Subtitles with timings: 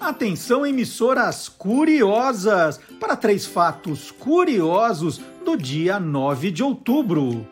[0.00, 7.46] Atenção, emissoras curiosas, para três fatos curiosos do dia 9 de outubro.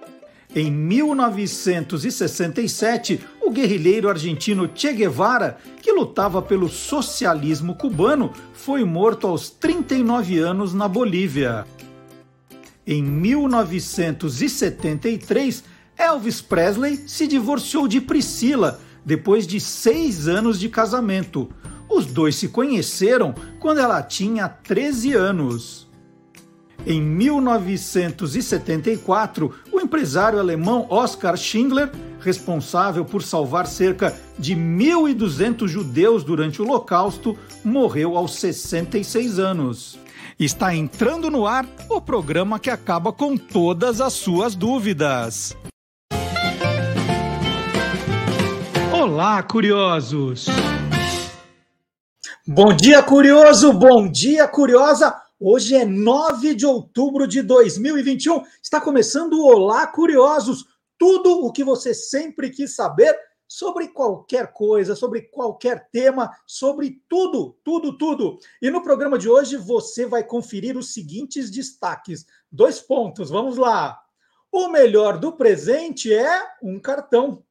[0.57, 9.51] Em 1967, o guerrilheiro argentino Che Guevara, que lutava pelo socialismo cubano, foi morto aos
[9.51, 11.67] 39 anos na Bolívia.
[12.87, 15.65] Em 1973,
[15.99, 21.51] Elvis Presley se divorciou de Priscila depois de seis anos de casamento.
[21.99, 25.89] Os dois se conheceram quando ela tinha 13 anos.
[26.87, 31.91] Em 1974, o empresário alemão Oskar Schindler,
[32.21, 39.99] responsável por salvar cerca de 1.200 judeus durante o Holocausto, morreu aos 66 anos.
[40.39, 45.57] Está entrando no ar o programa que acaba com todas as suas dúvidas.
[48.93, 50.47] Olá, curiosos!
[52.51, 53.75] Bom dia, curioso!
[53.75, 55.15] Bom dia, curiosa!
[55.39, 58.43] Hoje é 9 de outubro de 2021.
[58.63, 60.65] Está começando o Olá, curiosos!
[60.97, 63.15] Tudo o que você sempre quis saber
[63.47, 68.39] sobre qualquer coisa, sobre qualquer tema, sobre tudo, tudo, tudo.
[68.63, 72.25] E no programa de hoje você vai conferir os seguintes destaques.
[72.51, 74.01] Dois pontos, vamos lá.
[74.51, 77.45] O melhor do presente é um cartão.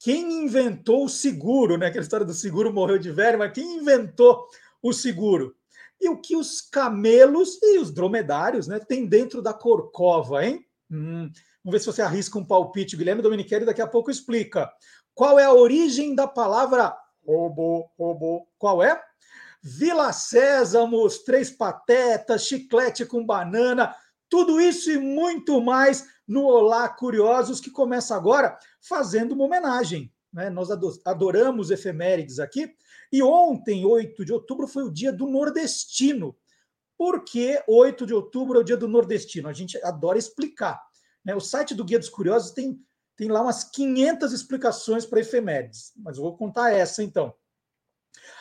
[0.00, 1.86] Quem inventou o seguro, né?
[1.86, 4.48] Aquela história do seguro morreu de velho, mas quem inventou
[4.82, 5.54] o seguro?
[6.00, 10.64] E o que os camelos e os dromedários né, têm dentro da corcova, hein?
[10.90, 11.30] Hum,
[11.62, 12.96] vamos ver se você arrisca um palpite.
[12.96, 14.72] Guilherme Domenichelli daqui a pouco explica.
[15.14, 17.86] Qual é a origem da palavra robô?
[17.98, 18.48] Robô.
[18.56, 18.98] Qual é?
[19.62, 23.94] Vila Sésamos, Três Patetas, Chiclete com Banana,
[24.30, 30.12] tudo isso e muito mais no Olá Curiosos, que começa agora fazendo uma homenagem.
[30.32, 30.48] Né?
[30.48, 30.68] Nós
[31.04, 32.72] adoramos efemérides aqui.
[33.10, 36.36] E ontem, 8 de outubro, foi o dia do nordestino.
[36.96, 39.48] Por que 8 de outubro é o dia do nordestino?
[39.48, 40.80] A gente adora explicar.
[41.24, 41.34] Né?
[41.34, 42.80] O site do Guia dos Curiosos tem
[43.16, 47.34] tem lá umas 500 explicações para efemérides, mas eu vou contar essa então.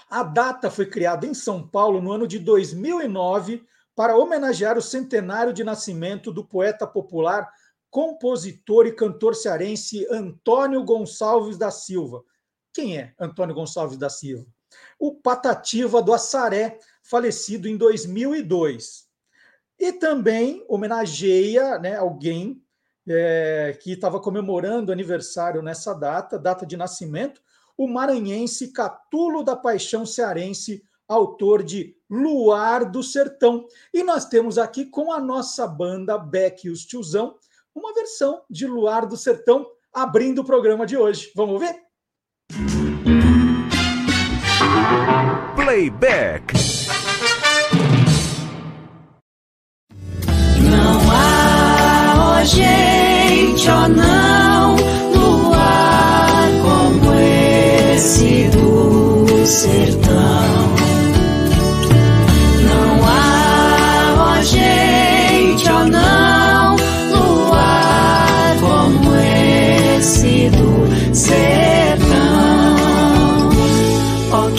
[0.10, 3.62] A data foi criada em São Paulo no ano de 2009
[3.94, 7.52] para homenagear o centenário de nascimento do poeta popular,
[7.90, 12.24] compositor e cantor cearense Antônio Gonçalves da Silva.
[12.74, 14.46] Quem é Antônio Gonçalves da Silva?
[15.00, 19.08] O Patativa do Assaré, falecido em 2002.
[19.80, 22.62] E também homenageia né, alguém
[23.08, 27.42] é, que estava comemorando aniversário nessa data, data de nascimento,
[27.78, 33.66] o maranhense Catulo da Paixão Cearense, autor de Luar do Sertão.
[33.94, 37.36] E nós temos aqui com a nossa banda Beck e os Tiozão,
[37.76, 41.32] uma versão de Luar do Sertão, abrindo o programa de hoje.
[41.36, 41.76] Vamos ver?
[45.56, 46.54] Playback.
[50.70, 52.90] Não há hoje
[53.70, 54.76] ou não
[55.14, 57.14] no ar como
[57.94, 60.49] esse do sertão.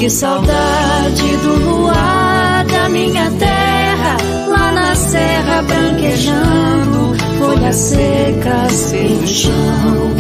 [0.01, 4.17] Que saudade do luar da minha terra,
[4.49, 10.17] lá na serra branquejando folhas secas pelo chão.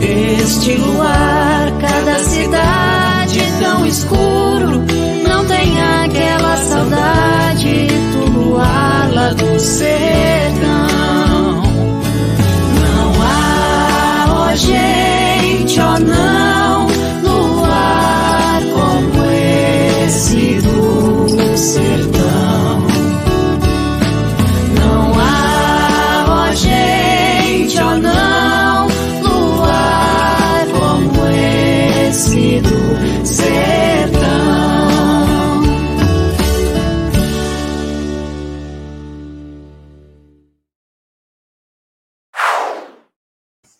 [0.00, 4.84] Este luar, cada cidade tão escuro,
[5.28, 10.39] não tem aquela saudade do luar lá do sertão.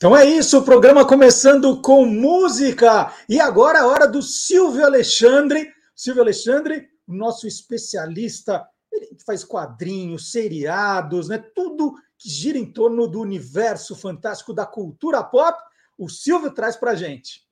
[0.01, 3.13] Então é isso, o programa começando com música.
[3.29, 5.71] E agora é a hora do Silvio Alexandre.
[5.95, 11.37] Silvio Alexandre, nosso especialista, ele faz quadrinhos, seriados, né?
[11.55, 15.63] Tudo que gira em torno do universo fantástico da cultura pop.
[15.99, 17.43] O Silvio traz pra gente.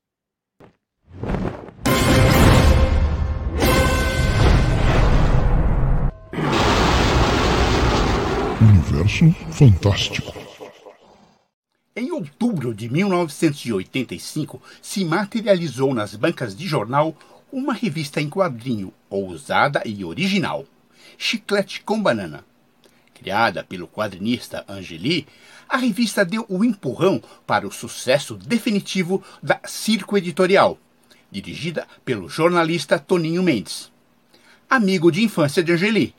[8.63, 10.38] Universo Fantástico.
[12.01, 17.13] Em outubro de 1985, se materializou nas bancas de jornal
[17.51, 20.65] uma revista em quadrinho ousada e original,
[21.19, 22.45] Chiclete com Banana.
[23.13, 25.27] Criada pelo quadrinista Angeli,
[25.69, 30.79] a revista deu o empurrão para o sucesso definitivo da Circo Editorial,
[31.33, 33.91] dirigida pelo jornalista Toninho Mendes.
[34.71, 36.15] Amigo de infância de Angeli,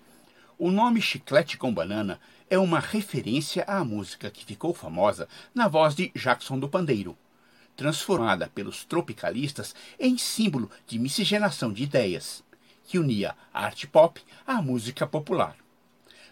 [0.58, 5.96] o nome Chiclete com Banana é uma referência à música que ficou famosa na voz
[5.96, 7.18] de Jackson do Pandeiro,
[7.76, 12.44] transformada pelos tropicalistas em símbolo de miscigenação de ideias,
[12.86, 15.56] que unia a arte pop à música popular.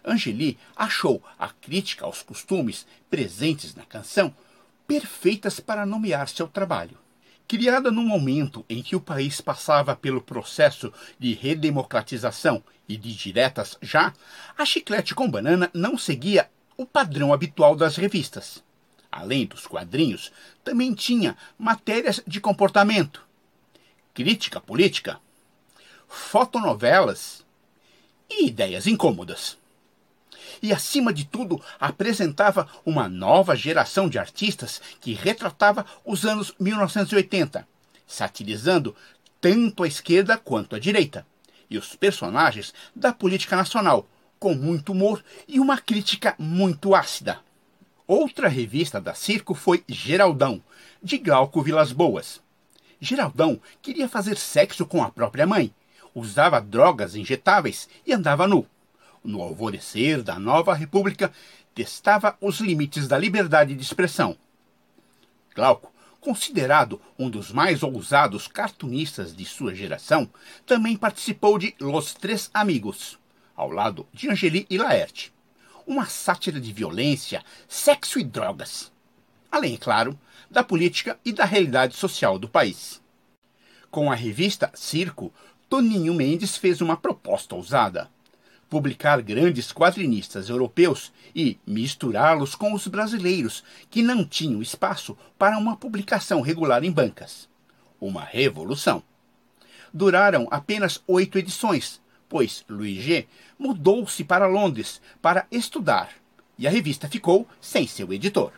[0.04, 4.34] Angeli achou a crítica aos costumes presentes na canção
[4.88, 6.98] perfeitas para nomear seu trabalho.
[7.48, 13.78] Criada no momento em que o país passava pelo processo de redemocratização e de diretas
[13.82, 14.14] já,
[14.58, 18.64] a Chiclete com Banana não seguia o padrão habitual das revistas.
[19.12, 20.32] Além dos quadrinhos,
[20.64, 23.24] também tinha matérias de comportamento,
[24.14, 25.20] crítica política,
[26.08, 27.46] fotonovelas
[28.30, 29.58] e ideias incômodas
[30.62, 37.68] e, acima de tudo, apresentava uma nova geração de artistas que retratava os anos 1980,
[38.06, 38.96] satirizando
[39.40, 41.26] tanto a esquerda quanto a direita,
[41.70, 44.08] e os personagens da política nacional,
[44.40, 47.40] com muito humor e uma crítica muito ácida.
[48.06, 50.64] Outra revista da Circo foi Geraldão,
[51.02, 52.42] de Glauco Vilas Boas.
[53.00, 55.74] Geraldão queria fazer sexo com a própria mãe,
[56.16, 58.66] usava drogas injetáveis e andava nu
[59.28, 61.32] no alvorecer da nova república,
[61.76, 64.36] testava os limites da liberdade de expressão.
[65.54, 70.30] Glauco, considerado um dos mais ousados cartunistas de sua geração,
[70.66, 73.18] também participou de Los Três Amigos,
[73.56, 75.34] ao lado de Angeli e Laerte.
[75.86, 78.92] Uma sátira de violência, sexo e drogas.
[79.52, 80.20] Além, é claro,
[80.50, 83.02] da política e da realidade social do país.
[83.90, 85.34] Com a revista Circo,
[85.70, 88.10] Toninho Mendes fez uma proposta ousada
[88.70, 95.78] publicar grandes quadrinistas europeus e misturá-los com os brasileiros, que não tinham espaço para uma
[95.78, 97.48] publicação regular em bancas.
[98.00, 99.02] Uma revolução.
[99.94, 103.28] Duraram apenas oito edições, pois Louis G.
[103.58, 106.10] mudou-se para Londres para estudar
[106.58, 108.52] e a revista ficou sem seu editor.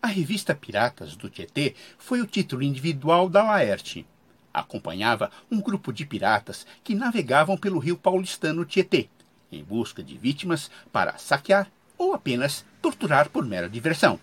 [0.00, 4.06] A revista Piratas do Tietê foi o título individual da Laerte.
[4.52, 9.08] Acompanhava um grupo de piratas que navegavam pelo rio paulistano Tietê,
[9.50, 14.18] em busca de vítimas para saquear ou apenas torturar por mera diversão.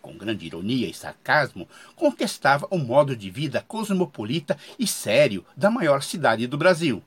[0.00, 6.02] Com grande ironia e sarcasmo, contestava o modo de vida cosmopolita e sério da maior
[6.02, 7.02] cidade do Brasil.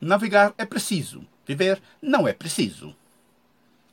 [0.00, 2.94] Navegar é preciso, viver não é preciso.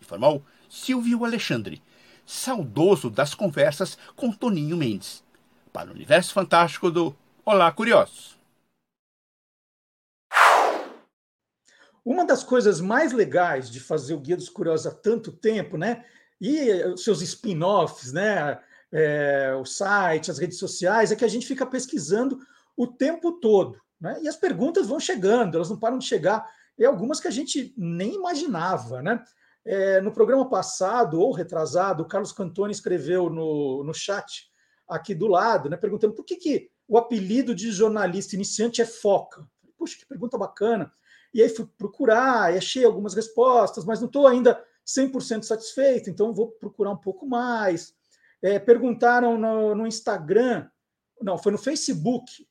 [0.02, 1.82] Informou Silvio Alexandre,
[2.26, 5.24] saudoso das conversas com Toninho Mendes,
[5.74, 8.41] para o universo fantástico do Olá Curiosos.
[12.04, 16.04] Uma das coisas mais legais de fazer o Guia dos Curiosos há tanto tempo, né?
[16.40, 18.60] E os seus spin-offs, né?
[18.92, 22.40] É, o site, as redes sociais, é que a gente fica pesquisando
[22.76, 23.80] o tempo todo.
[24.00, 24.20] Né?
[24.24, 26.46] E as perguntas vão chegando, elas não param de chegar.
[26.78, 29.02] E algumas que a gente nem imaginava.
[29.02, 29.24] Né?
[29.64, 34.50] É, no programa passado, ou retrasado, o Carlos Cantoni escreveu no, no chat
[34.90, 39.48] aqui do lado, né, perguntando por que, que o apelido de jornalista iniciante é foca.
[39.78, 40.92] Puxa, que pergunta bacana.
[41.34, 46.52] E aí fui procurar, achei algumas respostas, mas não estou ainda 100% satisfeito, então vou
[46.52, 47.94] procurar um pouco mais.
[48.42, 50.68] É, perguntaram no, no, Instagram,
[51.22, 52.48] não, foi no Facebook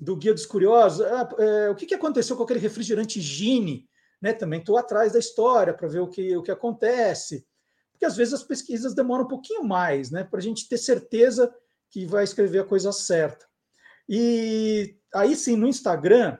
[0.00, 3.88] do Guia dos Curiosos, ah, é, o que, que aconteceu com aquele refrigerante Gine?
[4.20, 7.46] Né, também estou atrás da história para ver o que, o que acontece.
[7.92, 11.54] Porque às vezes as pesquisas demoram um pouquinho mais, né, para a gente ter certeza
[11.90, 13.46] que vai escrever a coisa certa.
[14.08, 16.38] E aí sim, no Instagram,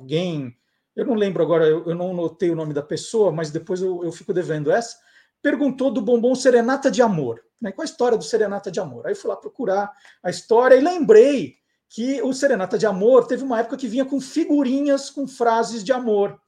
[0.00, 0.56] alguém,
[0.96, 4.02] eu não lembro agora, eu, eu não notei o nome da pessoa, mas depois eu,
[4.02, 4.96] eu fico devendo essa,
[5.42, 7.42] perguntou do bombom Serenata de Amor.
[7.60, 7.70] Né?
[7.72, 9.06] Qual a história do Serenata de Amor?
[9.06, 9.92] Aí eu fui lá procurar
[10.22, 11.54] a história e lembrei
[11.88, 15.92] que o Serenata de Amor teve uma época que vinha com figurinhas com frases de
[15.92, 16.40] amor.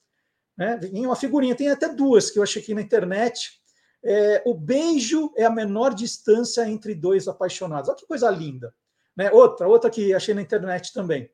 [0.57, 0.77] Né?
[0.77, 3.61] Vinha uma figurinha, tem até duas que eu achei aqui na internet.
[4.05, 7.89] É, o beijo é a menor distância entre dois apaixonados.
[7.89, 8.73] Olha que coisa linda.
[9.17, 9.31] Né?
[9.33, 11.29] Outra, outra que achei na internet também.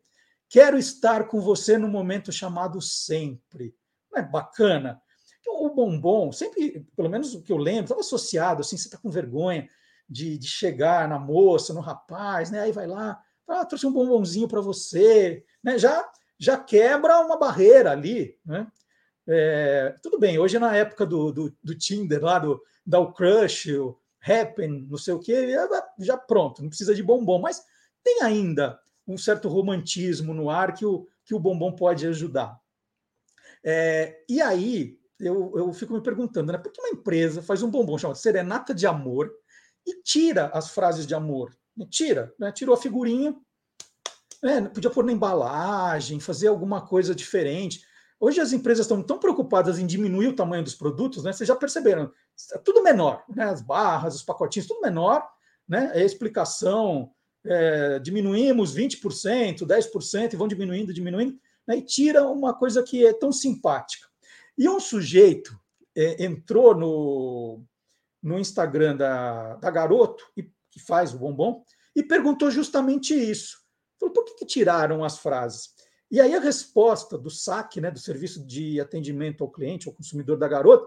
[0.49, 3.75] Quero estar com você no momento chamado sempre.
[4.11, 5.01] Não é bacana?
[5.47, 9.11] O bombom, sempre, pelo menos o que eu lembro, estava associado assim, você está com
[9.11, 9.67] vergonha
[10.09, 12.61] de, de, chegar na moça, no rapaz, né?
[12.61, 15.79] Aí vai lá, ah, trouxe um bombonzinho para você, né?
[15.79, 16.07] Já,
[16.39, 18.67] já quebra uma barreira ali, né?
[19.27, 23.73] É, tudo bem, hoje na época do, do, do Tinder, lá do, da o Crush,
[23.73, 25.55] o Happen, não sei o que,
[25.99, 27.63] já pronto, não precisa de bombom, mas
[28.03, 28.79] tem ainda
[29.09, 32.59] um certo romantismo no ar que o, que o bombom pode ajudar.
[33.65, 37.71] É, e aí eu, eu fico me perguntando, né, por que uma empresa faz um
[37.71, 39.33] bombom chamado Serenata de Amor
[39.87, 41.57] e tira as frases de amor?
[41.91, 43.35] Tira, né, tirou a figurinha,
[44.43, 47.83] né, podia pôr na embalagem, fazer alguma coisa diferente.
[48.21, 51.33] Hoje as empresas estão tão preocupadas em diminuir o tamanho dos produtos, né?
[51.33, 52.13] Vocês já perceberam?
[52.53, 53.45] É tudo menor, né?
[53.45, 55.25] As barras, os pacotinhos, tudo menor,
[55.69, 55.93] né?
[55.95, 57.13] A explicação,
[57.49, 61.79] é, diminuímos 20%, 10% e vão diminuindo, diminuindo, né?
[61.79, 64.07] e tira uma coisa que é tão simpática.
[64.57, 65.59] E um sujeito
[65.97, 67.65] é, entrou no,
[68.23, 71.65] no Instagram da, da Garoto, que faz o bombom,
[71.97, 73.59] e perguntou justamente isso.
[73.99, 75.71] Falou, por que, que tiraram as frases?
[76.11, 80.39] E aí a resposta do SAC, né, do Serviço de Atendimento ao Cliente, ao Consumidor
[80.39, 80.87] da Garota,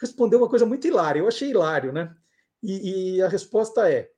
[0.00, 1.20] respondeu uma coisa muito hilária.
[1.20, 2.14] Eu achei hilário, né?
[2.62, 4.10] E, e a resposta é: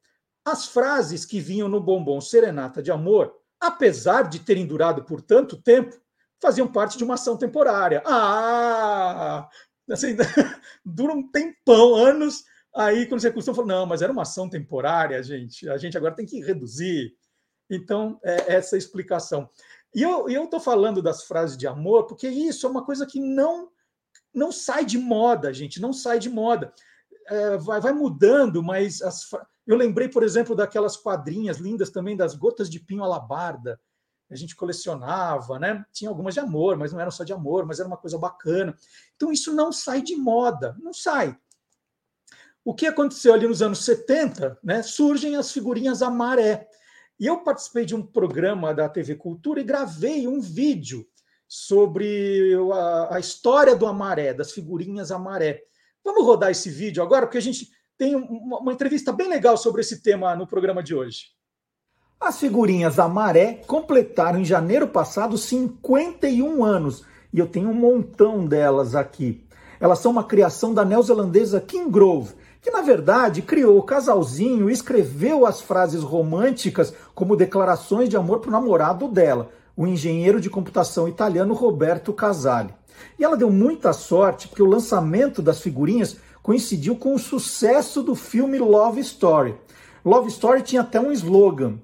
[0.44, 5.56] as frases que vinham no bombom Serenata de Amor, apesar de terem durado por tanto
[5.56, 5.96] tempo,
[6.40, 8.02] faziam parte de uma ação temporária.
[8.04, 9.48] Ah!
[9.90, 10.16] Assim,
[10.84, 12.44] dura um tempão, anos.
[12.74, 15.68] Aí, quando você costuma falar, não, mas era uma ação temporária, gente.
[15.68, 17.14] A gente agora tem que reduzir.
[17.70, 19.48] Então, é essa explicação.
[19.94, 23.70] E eu estou falando das frases de amor porque isso é uma coisa que não
[24.34, 26.74] não sai de moda, gente, não sai de moda.
[27.28, 29.30] É, vai, vai mudando, mas as,
[29.66, 33.80] eu lembrei, por exemplo, daquelas quadrinhas lindas também das gotas de pinho alabarda.
[34.30, 35.84] A gente colecionava, né?
[35.92, 38.76] Tinha algumas de amor, mas não eram só de amor, mas era uma coisa bacana.
[39.16, 41.38] Então isso não sai de moda, não sai.
[42.64, 44.82] O que aconteceu ali nos anos 70, né?
[44.82, 46.68] Surgem as figurinhas a maré.
[47.18, 51.06] E eu participei de um programa da TV Cultura e gravei um vídeo
[51.46, 55.62] sobre a, a história do amaré, das figurinhas amaré.
[56.02, 59.80] Vamos rodar esse vídeo agora, porque a gente tem uma, uma entrevista bem legal sobre
[59.80, 61.26] esse tema no programa de hoje.
[62.20, 68.94] As figurinhas amaré completaram em janeiro passado 51 anos e eu tenho um montão delas
[68.94, 69.44] aqui.
[69.80, 72.34] Elas são uma criação da neozelandesa King Grove
[72.64, 78.40] que na verdade criou o casalzinho e escreveu as frases românticas como declarações de amor
[78.40, 82.72] para o namorado dela, o engenheiro de computação italiano Roberto Casali.
[83.18, 88.14] E ela deu muita sorte porque o lançamento das figurinhas coincidiu com o sucesso do
[88.14, 89.54] filme Love Story.
[90.04, 91.78] Love Story tinha até um slogan: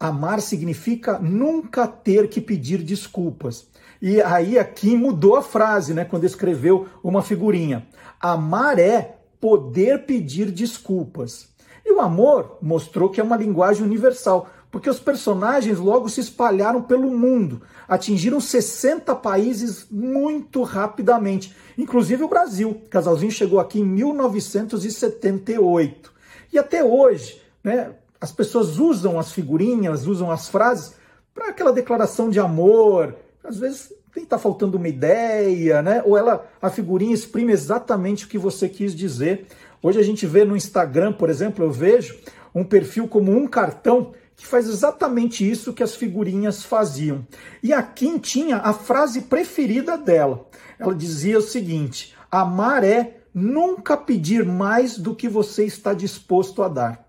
[0.00, 3.68] Amar significa nunca ter que pedir desculpas.
[4.00, 7.86] E aí aqui mudou a frase, né, quando escreveu uma figurinha.
[8.18, 11.48] Amar é poder pedir desculpas.
[11.84, 16.82] E o amor mostrou que é uma linguagem universal, porque os personagens logo se espalharam
[16.82, 22.70] pelo mundo, atingiram 60 países muito rapidamente, inclusive o Brasil.
[22.70, 26.16] O casalzinho chegou aqui em 1978.
[26.52, 30.94] E até hoje, né, as pessoas usam as figurinhas, usam as frases
[31.34, 33.14] para aquela declaração de amor,
[33.44, 36.02] às vezes está faltando uma ideia, né?
[36.04, 39.46] Ou ela, a figurinha exprime exatamente o que você quis dizer.
[39.82, 42.16] Hoje a gente vê no Instagram, por exemplo, eu vejo
[42.54, 47.26] um perfil como um cartão que faz exatamente isso que as figurinhas faziam.
[47.62, 50.48] E a Kim tinha a frase preferida dela.
[50.78, 56.68] Ela dizia o seguinte: amar é nunca pedir mais do que você está disposto a
[56.68, 57.06] dar.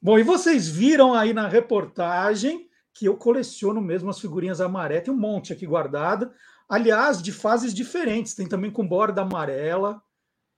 [0.00, 5.04] Bom, e vocês viram aí na reportagem que eu coleciono mesmo as figurinhas amarelas.
[5.04, 6.30] Tem um monte aqui guardado.
[6.68, 8.34] Aliás, de fases diferentes.
[8.34, 10.02] Tem também com borda amarela.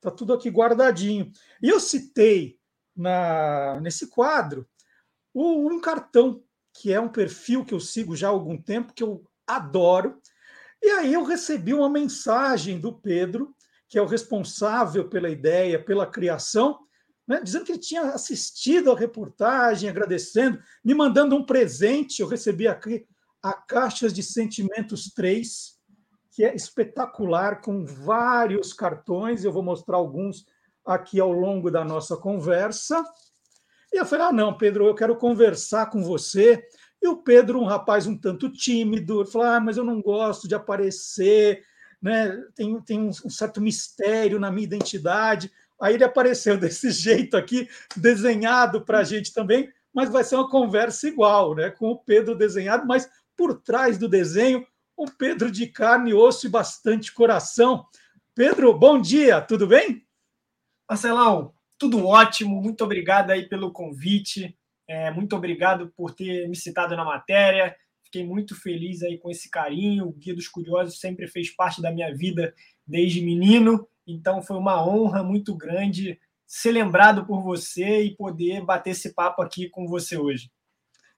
[0.01, 1.31] Tá tudo aqui guardadinho.
[1.63, 2.59] E eu citei
[2.95, 4.67] na, nesse quadro
[5.45, 9.25] um cartão, que é um perfil que eu sigo já há algum tempo, que eu
[9.47, 10.21] adoro.
[10.83, 13.55] E aí eu recebi uma mensagem do Pedro,
[13.89, 16.79] que é o responsável pela ideia, pela criação,
[17.27, 22.21] né, dizendo que ele tinha assistido a reportagem, agradecendo, me mandando um presente.
[22.21, 23.07] Eu recebi aqui
[23.43, 25.77] a Caixas de Sentimentos 3,
[26.31, 29.45] que é espetacular, com vários cartões.
[29.45, 30.45] Eu vou mostrar alguns
[30.85, 33.03] aqui ao longo da nossa conversa.
[33.97, 36.63] E eu falei: ah, não, Pedro, eu quero conversar com você.
[37.03, 40.55] E o Pedro, um rapaz um tanto tímido, falou: ah, mas eu não gosto de
[40.55, 41.65] aparecer,
[42.01, 42.45] né?
[42.55, 45.51] tem, tem um certo mistério na minha identidade.
[45.81, 50.51] Aí ele apareceu desse jeito aqui, desenhado para a gente também, mas vai ser uma
[50.51, 51.71] conversa igual, né?
[51.71, 54.67] Com o Pedro desenhado, mas por trás do desenho,
[54.99, 57.87] um Pedro de carne, osso e bastante coração.
[58.35, 60.07] Pedro, bom dia, tudo bem?
[60.87, 64.57] Marcelão, tudo ótimo, muito obrigado aí pelo convite,
[64.89, 67.75] é, muito obrigado por ter me citado na matéria.
[68.05, 70.07] Fiquei muito feliz aí com esse carinho.
[70.07, 72.55] O Guia dos Curiosos sempre fez parte da minha vida
[72.87, 78.91] desde menino então foi uma honra muito grande ser lembrado por você e poder bater
[78.91, 80.51] esse papo aqui com você hoje.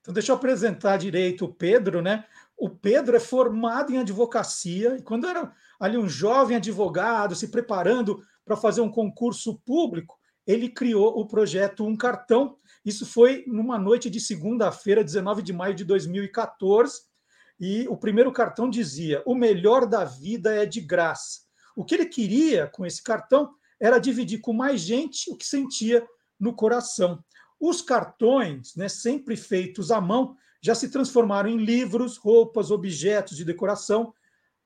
[0.00, 2.24] Então, deixa eu apresentar direito o Pedro, né?
[2.56, 8.22] O Pedro é formado em advocacia e quando era ali um jovem advogado se preparando
[8.42, 10.17] para fazer um concurso público,
[10.48, 12.56] ele criou o projeto Um Cartão.
[12.82, 17.02] Isso foi numa noite de segunda-feira, 19 de maio de 2014,
[17.60, 21.40] e o primeiro cartão dizia: "O melhor da vida é de graça".
[21.76, 26.04] O que ele queria com esse cartão era dividir com mais gente o que sentia
[26.40, 27.22] no coração.
[27.60, 33.44] Os cartões, né, sempre feitos à mão, já se transformaram em livros, roupas, objetos de
[33.44, 34.14] decoração,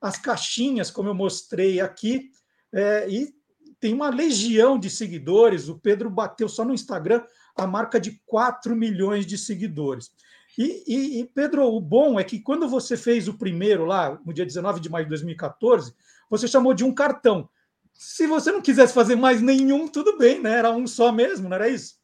[0.01, 2.31] as caixinhas, como eu mostrei aqui,
[2.73, 3.35] é, e
[3.83, 5.69] tem uma legião de seguidores.
[5.69, 7.25] O Pedro bateu só no Instagram
[7.57, 10.12] a marca de 4 milhões de seguidores.
[10.57, 14.33] E, e, e, Pedro, o bom é que quando você fez o primeiro lá, no
[14.33, 15.93] dia 19 de maio de 2014,
[16.31, 17.49] você chamou de um cartão.
[17.93, 20.59] Se você não quisesse fazer mais nenhum, tudo bem, né?
[20.59, 21.97] Era um só mesmo, não era isso?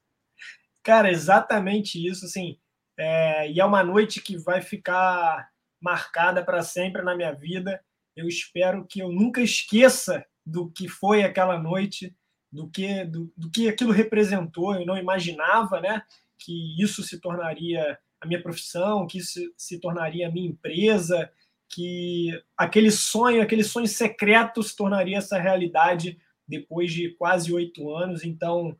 [0.82, 2.58] Cara, exatamente isso, assim.
[2.96, 5.48] É, e é uma noite que vai ficar
[5.80, 7.80] marcada para sempre na minha vida.
[8.16, 12.14] Eu espero que eu nunca esqueça do que foi aquela noite,
[12.50, 14.74] do que do, do que aquilo representou.
[14.74, 16.02] Eu não imaginava, né,
[16.38, 21.30] que isso se tornaria a minha profissão, que isso se tornaria a minha empresa,
[21.68, 28.24] que aquele sonho, aquele sonho secreto se tornaria essa realidade depois de quase oito anos.
[28.24, 28.74] Então,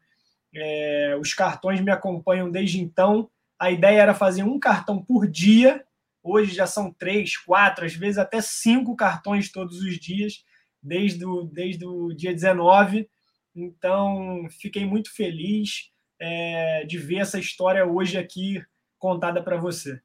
[0.55, 3.31] é, os cartões me acompanham desde então.
[3.59, 5.85] A ideia era fazer um cartão por dia.
[6.23, 10.45] Hoje já são três, quatro, às vezes até cinco cartões todos os dias,
[10.89, 13.09] desde o, desde o dia 19.
[13.55, 18.61] Então, fiquei muito feliz é, de ver essa história hoje aqui
[18.99, 20.01] contada para você.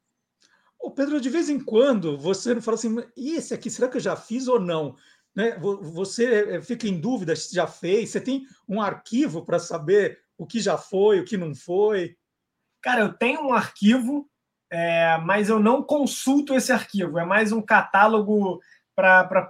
[0.79, 4.01] Ô Pedro, de vez em quando você fala assim, e esse aqui, será que eu
[4.01, 4.95] já fiz ou não?
[5.33, 5.57] Né?
[5.57, 8.09] Você é, fica em dúvida se já fez?
[8.09, 12.17] Você tem um arquivo para saber o que já foi, o que não foi?
[12.81, 14.29] Cara, eu tenho um arquivo,
[14.69, 17.17] é, mas eu não consulto esse arquivo.
[17.17, 18.59] É mais um catálogo
[18.95, 19.47] para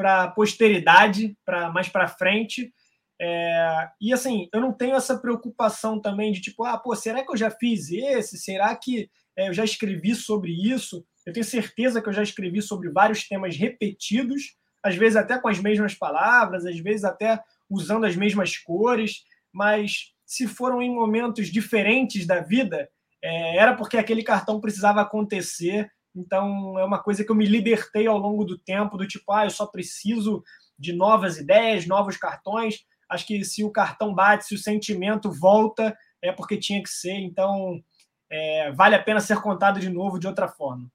[0.00, 2.72] pos, posteridade, para mais para frente.
[3.20, 7.30] É, e assim, eu não tenho essa preocupação também de tipo, ah, pô, será que
[7.30, 8.38] eu já fiz esse?
[8.38, 11.04] Será que é, eu já escrevi sobre isso?
[11.26, 15.48] Eu tenho certeza que eu já escrevi sobre vários temas repetidos, às vezes até com
[15.48, 21.48] as mesmas palavras, às vezes até usando as mesmas cores mas se foram em momentos
[21.48, 22.88] diferentes da vida,
[23.22, 25.90] é, era porque aquele cartão precisava acontecer.
[26.14, 29.44] Então, é uma coisa que eu me libertei ao longo do tempo, do tipo, ah,
[29.44, 30.42] eu só preciso
[30.78, 32.84] de novas ideias, novos cartões.
[33.08, 37.14] Acho que se o cartão bate, se o sentimento volta, é porque tinha que ser.
[37.14, 37.82] Então,
[38.30, 40.90] é, vale a pena ser contado de novo de outra forma.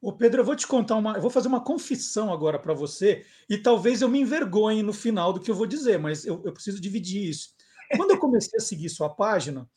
[0.00, 1.14] Ô Pedro, eu vou te contar uma.
[1.16, 5.30] Eu vou fazer uma confissão agora para você, e talvez eu me envergonhe no final
[5.32, 7.50] do que eu vou dizer, mas eu, eu preciso dividir isso.
[7.96, 9.68] Quando eu comecei a seguir sua página,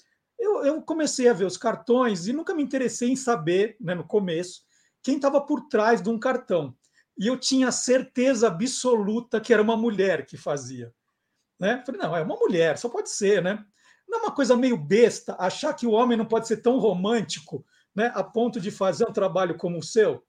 [0.65, 4.61] eu, comecei a ver os cartões e nunca me interessei em saber, né, no começo,
[5.01, 6.75] quem estava por trás de um cartão.
[7.17, 10.93] E eu tinha certeza absoluta que era uma mulher que fazia.
[11.59, 11.83] Né?
[11.85, 13.63] Falei, não, é uma mulher, só pode ser, né?
[14.07, 17.65] Não é uma coisa meio besta achar que o homem não pode ser tão romântico
[17.95, 20.23] né, a ponto de fazer um trabalho como o seu?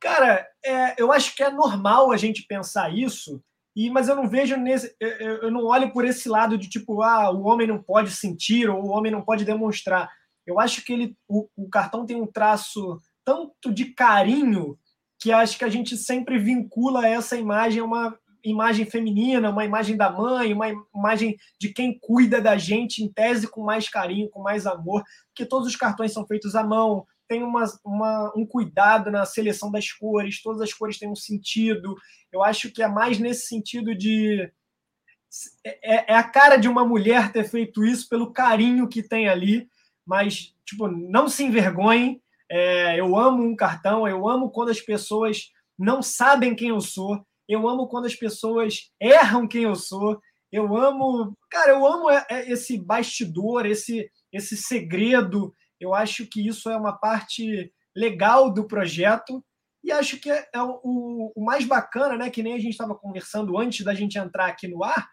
[0.00, 3.42] Cara, é, eu acho que é normal a gente pensar isso,
[3.76, 4.96] e, mas eu não vejo nesse.
[4.98, 8.82] Eu, não olho por esse lado de tipo, ah, o homem não pode sentir ou
[8.82, 10.10] o homem não pode demonstrar.
[10.46, 14.78] Eu acho que ele, o, o cartão tem um traço tanto de carinho
[15.20, 19.96] que acho que a gente sempre vincula essa imagem a uma imagem feminina, uma imagem
[19.96, 24.40] da mãe, uma imagem de quem cuida da gente, em tese, com mais carinho, com
[24.40, 29.10] mais amor, porque todos os cartões são feitos à mão, tem uma, uma, um cuidado
[29.10, 31.96] na seleção das cores, todas as cores têm um sentido.
[32.32, 34.50] Eu acho que é mais nesse sentido de.
[35.64, 39.68] É, é, a cara de uma mulher ter feito isso pelo carinho que tem ali,
[40.04, 42.22] mas, tipo, não se envergonhem.
[42.48, 47.26] É, eu amo um cartão, eu amo quando as pessoas não sabem quem eu sou,
[47.48, 51.36] eu amo quando as pessoas erram quem eu sou, eu amo.
[51.50, 56.76] Cara, eu amo é, é, esse bastidor, esse, esse segredo eu acho que isso é
[56.76, 59.44] uma parte legal do projeto
[59.82, 62.28] e acho que é, é o, o, mais bacana, né?
[62.28, 65.08] Que nem a gente estava conversando antes da gente entrar aqui no ar,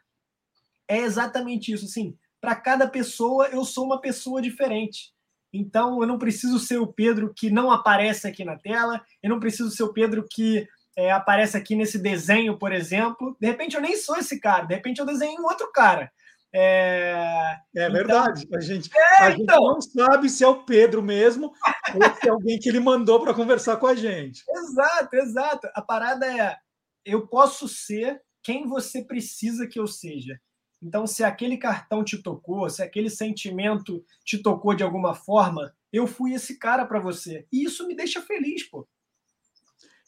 [0.88, 1.86] é exatamente isso.
[1.86, 5.14] Assim, para cada pessoa eu sou uma pessoa diferente.
[5.54, 9.40] Então eu não preciso ser o Pedro que não aparece aqui na tela, eu não
[9.40, 13.38] preciso ser o Pedro que é, aparece aqui nesse desenho, por exemplo.
[13.40, 16.12] De repente eu nem sou esse cara, de repente eu desenho um outro cara.
[16.56, 18.48] É, é então, verdade.
[18.54, 19.60] A, gente, é, a gente então...
[19.60, 21.52] não sabe se é o Pedro mesmo
[21.96, 24.44] ou se é alguém que ele mandou para conversar com a gente.
[24.56, 25.68] Exato, exato.
[25.74, 26.56] A parada é:
[27.04, 30.40] eu posso ser quem você precisa que eu seja.
[30.82, 36.06] Então, se aquele cartão te tocou, se aquele sentimento te tocou de alguma forma, eu
[36.06, 37.48] fui esse cara para você.
[37.52, 38.88] E isso me deixa feliz, pô.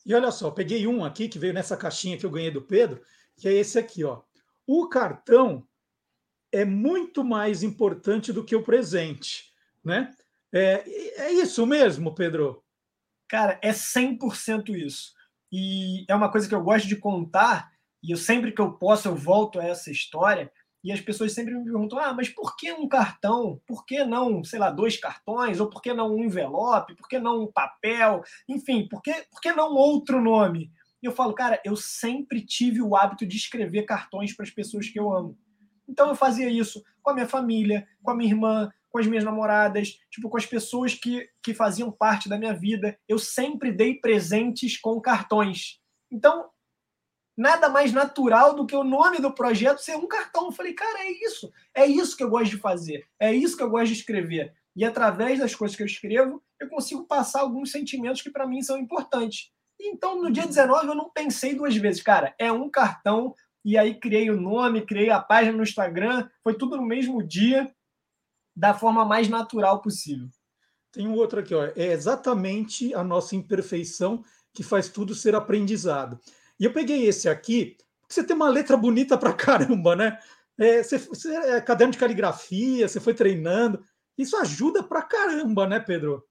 [0.05, 3.01] E olha só, peguei um aqui que veio nessa caixinha que eu ganhei do Pedro,
[3.37, 4.21] que é esse aqui, ó.
[4.67, 5.65] O cartão
[6.55, 9.51] é muito mais importante do que o presente,
[9.83, 10.13] né?
[10.53, 10.83] É,
[11.23, 12.63] é isso mesmo, Pedro?
[13.27, 15.13] Cara, é 100% isso.
[15.51, 19.09] E é uma coisa que eu gosto de contar, e eu sempre que eu posso
[19.09, 22.71] eu volto a essa história, e as pessoas sempre me perguntam: ah, mas por que
[22.71, 23.59] um cartão?
[23.67, 25.59] Por que não, sei lá, dois cartões?
[25.59, 26.95] Ou por que não um envelope?
[26.95, 28.23] Por que não um papel?
[28.47, 30.71] Enfim, por que, por que não outro nome?
[31.01, 34.87] E eu falo, cara, eu sempre tive o hábito de escrever cartões para as pessoas
[34.87, 35.37] que eu amo.
[35.87, 39.23] Então eu fazia isso com a minha família, com a minha irmã, com as minhas
[39.23, 42.97] namoradas, tipo, com as pessoas que, que faziam parte da minha vida.
[43.07, 45.79] Eu sempre dei presentes com cartões.
[46.09, 46.49] Então,
[47.37, 50.45] nada mais natural do que o nome do projeto ser um cartão.
[50.45, 51.51] Eu falei, cara, é isso.
[51.73, 53.05] É isso que eu gosto de fazer.
[53.19, 54.53] É isso que eu gosto de escrever.
[54.75, 58.61] E através das coisas que eu escrevo, eu consigo passar alguns sentimentos que para mim
[58.61, 59.51] são importantes.
[59.79, 62.01] Então, no dia 19, eu não pensei duas vezes.
[62.01, 63.35] Cara, é um cartão.
[63.65, 66.29] E aí criei o nome, criei a página no Instagram.
[66.43, 67.73] Foi tudo no mesmo dia,
[68.55, 70.29] da forma mais natural possível.
[70.91, 71.65] Tem um outro aqui, ó.
[71.75, 74.23] É exatamente a nossa imperfeição
[74.53, 76.19] que faz tudo ser aprendizado.
[76.59, 80.19] E eu peguei esse aqui, porque você tem uma letra bonita pra caramba, né?
[80.59, 83.83] É, você, você, é caderno de caligrafia, você foi treinando.
[84.15, 86.23] Isso ajuda pra caramba, né, Pedro?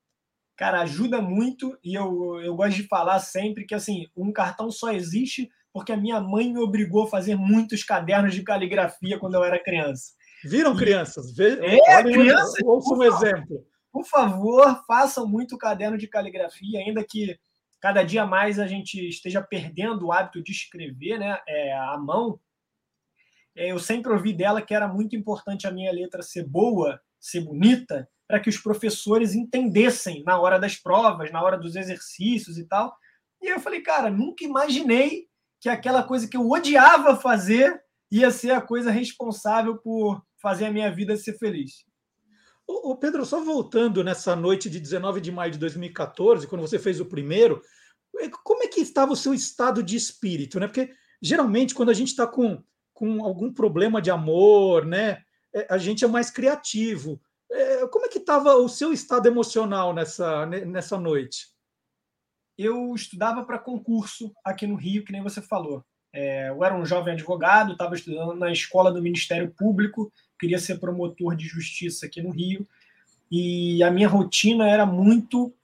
[0.56, 4.92] Cara, ajuda muito e eu, eu gosto de falar sempre que assim, um cartão só
[4.92, 9.42] existe porque a minha mãe me obrigou a fazer muitos cadernos de caligrafia quando eu
[9.42, 10.12] era criança.
[10.44, 11.34] Viram, crianças?
[11.34, 11.58] Ve...
[11.60, 12.54] É, crianças.
[12.64, 13.66] Ouça um exemplo.
[13.90, 17.36] Por favor, façam muito caderno de caligrafia, ainda que
[17.80, 22.38] cada dia mais a gente esteja perdendo o hábito de escrever né, é, à mão,
[23.56, 27.40] é, eu sempre ouvi dela que era muito importante a minha letra ser boa, ser
[27.40, 32.64] bonita, para que os professores entendessem na hora das provas, na hora dos exercícios e
[32.64, 32.96] tal.
[33.42, 35.28] E eu falei, cara, nunca imaginei
[35.64, 40.70] que aquela coisa que eu odiava fazer ia ser a coisa responsável por fazer a
[40.70, 41.86] minha vida ser feliz.
[42.68, 47.00] O Pedro, só voltando nessa noite de 19 de maio de 2014, quando você fez
[47.00, 47.62] o primeiro,
[48.18, 50.66] é, como é que estava o seu estado de espírito, né?
[50.66, 55.22] Porque geralmente quando a gente está com, com algum problema de amor, né,
[55.54, 57.18] é, a gente é mais criativo.
[57.50, 61.53] É, como é que estava o seu estado emocional nessa, nessa noite?
[62.56, 65.84] Eu estudava para concurso aqui no Rio, que nem você falou.
[66.12, 70.12] eu era um jovem advogado, estava estudando na escola do Ministério Público
[70.44, 72.66] queria ser promotor de justiça aqui no Rio.
[73.30, 75.54] E a minha rotina era muito,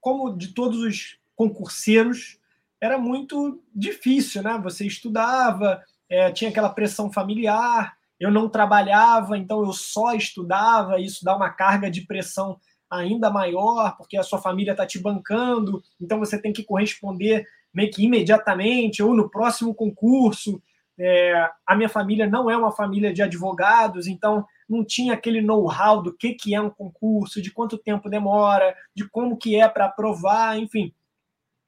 [0.00, 2.38] como de todos os concurseiros,
[2.80, 4.58] era muito difícil, né?
[4.62, 11.24] Você estudava, é, tinha aquela pressão familiar, eu não trabalhava, então eu só estudava, isso
[11.24, 12.58] dá uma carga de pressão
[12.90, 17.90] ainda maior, porque a sua família está te bancando, então você tem que corresponder meio
[17.90, 20.62] que imediatamente ou no próximo concurso.
[20.96, 26.00] É, a minha família não é uma família de advogados, então não tinha aquele know-how
[26.00, 29.86] do que, que é um concurso, de quanto tempo demora, de como que é para
[29.86, 30.94] aprovar, enfim.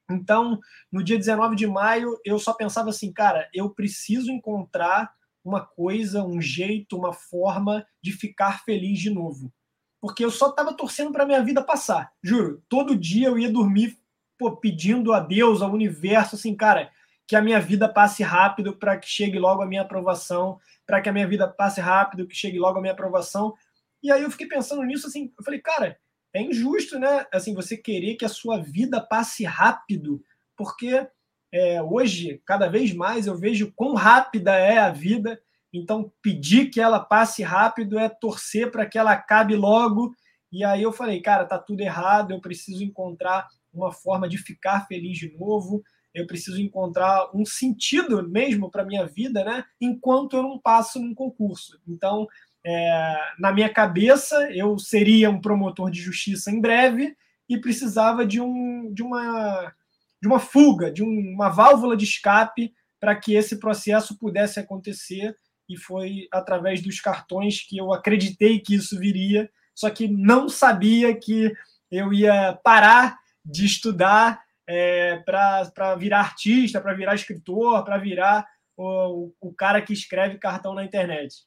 [0.09, 5.12] Então, no dia 19 de maio, eu só pensava assim, cara, eu preciso encontrar
[5.44, 9.52] uma coisa, um jeito, uma forma de ficar feliz de novo.
[10.00, 12.12] Porque eu só estava torcendo para minha vida passar.
[12.22, 13.98] Juro, todo dia eu ia dormir
[14.38, 16.90] pô, pedindo a Deus, ao universo, assim, cara,
[17.26, 21.09] que a minha vida passe rápido para que chegue logo a minha aprovação, para que
[21.09, 23.54] a minha vida passe rápido, que chegue logo a minha aprovação.
[24.02, 25.98] E aí eu fiquei pensando nisso assim, eu falei, cara,
[26.32, 27.26] é injusto, né?
[27.32, 30.22] Assim, você querer que a sua vida passe rápido,
[30.56, 31.06] porque
[31.52, 35.40] é, hoje, cada vez mais, eu vejo quão rápida é a vida.
[35.72, 40.14] Então, pedir que ela passe rápido é torcer para que ela acabe logo.
[40.50, 44.87] E aí eu falei, cara, tá tudo errado, eu preciso encontrar uma forma de ficar
[44.87, 45.83] feliz de novo
[46.16, 49.62] eu preciso encontrar um sentido mesmo para minha vida, né?
[49.79, 51.79] Enquanto eu não passo num concurso.
[51.87, 52.26] Então,
[52.64, 57.14] é, na minha cabeça, eu seria um promotor de justiça em breve
[57.46, 59.74] e precisava de, um, de, uma,
[60.20, 65.37] de uma fuga, de um, uma válvula de escape para que esse processo pudesse acontecer.
[65.68, 71.14] E foi através dos cartões que eu acreditei que isso viria, só que não sabia
[71.14, 71.52] que
[71.90, 79.33] eu ia parar de estudar é, para virar artista, para virar escritor, para virar o,
[79.40, 81.44] o cara que escreve cartão na internet.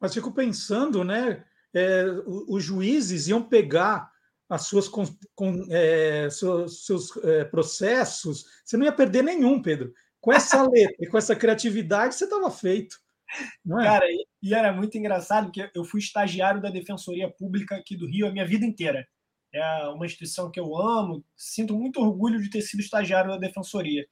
[0.00, 1.44] Mas fico pensando, né?
[1.74, 2.04] É,
[2.48, 4.10] os juízes iam pegar
[4.48, 5.04] as suas com,
[5.70, 9.92] é, seus, seus é, processos, você não ia perder nenhum, Pedro.
[10.20, 12.98] Com essa letra e com essa criatividade, você estava feito.
[13.80, 13.84] É?
[13.84, 14.06] Cara,
[14.42, 18.32] e era muito engraçado, porque eu fui estagiário da Defensoria Pública aqui do Rio a
[18.32, 19.06] minha vida inteira.
[19.52, 24.06] É uma instituição que eu amo, sinto muito orgulho de ter sido estagiário da Defensoria.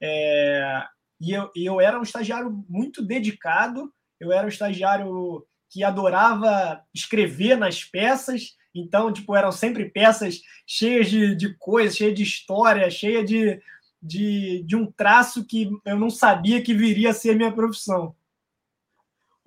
[0.00, 0.84] É,
[1.20, 7.56] e eu, eu era um estagiário muito dedicado, eu era um estagiário que adorava escrever
[7.56, 13.28] nas peças, então, tipo, eram sempre peças cheias de, de coisas, cheias de história, cheias
[13.28, 13.60] de,
[14.02, 18.14] de, de um traço que eu não sabia que viria a ser minha profissão.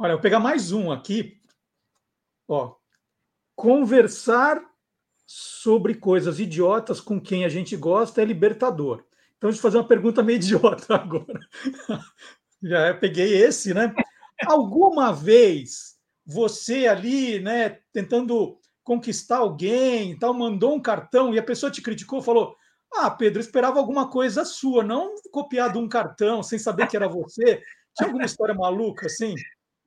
[0.01, 1.41] Olha, eu vou pegar mais um aqui.
[2.47, 2.73] Ó,
[3.53, 4.63] conversar
[5.27, 9.03] sobre coisas idiotas com quem a gente gosta é libertador.
[9.37, 11.37] Então, deixa eu fazer uma pergunta meio idiota agora.
[12.63, 13.93] Já peguei esse, né?
[14.45, 21.69] Alguma vez você ali, né, tentando conquistar alguém, tal, mandou um cartão e a pessoa
[21.69, 22.55] te criticou, falou:
[22.93, 27.61] "Ah, Pedro, esperava alguma coisa sua, não copiado um cartão sem saber que era você".
[27.93, 29.35] Tinha alguma história maluca assim?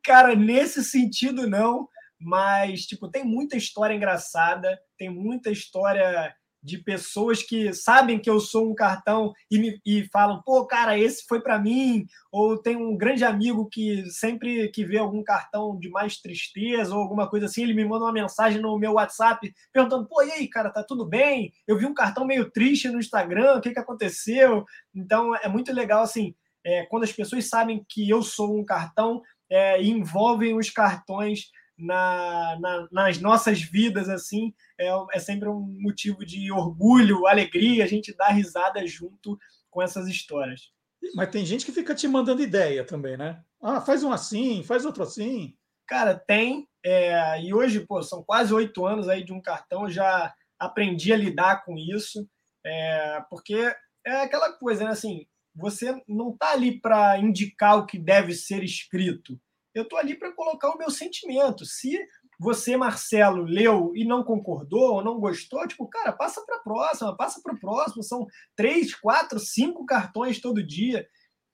[0.05, 1.89] Cara, nesse sentido não,
[2.21, 8.39] mas tipo, tem muita história engraçada, tem muita história de pessoas que sabem que eu
[8.39, 12.07] sou um cartão e, me, e falam, pô, cara, esse foi para mim.
[12.31, 17.01] Ou tem um grande amigo que sempre que vê algum cartão de mais tristeza ou
[17.01, 20.49] alguma coisa assim, ele me manda uma mensagem no meu WhatsApp perguntando, pô, e aí,
[20.49, 21.53] cara, tá tudo bem?
[21.67, 24.65] Eu vi um cartão meio triste no Instagram, o que, que aconteceu?
[24.95, 26.33] Então é muito legal, assim,
[26.65, 29.21] é, quando as pessoas sabem que eu sou um cartão
[29.53, 36.25] é, envolvem os cartões na, na, nas nossas vidas, assim, é, é sempre um motivo
[36.25, 39.39] de orgulho, alegria, a gente dá risada junto
[39.71, 40.71] com essas histórias.
[41.15, 43.43] Mas tem gente que fica te mandando ideia também, né?
[43.61, 45.55] Ah, faz um assim, faz outro assim.
[45.87, 46.67] Cara, tem.
[46.85, 51.17] É, e hoje, pô, são quase oito anos aí de um cartão, já aprendi a
[51.17, 52.27] lidar com isso,
[52.65, 53.75] é, porque
[54.07, 54.91] é aquela coisa, né?
[54.91, 59.39] Assim, você não está ali para indicar o que deve ser escrito.
[59.75, 61.65] Eu estou ali para colocar o meu sentimento.
[61.65, 61.99] Se
[62.39, 67.17] você, Marcelo, leu e não concordou ou não gostou, tipo, cara, passa para a próxima,
[67.17, 68.03] passa para o próximo.
[68.03, 71.07] São três, quatro, cinco cartões todo dia.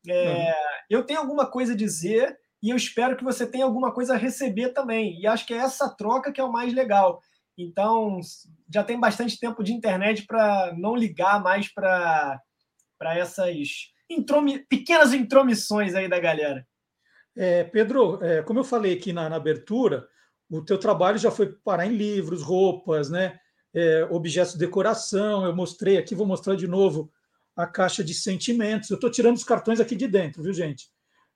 [0.08, 0.54] É, uhum.
[0.90, 4.18] Eu tenho alguma coisa a dizer e eu espero que você tenha alguma coisa a
[4.18, 5.20] receber também.
[5.20, 7.20] E acho que é essa troca que é o mais legal.
[7.56, 8.20] Então,
[8.72, 12.40] já tem bastante tempo de internet para não ligar mais para
[13.00, 16.66] essas intromi pequenas intromissões aí da galera.
[17.36, 20.08] É, Pedro, é, como eu falei aqui na, na, abertura,
[20.50, 23.38] o teu trabalho já foi parar em livros, roupas, né,
[23.72, 25.44] é, objetos de decoração.
[25.44, 27.12] Eu mostrei aqui, vou mostrar de novo
[27.54, 28.90] a caixa de sentimentos.
[28.90, 30.88] Eu estou tirando os cartões aqui de dentro, viu, gente?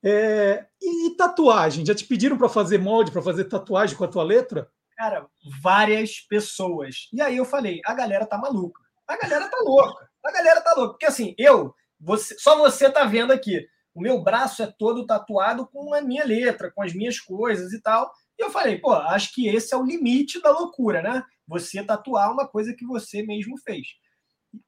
[0.05, 1.87] É, e, e, tatuagem?
[1.87, 4.69] Já te pediram para fazer molde, para fazer tatuagem com a tua letra?
[4.97, 5.27] Cara,
[5.61, 7.09] várias pessoas.
[7.13, 8.82] E aí eu falei, a galera tá maluca.
[9.13, 10.11] A galera tá louca.
[10.25, 10.93] A galera tá louca.
[10.93, 13.67] Porque assim, eu, você, só você tá vendo aqui.
[13.95, 17.81] O meu braço é todo tatuado com a minha letra, com as minhas coisas e
[17.83, 18.11] tal.
[18.39, 21.23] E eu falei, pô, acho que esse é o limite da loucura, né?
[21.47, 23.87] Você tatuar uma coisa que você mesmo fez.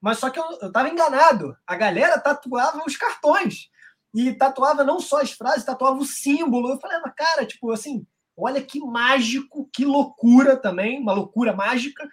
[0.00, 1.56] Mas só que eu, eu tava enganado.
[1.66, 3.70] A galera tatuava os cartões.
[4.14, 6.70] E tatuava não só as frases, tatuava o símbolo.
[6.70, 12.06] Eu falei, mas cara, tipo assim, olha que mágico, que loucura também, uma loucura mágica,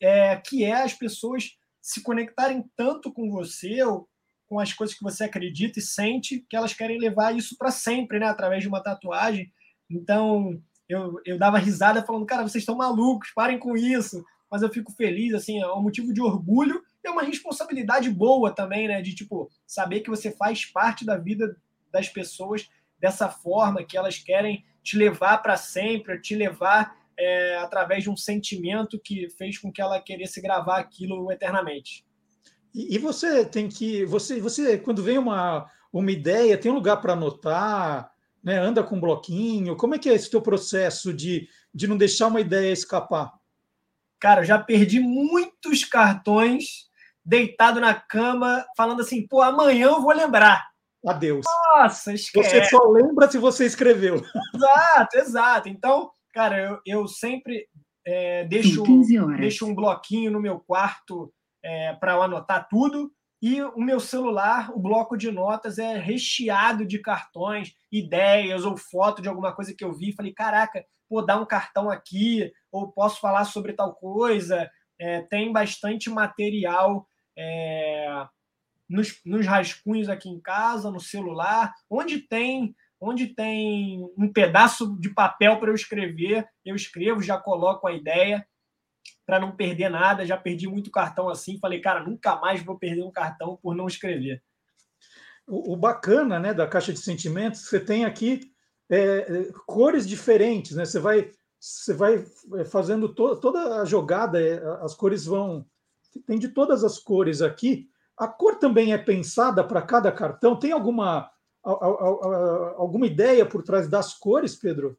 [0.00, 1.56] é, que é as pessoas
[1.88, 4.06] se conectarem tanto com você, ou
[4.46, 8.18] com as coisas que você acredita e sente, que elas querem levar isso para sempre,
[8.18, 8.26] né?
[8.26, 9.50] Através de uma tatuagem.
[9.90, 14.22] Então, eu, eu dava risada falando, cara, vocês estão malucos, parem com isso.
[14.50, 18.50] Mas eu fico feliz, assim, é um motivo de orgulho e é uma responsabilidade boa
[18.50, 19.00] também, né?
[19.00, 21.56] De, tipo, saber que você faz parte da vida
[21.90, 28.04] das pessoas dessa forma, que elas querem te levar para sempre, te levar é, através
[28.04, 32.04] de um sentimento que fez com que ela queresse gravar aquilo eternamente.
[32.74, 34.04] E, e você tem que.
[34.04, 38.58] Você, você, quando vem uma, uma ideia, tem um lugar para anotar, né?
[38.58, 39.76] anda com um bloquinho.
[39.76, 43.32] Como é que é esse teu processo de, de não deixar uma ideia escapar?
[44.20, 46.88] Cara, eu já perdi muitos cartões
[47.24, 50.68] deitado na cama, falando assim, pô, amanhã eu vou lembrar.
[51.06, 51.44] Adeus.
[51.76, 52.50] Nossa, esquece.
[52.50, 54.16] Você só lembra se você escreveu.
[54.54, 55.68] Exato, exato.
[55.68, 57.66] Então, cara, eu, eu sempre
[58.06, 58.82] é, deixo,
[59.36, 63.12] deixo um bloquinho no meu quarto é, para eu anotar tudo.
[63.40, 69.22] E o meu celular, o bloco de notas é recheado de cartões, ideias ou foto
[69.22, 70.12] de alguma coisa que eu vi.
[70.12, 74.68] Falei, caraca, vou dar um cartão aqui, ou posso falar sobre tal coisa.
[74.98, 78.26] É, tem bastante material é,
[78.88, 85.10] nos, nos rascunhos aqui em casa, no celular, onde tem onde tem um pedaço de
[85.10, 88.46] papel para eu escrever, eu escrevo, já coloco a ideia
[89.24, 90.26] para não perder nada.
[90.26, 91.58] Já perdi muito cartão assim.
[91.58, 94.42] Falei, cara, nunca mais vou perder um cartão por não escrever.
[95.46, 98.52] O, bacana né, da caixa de sentimentos, você tem aqui
[98.90, 100.84] é, é, cores diferentes, né?
[100.84, 102.24] Você vai, você vai
[102.56, 105.66] é, fazendo to, toda a jogada, é, as cores vão.
[106.26, 107.88] Tem de todas as cores aqui.
[108.18, 110.58] A cor também é pensada para cada cartão?
[110.58, 111.30] Tem alguma,
[111.64, 114.98] alguma ideia por trás das cores, Pedro?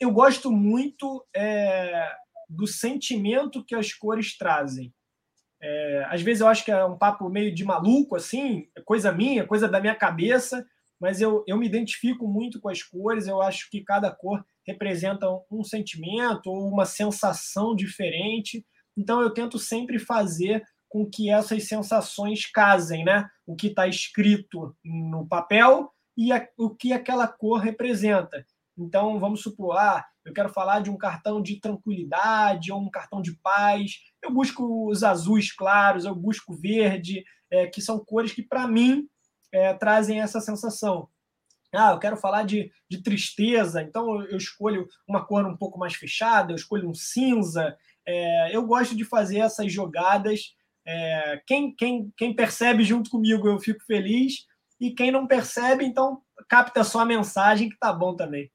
[0.00, 2.10] Eu gosto muito é,
[2.48, 4.92] do sentimento que as cores trazem.
[5.60, 9.46] É, às vezes eu acho que é um papo meio de maluco, assim, coisa minha,
[9.46, 10.66] coisa da minha cabeça,
[11.00, 15.26] mas eu, eu me identifico muito com as cores, eu acho que cada cor representa
[15.50, 18.64] um sentimento ou uma sensação diferente,
[18.96, 20.62] então eu tento sempre fazer
[20.94, 23.28] com que essas sensações casem, né?
[23.44, 28.46] O que está escrito no papel e a, o que aquela cor representa.
[28.78, 33.20] Então, vamos supor, ah, eu quero falar de um cartão de tranquilidade ou um cartão
[33.20, 34.04] de paz.
[34.22, 39.08] Eu busco os azuis claros, eu busco verde, é, que são cores que, para mim,
[39.50, 41.08] é, trazem essa sensação.
[41.74, 45.94] Ah, eu quero falar de, de tristeza, então eu escolho uma cor um pouco mais
[45.94, 47.76] fechada, eu escolho um cinza.
[48.06, 50.54] É, eu gosto de fazer essas jogadas
[50.86, 54.46] é, quem, quem, quem percebe junto comigo, eu fico feliz.
[54.80, 58.50] E quem não percebe, então capta só a mensagem que tá bom também.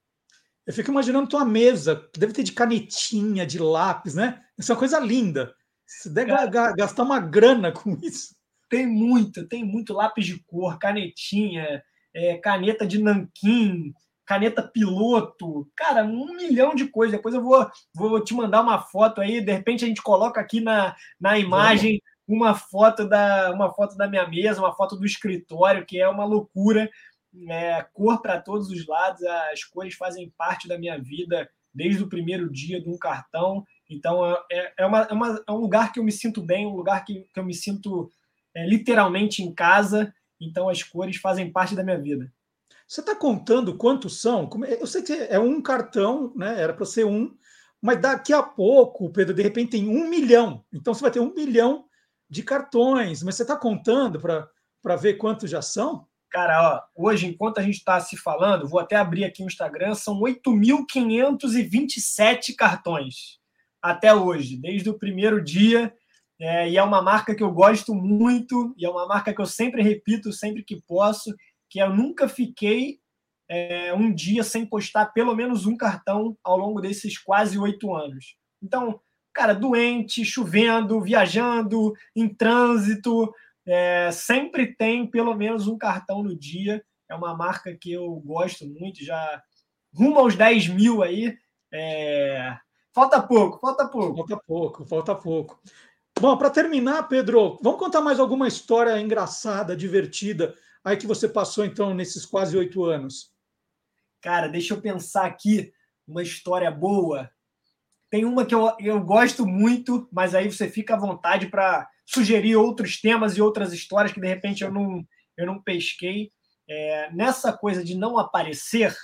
[0.67, 4.39] Eu fico imaginando tua mesa, deve ter de canetinha, de lápis, né?
[4.57, 5.55] Isso é uma coisa linda.
[5.87, 8.35] Você deve Cara, gastar uma grana com isso.
[8.69, 11.81] Tem muito, tem muito lápis de cor, canetinha,
[12.13, 13.91] é, caneta de nanquim,
[14.23, 17.17] caneta piloto, cara, um milhão de coisas.
[17.17, 20.61] Depois eu vou, vou te mandar uma foto aí, de repente a gente coloca aqui
[20.61, 25.85] na, na imagem uma foto da uma foto da minha mesa, uma foto do escritório,
[25.85, 26.89] que é uma loucura.
[27.47, 32.09] É, cor para todos os lados, as cores fazem parte da minha vida desde o
[32.09, 33.63] primeiro dia de um cartão.
[33.89, 36.75] Então é, é, uma, é, uma, é um lugar que eu me sinto bem, um
[36.75, 38.11] lugar que, que eu me sinto
[38.55, 40.13] é, literalmente em casa.
[40.39, 42.31] Então as cores fazem parte da minha vida.
[42.87, 44.49] Você está contando quantos são?
[44.65, 46.61] É, eu sei que é um cartão, né?
[46.61, 47.35] Era para ser um,
[47.81, 50.63] mas daqui a pouco, Pedro, de repente tem um milhão.
[50.73, 51.85] Então você vai ter um milhão
[52.29, 54.47] de cartões, mas você está contando para
[54.95, 56.07] ver quantos já são?
[56.29, 59.95] Cara, ó, hoje, enquanto a gente está se falando, vou até abrir aqui o Instagram,
[59.95, 63.39] são 8.527 cartões
[63.81, 65.93] até hoje, desde o primeiro dia.
[66.39, 69.45] É, e é uma marca que eu gosto muito, e é uma marca que eu
[69.45, 71.35] sempre repito, sempre que posso,
[71.69, 72.99] que eu nunca fiquei
[73.49, 78.37] é, um dia sem postar pelo menos um cartão ao longo desses quase oito anos.
[78.61, 79.01] Então,
[79.33, 83.33] cara, doente, chovendo, viajando, em trânsito,
[83.65, 86.83] é, sempre tem pelo menos um cartão no dia.
[87.09, 89.41] É uma marca que eu gosto muito, já
[89.93, 91.37] rumo aos 10 mil aí.
[91.71, 92.57] É...
[92.93, 94.17] Falta pouco, falta pouco.
[94.17, 95.61] Falta pouco, falta pouco.
[96.19, 101.63] Bom, para terminar, Pedro, vamos contar mais alguma história engraçada, divertida, aí que você passou,
[101.63, 103.31] então, nesses quase oito anos?
[104.21, 105.71] Cara, deixa eu pensar aqui
[106.05, 107.29] uma história boa.
[108.09, 112.55] Tem uma que eu, eu gosto muito, mas aí você fica à vontade para sugerir
[112.55, 115.05] outros temas e outras histórias que de repente eu não,
[115.37, 116.31] eu não pesquei.
[116.67, 118.95] É, nessa coisa de não aparecer,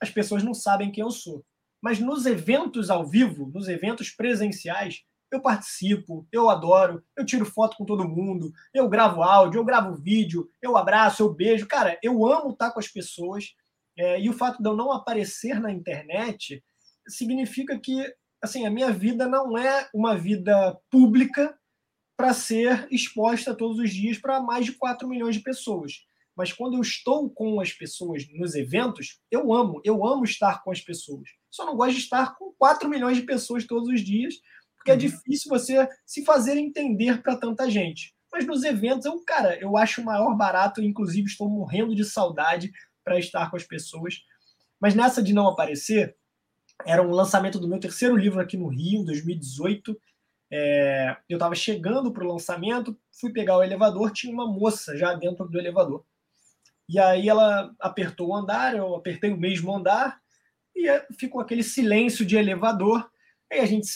[0.00, 1.44] as pessoas não sabem quem eu sou.
[1.80, 7.76] Mas nos eventos ao vivo, nos eventos presenciais, eu participo, eu adoro, eu tiro foto
[7.76, 11.66] com todo mundo, eu gravo áudio, eu gravo vídeo, eu abraço, eu beijo.
[11.66, 13.54] Cara, eu amo estar com as pessoas.
[13.96, 16.62] É, e o fato de eu não aparecer na internet
[17.06, 21.56] significa que assim, a minha vida não é uma vida pública
[22.16, 26.04] para ser exposta todos os dias para mais de 4 milhões de pessoas.
[26.36, 30.70] Mas quando eu estou com as pessoas nos eventos, eu amo, eu amo estar com
[30.70, 31.28] as pessoas.
[31.50, 34.34] Só não gosto de estar com 4 milhões de pessoas todos os dias,
[34.76, 34.98] porque é uhum.
[34.98, 38.14] é difícil você se fazer entender para tanta gente.
[38.32, 42.70] Mas nos eventos, eu, cara, eu acho o maior barato, inclusive estou morrendo de saudade
[43.04, 44.16] para estar com as pessoas.
[44.80, 46.16] Mas nessa de não aparecer,
[46.84, 49.98] era um lançamento do meu terceiro livro aqui no Rio, em 2018.
[50.50, 55.14] É, eu estava chegando para o lançamento, fui pegar o elevador, tinha uma moça já
[55.14, 56.04] dentro do elevador.
[56.88, 60.18] E aí ela apertou o andar, eu apertei o mesmo andar,
[60.74, 60.86] e
[61.18, 63.10] ficou aquele silêncio de elevador.
[63.52, 63.86] Aí a gente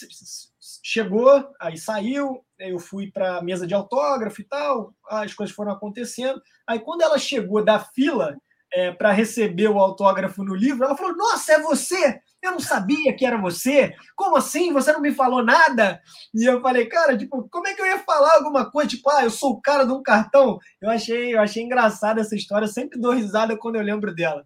[0.82, 5.72] chegou, aí saiu, eu fui para a mesa de autógrafo e tal, as coisas foram
[5.72, 6.42] acontecendo.
[6.66, 8.36] Aí quando ela chegou da fila
[8.72, 12.20] é, para receber o autógrafo no livro, ela falou: Nossa, é você!
[12.42, 13.94] Eu não sabia que era você.
[14.16, 14.72] Como assim?
[14.72, 16.02] Você não me falou nada?
[16.34, 18.90] E eu falei, cara, tipo, como é que eu ia falar alguma coisa?
[18.90, 20.58] Tipo, ah, eu sou o cara de um cartão.
[20.80, 22.64] Eu achei, eu achei engraçada essa história.
[22.64, 24.44] Eu sempre dou risada quando eu lembro dela.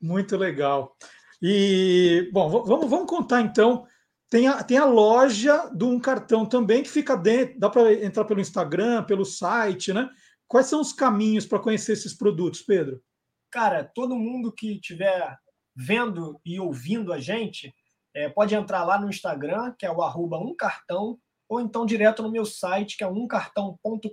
[0.00, 0.96] Muito legal.
[1.42, 3.86] E, bom, vamos, vamos contar então.
[4.30, 7.58] Tem a, tem a loja de um cartão também que fica dentro.
[7.58, 10.08] Dá para entrar pelo Instagram, pelo site, né?
[10.48, 13.00] Quais são os caminhos para conhecer esses produtos, Pedro?
[13.50, 15.36] Cara, todo mundo que tiver
[15.76, 17.74] vendo e ouvindo a gente,
[18.14, 21.18] é, pode entrar lá no Instagram, que é o arroba um cartão,
[21.48, 24.10] ou então direto no meu site, que é umcartão.com.br.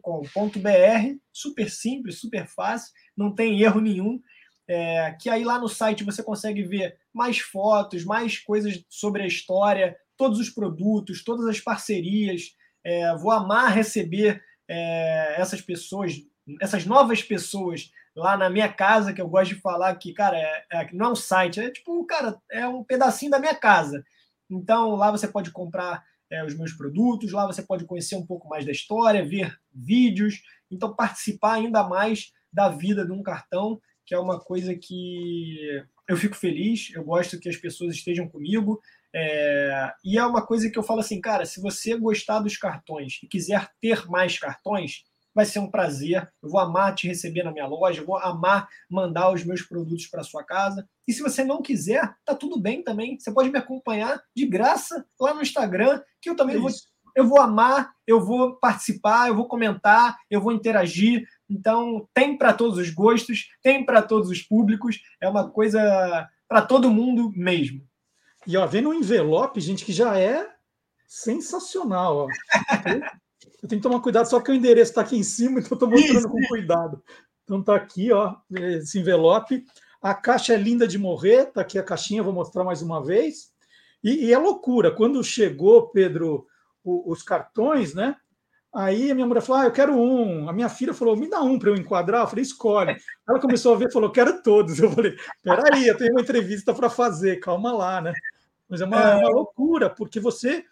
[1.32, 4.22] Super simples, super fácil, não tem erro nenhum.
[4.68, 9.28] É, que aí lá no site você consegue ver mais fotos, mais coisas sobre a
[9.28, 12.56] história, todos os produtos, todas as parcerias.
[12.84, 16.14] É, vou amar receber é, essas pessoas,
[16.62, 20.66] essas novas pessoas lá na minha casa, que eu gosto de falar que, cara, é,
[20.72, 24.04] é, não é um site, é tipo, cara, é um pedacinho da minha casa.
[24.50, 28.48] Então, lá você pode comprar é, os meus produtos, lá você pode conhecer um pouco
[28.48, 34.14] mais da história, ver vídeos, então participar ainda mais da vida de um cartão, que
[34.14, 38.80] é uma coisa que eu fico feliz, eu gosto que as pessoas estejam comigo,
[39.16, 43.20] é, e é uma coisa que eu falo assim, cara, se você gostar dos cartões
[43.24, 45.04] e quiser ter mais cartões,
[45.34, 46.30] vai ser um prazer.
[46.42, 50.08] Eu vou amar te receber na minha loja, eu vou amar mandar os meus produtos
[50.08, 50.88] para sua casa.
[51.08, 53.20] E se você não quiser, tá tudo bem também.
[53.20, 56.70] Você pode me acompanhar de graça lá no Instagram, que eu também vou,
[57.16, 61.28] eu vou amar, eu vou participar, eu vou comentar, eu vou interagir.
[61.50, 66.62] Então, tem para todos os gostos, tem para todos os públicos, é uma coisa para
[66.62, 67.82] todo mundo mesmo.
[68.46, 70.48] E ó, vendo um envelope, gente, que já é
[71.08, 72.28] sensacional.
[72.28, 72.28] Ó.
[73.62, 75.90] Eu tenho que tomar cuidado, só que o endereço está aqui em cima, então estou
[75.90, 76.30] mostrando Isso.
[76.30, 77.04] com cuidado.
[77.44, 79.66] Então está aqui, ó, esse envelope.
[80.02, 83.54] A caixa é linda de morrer, está aqui a caixinha, vou mostrar mais uma vez.
[84.04, 86.46] E, e é loucura, quando chegou, Pedro,
[86.84, 88.16] o, os cartões, né?
[88.74, 90.50] Aí a minha mulher falou: Ah, eu quero um.
[90.50, 92.22] A minha filha falou: Me dá um para eu enquadrar.
[92.22, 92.98] Eu falei: Escolhe.
[93.30, 94.80] Ela começou a ver e falou: Quero todos.
[94.80, 98.12] Eu falei: Peraí, eu tenho uma entrevista para fazer, calma lá, né?
[98.68, 100.66] Mas é uma, é uma loucura, porque você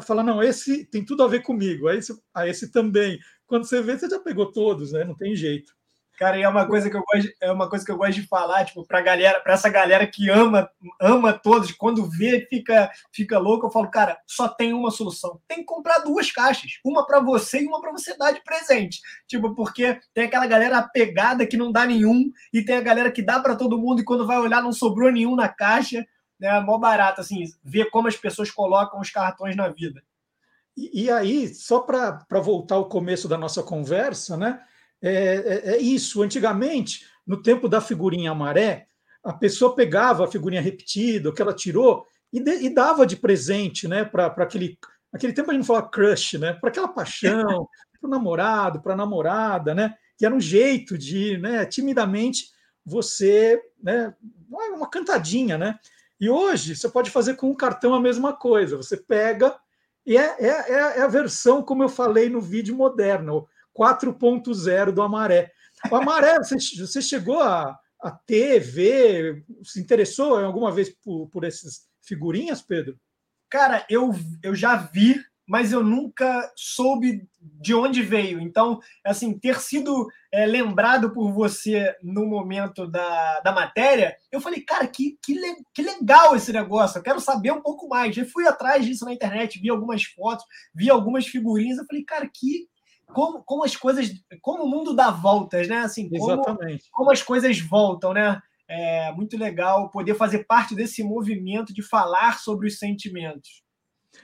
[0.00, 3.18] fala, não, esse tem tudo a ver comigo, a esse, a esse também.
[3.46, 5.04] Quando você vê, você já pegou todos, né?
[5.04, 5.76] Não tem jeito.
[6.18, 8.26] Cara, e é uma coisa que eu gosto, é uma coisa que eu gosto de
[8.26, 10.68] falar, tipo, para galera, para essa galera que ama,
[10.98, 15.38] ama todos, quando vê fica fica louco, eu falo, cara, só tem uma solução.
[15.46, 18.98] Tem que comprar duas caixas, uma para você e uma para você dar de presente.
[19.28, 23.20] Tipo, porque tem aquela galera apegada que não dá nenhum e tem a galera que
[23.20, 26.06] dá para todo mundo e quando vai olhar não sobrou nenhum na caixa
[26.38, 30.02] né, mó barato, assim, ver como as pessoas colocam os cartões na vida.
[30.76, 34.60] E, e aí, só para voltar ao começo da nossa conversa, né?
[35.00, 36.22] É, é, é, isso.
[36.22, 38.86] Antigamente, no tempo da figurinha maré,
[39.24, 43.16] a pessoa pegava a figurinha repetida, o que ela tirou, e, de, e dava de
[43.16, 44.04] presente, né?
[44.04, 44.78] Para aquele.
[45.12, 46.52] Aquele tempo a gente não falava crush, né?
[46.52, 47.68] Para aquela paixão,
[47.98, 49.94] para o namorado, para a namorada, né?
[50.18, 52.50] Que era um jeito de, né, timidamente,
[52.84, 54.14] você, né?
[54.50, 55.78] Uma cantadinha, né?
[56.20, 58.76] E hoje você pode fazer com o cartão a mesma coisa.
[58.76, 59.56] Você pega
[60.04, 63.46] e é, é, é, é a versão, como eu falei no vídeo moderno,
[63.76, 65.50] 4.0 do Amaré.
[65.90, 71.44] O Amaré, você, você chegou a, a ter, ver, se interessou alguma vez por, por
[71.44, 72.98] essas figurinhas, Pedro?
[73.50, 74.12] Cara, eu,
[74.42, 78.40] eu já vi mas eu nunca soube de onde veio.
[78.40, 84.60] Então, assim, ter sido é, lembrado por você no momento da, da matéria, eu falei,
[84.62, 88.16] cara, que, que, le, que legal esse negócio, eu quero saber um pouco mais.
[88.16, 90.44] Eu fui atrás disso na internet, vi algumas fotos,
[90.74, 92.68] vi algumas figurinhas, eu falei, cara, que.
[93.14, 94.10] Como, como as coisas.
[94.42, 95.78] Como o mundo dá voltas, né?
[95.78, 96.84] Assim, como, Exatamente.
[96.90, 98.42] como as coisas voltam, né?
[98.68, 103.62] É muito legal poder fazer parte desse movimento de falar sobre os sentimentos.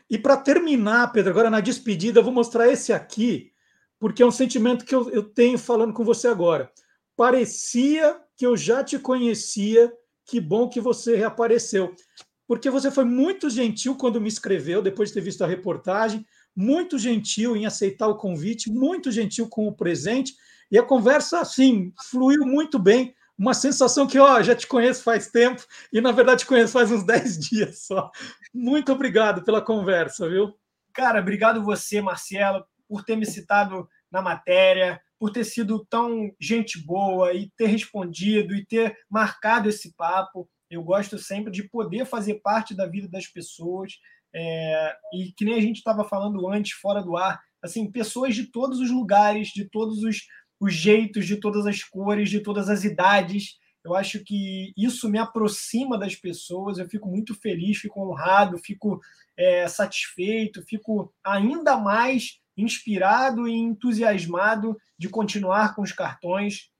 [0.08, 3.52] E para terminar, Pedro, agora na despedida, eu vou mostrar esse aqui,
[3.98, 6.70] porque é um sentimento que eu, eu tenho falando com você agora.
[7.16, 9.92] Parecia que eu já te conhecia,
[10.26, 11.94] que bom que você reapareceu.
[12.46, 16.98] Porque você foi muito gentil quando me escreveu, depois de ter visto a reportagem, muito
[16.98, 20.34] gentil em aceitar o convite, muito gentil com o presente,
[20.70, 25.26] e a conversa, assim, fluiu muito bem uma sensação que, ó, já te conheço faz
[25.26, 28.08] tempo e, na verdade, conheço faz uns 10 dias só.
[28.54, 30.54] Muito obrigado pela conversa, viu?
[30.94, 36.80] Cara, obrigado você, Marcelo, por ter me citado na matéria, por ter sido tão gente
[36.86, 40.48] boa e ter respondido e ter marcado esse papo.
[40.70, 43.94] Eu gosto sempre de poder fazer parte da vida das pessoas.
[44.32, 48.46] É, e que nem a gente estava falando antes, fora do ar, assim, pessoas de
[48.52, 50.26] todos os lugares, de todos os
[50.62, 53.56] os jeitos de todas as cores, de todas as idades.
[53.84, 56.78] Eu acho que isso me aproxima das pessoas.
[56.78, 59.00] Eu fico muito feliz, fico honrado, fico
[59.36, 66.70] é, satisfeito, fico ainda mais inspirado e entusiasmado de continuar com os cartões,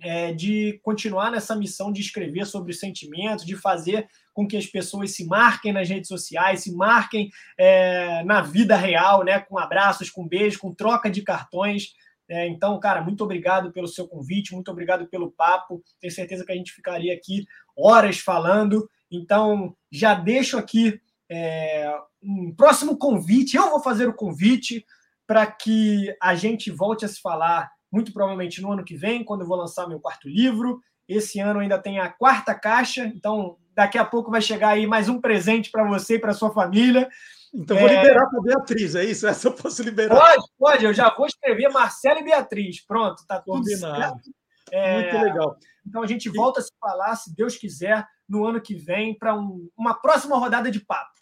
[0.00, 4.66] é, de continuar nessa missão de escrever sobre os sentimentos, de fazer com que as
[4.66, 10.08] pessoas se marquem nas redes sociais, se marquem é, na vida real, né, com abraços,
[10.08, 11.94] com beijos, com troca de cartões
[12.28, 15.82] É, então, cara, muito obrigado pelo seu convite, muito obrigado pelo papo.
[16.00, 18.88] Tenho certeza que a gente ficaria aqui horas falando.
[19.10, 21.00] Então, já deixo aqui
[21.30, 21.90] é,
[22.22, 23.56] um próximo convite.
[23.56, 24.84] Eu vou fazer o convite
[25.26, 29.42] para que a gente volte a se falar, muito provavelmente no ano que vem, quando
[29.42, 30.80] eu vou lançar meu quarto livro.
[31.08, 35.08] Esse ano ainda tem a quarta caixa, então daqui a pouco vai chegar aí mais
[35.08, 37.08] um presente para você e para sua família.
[37.54, 37.96] Então vou é...
[37.96, 39.26] liberar para Beatriz, é isso?
[39.28, 40.16] Essa eu posso liberar.
[40.16, 42.84] Pode, pode, eu já vou escrever Marcelo e Beatriz.
[42.84, 44.00] Pronto, tá tudo Combinado.
[44.00, 44.30] certo.
[44.70, 45.02] É...
[45.02, 45.56] Muito legal.
[45.86, 49.34] Então a gente volta a se falar, se Deus quiser, no ano que vem, para
[49.34, 51.12] um, uma próxima rodada de papo.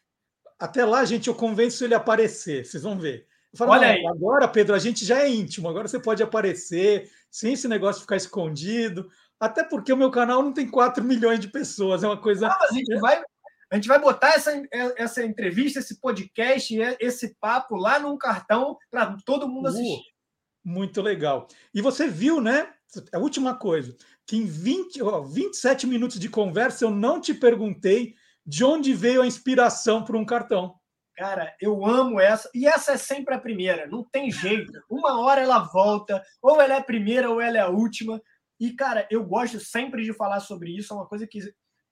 [0.58, 3.26] Até lá, gente, eu convenço ele a aparecer, vocês vão ver.
[3.54, 4.06] Falo, Olha aí.
[4.06, 8.16] Agora, Pedro, a gente já é íntimo, agora você pode aparecer, sem esse negócio ficar
[8.16, 9.08] escondido.
[9.38, 12.48] Até porque o meu canal não tem 4 milhões de pessoas, é uma coisa.
[12.48, 13.22] Não, a gente vai,
[13.70, 14.52] a gente vai botar essa,
[14.96, 19.98] essa entrevista, esse podcast, esse papo lá num cartão para todo mundo assistir.
[19.98, 20.16] Uh,
[20.64, 21.48] muito legal.
[21.74, 22.72] E você viu, né?
[23.12, 23.96] A última coisa,
[24.26, 28.14] que em 20, ó, 27 minutos de conversa eu não te perguntei
[28.46, 30.78] de onde veio a inspiração para um cartão.
[31.16, 32.48] Cara, eu amo essa.
[32.54, 34.72] E essa é sempre a primeira, não tem jeito.
[34.88, 38.20] Uma hora ela volta, ou ela é a primeira ou ela é a última.
[38.60, 40.92] E, cara, eu gosto sempre de falar sobre isso.
[40.92, 41.40] É uma coisa que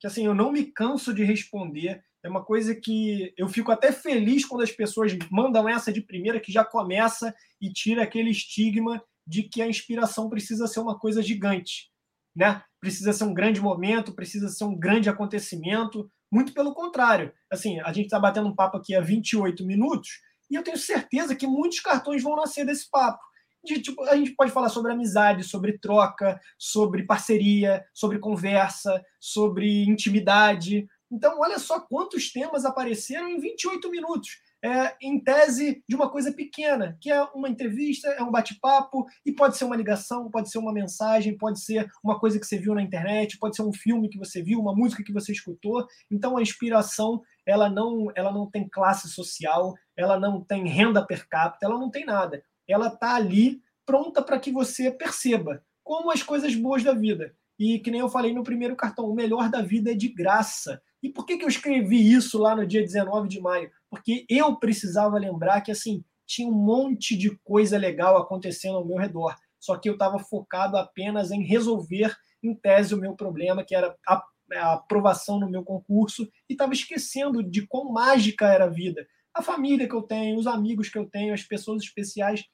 [0.00, 2.02] que assim, eu não me canso de responder.
[2.22, 6.40] É uma coisa que eu fico até feliz quando as pessoas mandam essa de primeira,
[6.40, 11.22] que já começa e tira aquele estigma de que a inspiração precisa ser uma coisa
[11.22, 11.90] gigante,
[12.34, 12.62] né?
[12.80, 16.10] Precisa ser um grande momento, precisa ser um grande acontecimento.
[16.30, 17.32] Muito pelo contrário.
[17.50, 20.20] Assim, a gente está batendo um papo aqui há 28 minutos
[20.50, 23.22] e eu tenho certeza que muitos cartões vão nascer desse papo
[23.64, 29.84] de tipo, a gente pode falar sobre amizade, sobre troca, sobre parceria, sobre conversa, sobre
[29.84, 30.86] intimidade.
[31.10, 34.42] Então, olha só quantos temas apareceram em 28 minutos.
[34.62, 39.30] É, em tese de uma coisa pequena, que é uma entrevista, é um bate-papo, e
[39.30, 42.74] pode ser uma ligação, pode ser uma mensagem, pode ser uma coisa que você viu
[42.74, 45.86] na internet, pode ser um filme que você viu, uma música que você escutou.
[46.10, 51.28] Então a inspiração ela não, ela não tem classe social, ela não tem renda per
[51.28, 56.22] capita, ela não tem nada ela está ali pronta para que você perceba como as
[56.22, 57.34] coisas boas da vida.
[57.58, 60.82] E que nem eu falei no primeiro cartão, o melhor da vida é de graça.
[61.02, 63.70] E por que, que eu escrevi isso lá no dia 19 de maio?
[63.88, 68.96] Porque eu precisava lembrar que assim tinha um monte de coisa legal acontecendo ao meu
[68.96, 69.36] redor.
[69.60, 73.94] Só que eu estava focado apenas em resolver, em tese, o meu problema, que era
[74.06, 74.22] a,
[74.54, 79.06] a aprovação no meu concurso, e estava esquecendo de quão mágica era a vida.
[79.32, 82.44] A família que eu tenho, os amigos que eu tenho, as pessoas especiais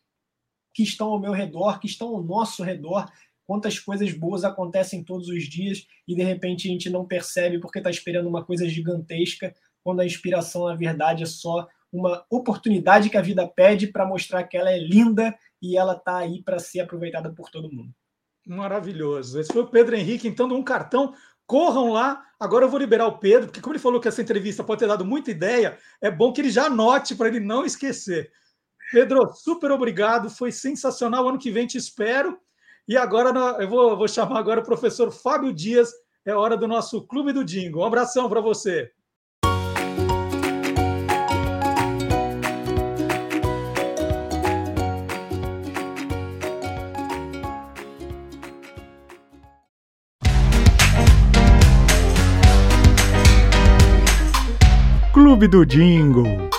[0.72, 3.10] que estão ao meu redor, que estão ao nosso redor.
[3.46, 7.78] Quantas coisas boas acontecem todos os dias e de repente a gente não percebe porque
[7.78, 13.16] está esperando uma coisa gigantesca, quando a inspiração, na verdade, é só uma oportunidade que
[13.16, 16.80] a vida pede para mostrar que ela é linda e ela está aí para ser
[16.80, 17.92] aproveitada por todo mundo.
[18.46, 19.40] Maravilhoso.
[19.40, 21.14] Esse foi o Pedro Henrique, então, um cartão.
[21.46, 22.24] Corram lá.
[22.38, 24.86] Agora eu vou liberar o Pedro, porque, como ele falou que essa entrevista pode ter
[24.86, 28.30] dado muita ideia, é bom que ele já anote para ele não esquecer.
[28.92, 31.28] Pedro, super obrigado, foi sensacional.
[31.28, 32.36] Ano que vem te espero.
[32.88, 33.30] E agora
[33.62, 35.90] eu vou, vou chamar agora o professor Fábio Dias.
[36.24, 37.80] É hora do nosso Clube do Dingo.
[37.80, 38.90] Um abração para você.
[55.12, 56.49] Clube do Dingo.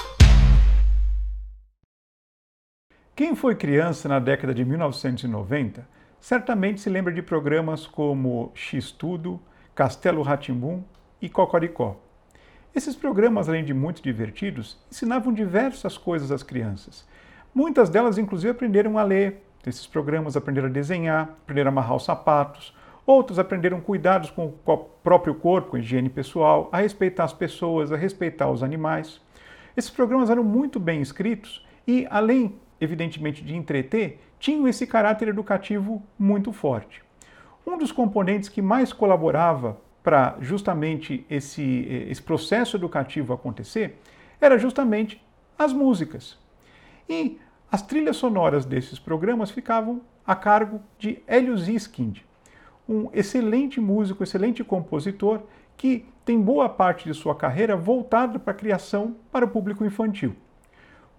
[3.21, 5.87] Quem foi criança na década de 1990
[6.19, 9.39] certamente se lembra de programas como X-Tudo,
[9.75, 10.81] Castelo Ratimbum
[11.21, 12.01] e Cocoricó.
[12.73, 17.07] Esses programas, além de muito divertidos, ensinavam diversas coisas às crianças.
[17.53, 19.43] Muitas delas, inclusive, aprenderam a ler.
[19.67, 22.75] Esses programas aprenderam a desenhar, aprenderam a amarrar os sapatos.
[23.05, 28.49] Outros aprenderam cuidados com o próprio corpo, higiene pessoal, a respeitar as pessoas, a respeitar
[28.49, 29.21] os animais.
[29.77, 36.01] Esses programas eram muito bem escritos e, além evidentemente de entreter, tinham esse caráter educativo
[36.17, 37.03] muito forte.
[37.65, 43.99] Um dos componentes que mais colaborava para justamente esse, esse processo educativo acontecer
[44.41, 45.23] era justamente
[45.57, 46.39] as músicas.
[47.07, 47.39] E
[47.71, 52.21] as trilhas sonoras desses programas ficavam a cargo de Hélio Ziskind,
[52.89, 55.43] um excelente músico, excelente compositor
[55.77, 60.35] que tem boa parte de sua carreira voltada para a criação para o público infantil.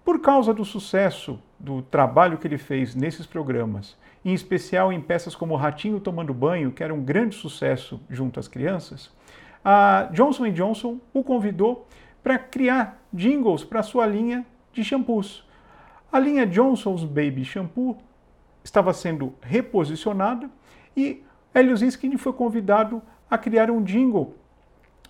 [0.03, 5.33] Por causa do sucesso do trabalho que ele fez nesses programas, em especial em peças
[5.33, 9.09] como Ratinho Tomando Banho, que era um grande sucesso junto às crianças,
[9.63, 11.87] a Johnson Johnson o convidou
[12.21, 15.47] para criar jingles para sua linha de shampoos.
[16.11, 17.97] A linha Johnson's Baby Shampoo
[18.61, 20.49] estava sendo reposicionada
[20.95, 24.35] e Hélio Ziskin foi convidado a criar um jingle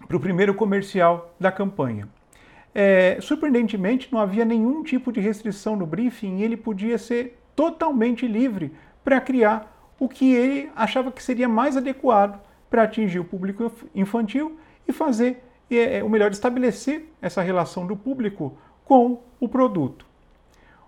[0.07, 2.07] para o primeiro comercial da campanha.
[2.75, 8.27] É, surpreendentemente, não havia nenhum tipo de restrição no briefing e ele podia ser totalmente
[8.27, 13.71] livre para criar o que ele achava que seria mais adequado para atingir o público
[13.93, 14.57] infantil
[14.87, 20.05] e fazer, é, é, o melhor, estabelecer essa relação do público com o produto.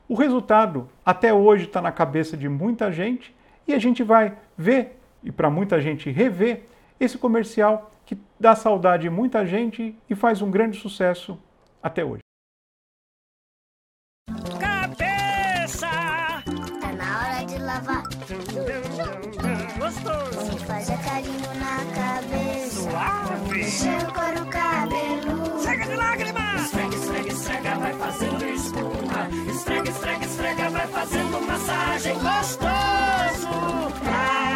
[0.08, 3.36] O resultado até hoje está na cabeça de muita gente
[3.68, 6.64] e a gente vai ver, e para muita gente rever,
[7.00, 11.40] esse comercial que dá saudade em muita gente e faz um grande sucesso
[11.86, 12.24] até hoje.
[14.60, 15.88] Cabeça!
[16.82, 18.04] Tá na hora de lavar.
[19.78, 20.52] Gostoso!
[20.52, 22.82] Se fazer carinho na cabeça.
[22.82, 23.62] Suave!
[23.62, 25.62] Enxerga o cabelo.
[25.62, 26.62] Chega de lágrimas!
[26.66, 29.30] Esfrega, esfrega, esfrega, vai fazendo espuma.
[29.52, 32.14] Esfrega, esfrega, esfrega, vai fazendo massagem.
[32.16, 33.56] Gostoso!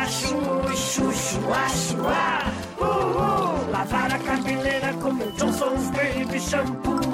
[0.02, 2.52] Acho, chuchu, acho, ah!
[2.80, 3.72] Uh, uh.
[3.72, 7.09] Lavar a cabeleira como Johnson's Baby Shampoo.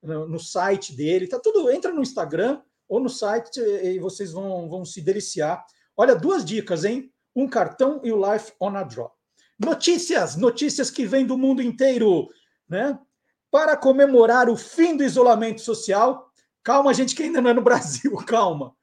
[0.01, 4.85] no, site dele, tá tudo, entra no Instagram ou no site e vocês vão, vão
[4.85, 5.67] se deliciar.
[5.97, 7.13] Olha, duas dicas, hein?
[7.35, 9.11] Um cartão e o Life on a Draw.
[9.59, 12.29] Notícias, notícias que vêm do mundo inteiro,
[12.69, 12.97] né?
[13.51, 16.26] Para comemorar o fim do isolamento social,
[16.67, 18.75] calma, gente, que ainda não é no Brasil, calma.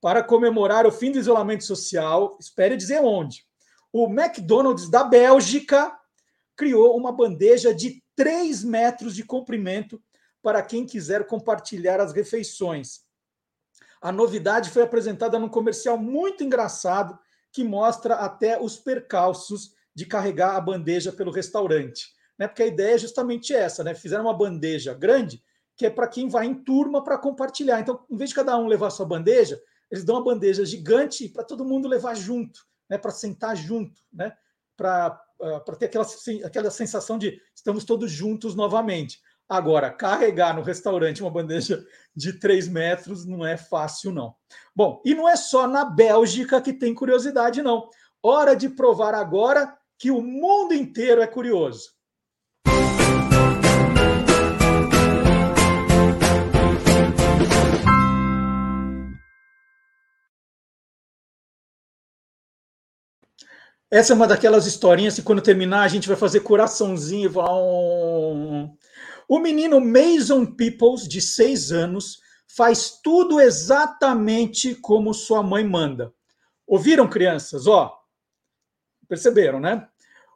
[0.00, 3.44] Para comemorar o fim do isolamento social, espere dizer onde.
[3.92, 5.92] O McDonald's da Bélgica
[6.54, 10.00] criou uma bandeja de 3 metros de comprimento
[10.40, 13.00] para quem quiser compartilhar as refeições.
[14.00, 17.18] A novidade foi apresentada num comercial muito engraçado
[17.50, 22.14] que mostra até os percalços de carregar a bandeja pelo restaurante.
[22.38, 22.46] Né?
[22.46, 23.92] Porque a ideia é justamente essa, né?
[23.92, 25.42] Fizeram uma bandeja grande
[25.76, 27.80] que é para quem vai em turma para compartilhar.
[27.80, 29.60] Então, em vez de cada um levar sua bandeja,
[29.90, 32.98] eles dão uma bandeja gigante para todo mundo levar junto, né?
[32.98, 34.36] Para sentar junto, né?
[34.76, 36.06] Para uh, ter aquela,
[36.44, 39.20] aquela sensação de estamos todos juntos novamente.
[39.48, 41.84] Agora, carregar no restaurante uma bandeja
[42.16, 44.34] de 3 metros não é fácil, não.
[44.74, 47.88] Bom, e não é só na Bélgica que tem curiosidade, não.
[48.22, 51.93] Hora de provar agora que o mundo inteiro é curioso.
[63.94, 67.30] Essa é uma daquelas historinhas que quando terminar a gente vai fazer coraçãozinho.
[67.38, 68.76] Um...
[69.28, 72.18] O menino Mason Peoples, de seis anos,
[72.56, 76.12] faz tudo exatamente como sua mãe manda.
[76.66, 77.68] Ouviram, crianças?
[77.68, 77.96] Ó,
[79.08, 79.86] perceberam, né?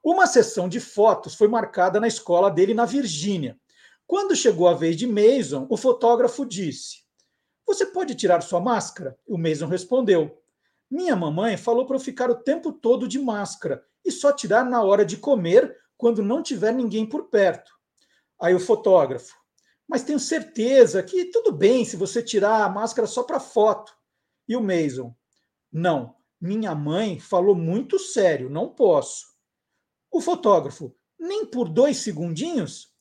[0.05, 3.59] Uma sessão de fotos foi marcada na escola dele na Virgínia.
[4.07, 6.99] Quando chegou a vez de Mason, o fotógrafo disse:
[7.67, 9.19] Você pode tirar sua máscara?
[9.27, 10.41] O Mason respondeu:
[10.91, 14.82] Minha mamãe falou para eu ficar o tempo todo de máscara e só tirar na
[14.82, 17.70] hora de comer quando não tiver ninguém por perto.
[18.41, 19.34] Aí o fotógrafo:
[19.86, 23.93] Mas tenho certeza que tudo bem se você tirar a máscara só para foto.
[24.49, 25.14] E o Mason:
[25.70, 29.26] Não, minha mãe falou muito sério, não posso.
[30.11, 32.95] O fotógrafo, nem por dois segundinhos?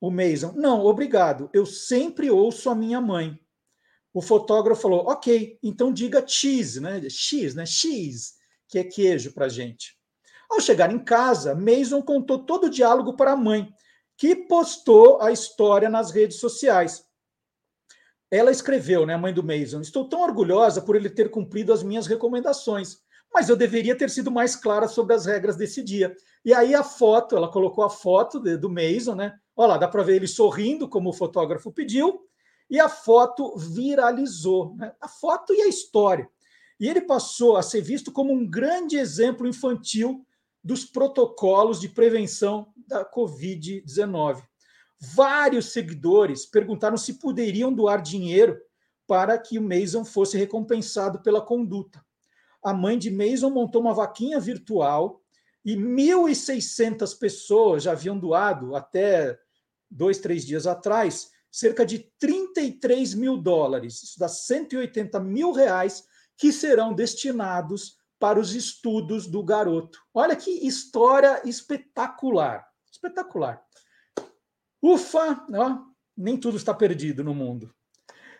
[0.00, 3.38] O Mason, não, obrigado, eu sempre ouço a minha mãe.
[4.14, 7.00] O fotógrafo falou, ok, então diga cheese, né?
[7.08, 7.64] X, né?
[7.64, 8.34] X,
[8.68, 9.96] que é queijo para gente.
[10.50, 13.72] Ao chegar em casa, Mason contou todo o diálogo para a mãe,
[14.18, 17.04] que postou a história nas redes sociais.
[18.30, 21.82] ela escreveu, né, a mãe do Mason, estou tão orgulhosa por ele ter cumprido as
[21.82, 22.98] minhas recomendações,
[23.32, 26.14] mas eu deveria ter sido mais clara sobre as regras desse dia.
[26.44, 29.34] E aí a foto, ela colocou a foto de, do Mason, né?
[29.56, 32.26] Olha lá, dá para ver ele sorrindo, como o fotógrafo pediu,
[32.72, 34.74] e a foto viralizou.
[34.76, 34.94] Né?
[34.98, 36.26] A foto e a história.
[36.80, 40.26] E ele passou a ser visto como um grande exemplo infantil
[40.64, 44.42] dos protocolos de prevenção da Covid-19.
[44.98, 48.58] Vários seguidores perguntaram se poderiam doar dinheiro
[49.06, 52.02] para que o Mason fosse recompensado pela conduta.
[52.64, 55.20] A mãe de Mason montou uma vaquinha virtual
[55.62, 59.38] e 1.600 pessoas já haviam doado até
[59.90, 66.02] dois, três dias atrás cerca de 33 mil dólares, isso dá 180 mil reais,
[66.38, 69.98] que serão destinados para os estudos do garoto.
[70.14, 72.66] Olha que história espetacular.
[72.90, 73.62] Espetacular.
[74.82, 75.78] Ufa, ó,
[76.16, 77.72] nem tudo está perdido no mundo.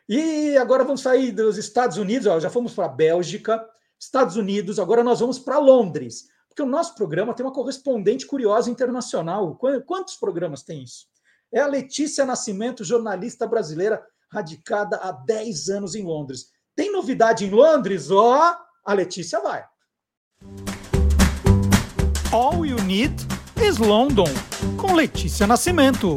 [0.08, 3.64] E agora vamos sair dos Estados Unidos, ó, já fomos para a Bélgica,
[3.98, 8.70] Estados Unidos, agora nós vamos para Londres, porque o nosso programa tem uma correspondente curiosa
[8.70, 9.56] internacional.
[9.86, 11.11] Quantos programas tem isso?
[11.54, 16.46] É a Letícia Nascimento, jornalista brasileira, radicada há 10 anos em Londres.
[16.74, 18.10] Tem novidade em Londres?
[18.10, 19.62] Ó, oh, a Letícia vai.
[22.32, 23.14] All You Need
[23.62, 24.24] is London,
[24.80, 26.16] com Letícia Nascimento.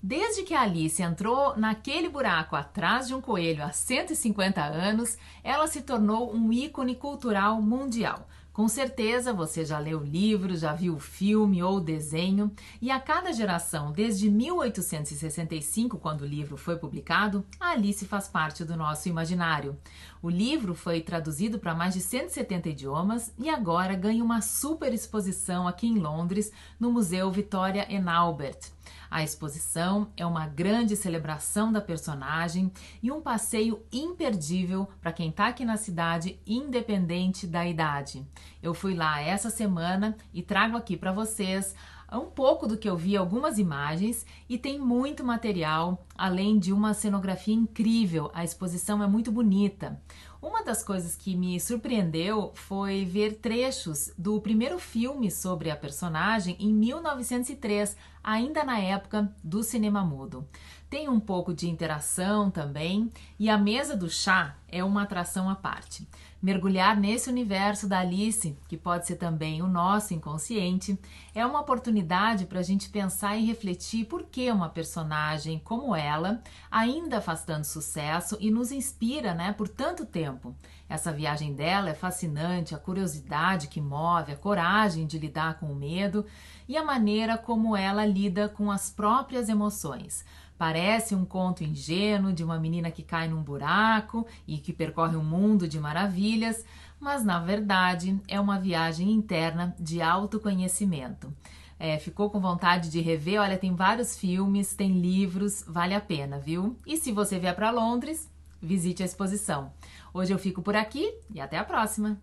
[0.00, 5.66] Desde que a Alice entrou naquele buraco atrás de um coelho há 150 anos, ela
[5.66, 8.28] se tornou um ícone cultural mundial.
[8.54, 12.88] Com certeza você já leu o livro, já viu o filme ou o desenho, e
[12.88, 18.76] a cada geração, desde 1865, quando o livro foi publicado, a Alice faz parte do
[18.76, 19.76] nosso imaginário.
[20.22, 25.66] O livro foi traduzido para mais de 170 idiomas e agora ganha uma super exposição
[25.66, 28.72] aqui em Londres, no Museu Victoria and Albert.
[29.14, 35.46] A exposição é uma grande celebração da personagem e um passeio imperdível para quem está
[35.46, 38.26] aqui na cidade, independente da idade.
[38.60, 41.76] Eu fui lá essa semana e trago aqui para vocês
[42.12, 46.92] um pouco do que eu vi, algumas imagens e tem muito material, além de uma
[46.92, 48.32] cenografia incrível.
[48.34, 50.00] A exposição é muito bonita.
[50.44, 56.54] Uma das coisas que me surpreendeu foi ver trechos do primeiro filme sobre a personagem
[56.60, 60.46] em 1903, ainda na época do cinema mudo.
[60.90, 65.54] Tem um pouco de interação também e a mesa do chá é uma atração à
[65.54, 66.06] parte.
[66.44, 71.00] Mergulhar nesse universo da Alice, que pode ser também o nosso inconsciente,
[71.34, 76.42] é uma oportunidade para a gente pensar e refletir por que uma personagem como ela
[76.70, 80.54] ainda faz tanto sucesso e nos inspira né, por tanto tempo.
[80.86, 85.74] Essa viagem dela é fascinante, a curiosidade que move, a coragem de lidar com o
[85.74, 86.26] medo
[86.68, 90.26] e a maneira como ela lida com as próprias emoções.
[90.56, 95.24] Parece um conto ingênuo de uma menina que cai num buraco e que percorre um
[95.24, 96.64] mundo de maravilhas,
[97.00, 101.32] mas na verdade é uma viagem interna de autoconhecimento.
[101.78, 103.40] É, ficou com vontade de rever?
[103.40, 106.78] Olha, tem vários filmes, tem livros, vale a pena, viu?
[106.86, 108.30] E se você vier para Londres,
[108.62, 109.72] visite a exposição.
[110.12, 112.20] Hoje eu fico por aqui e até a próxima!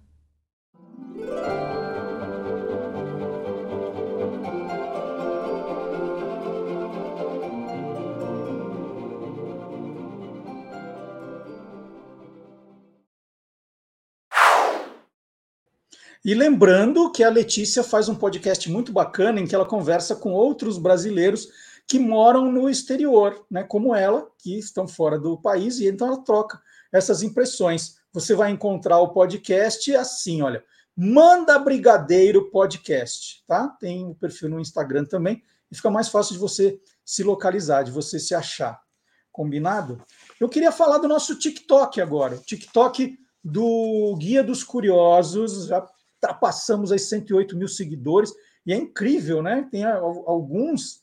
[16.23, 20.31] E lembrando que a Letícia faz um podcast muito bacana em que ela conversa com
[20.31, 21.47] outros brasileiros
[21.87, 26.23] que moram no exterior, né, como ela, que estão fora do país, e então ela
[26.23, 26.61] troca
[26.91, 27.95] essas impressões.
[28.13, 30.63] Você vai encontrar o podcast assim, olha,
[30.95, 33.67] Manda Brigadeiro Podcast, tá?
[33.79, 35.41] Tem o perfil no Instagram também,
[35.71, 38.79] e fica mais fácil de você se localizar, de você se achar.
[39.31, 40.03] Combinado?
[40.39, 42.35] Eu queria falar do nosso TikTok agora.
[42.35, 45.85] O TikTok do Guia dos Curiosos, já
[46.21, 48.31] ultrapassamos as 108 mil seguidores,
[48.65, 49.67] e é incrível, né?
[49.71, 51.01] Tem alguns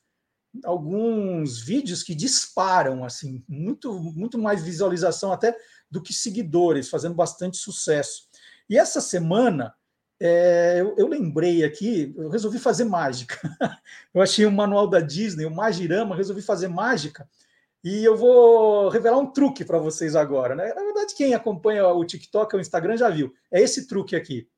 [0.64, 5.54] alguns vídeos que disparam, assim, muito, muito mais visualização até
[5.90, 8.26] do que seguidores, fazendo bastante sucesso.
[8.68, 9.74] E essa semana,
[10.18, 13.38] é, eu, eu, lembrei aqui, eu resolvi fazer mágica.
[14.12, 17.28] eu achei um manual da Disney, o Magirama, resolvi fazer mágica.
[17.84, 20.74] E eu vou revelar um truque para vocês agora, né?
[20.74, 23.32] Na verdade, quem acompanha o TikTok o Instagram já viu.
[23.50, 24.48] É esse truque aqui.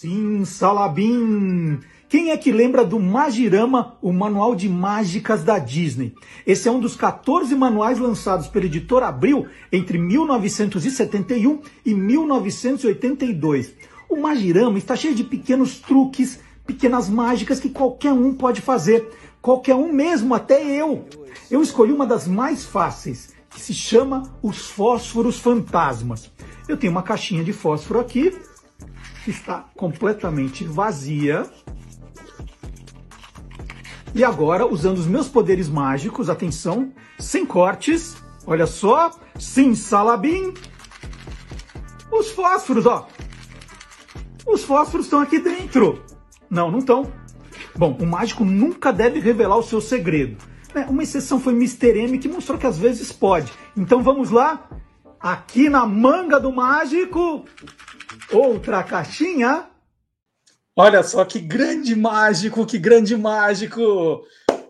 [0.00, 1.80] Sim, Salabim!
[2.08, 6.14] Quem é que lembra do Magirama, o manual de mágicas da Disney?
[6.46, 13.74] Esse é um dos 14 manuais lançados pela editora Abril entre 1971 e 1982.
[14.08, 19.04] O Magirama está cheio de pequenos truques, pequenas mágicas que qualquer um pode fazer,
[19.42, 21.06] qualquer um mesmo, até eu.
[21.50, 26.30] Eu escolhi uma das mais fáceis, que se chama Os Fósforos Fantasmas.
[26.68, 28.32] Eu tenho uma caixinha de fósforo aqui,
[29.28, 31.46] que está completamente vazia.
[34.14, 38.16] E agora, usando os meus poderes mágicos, atenção, sem cortes,
[38.46, 40.54] olha só, sim salabim,
[42.10, 43.06] os fósforos, ó.
[44.46, 46.02] Os fósforos estão aqui dentro.
[46.48, 47.12] Não, não estão.
[47.76, 50.38] Bom, o mágico nunca deve revelar o seu segredo.
[50.74, 50.86] Né?
[50.88, 51.98] Uma exceção foi Mr.
[51.98, 53.52] M, que mostrou que às vezes pode.
[53.76, 54.70] Então vamos lá.
[55.20, 57.44] Aqui na manga do mágico,
[58.32, 59.68] outra caixinha.
[60.76, 64.24] Olha só que grande mágico, que grande mágico.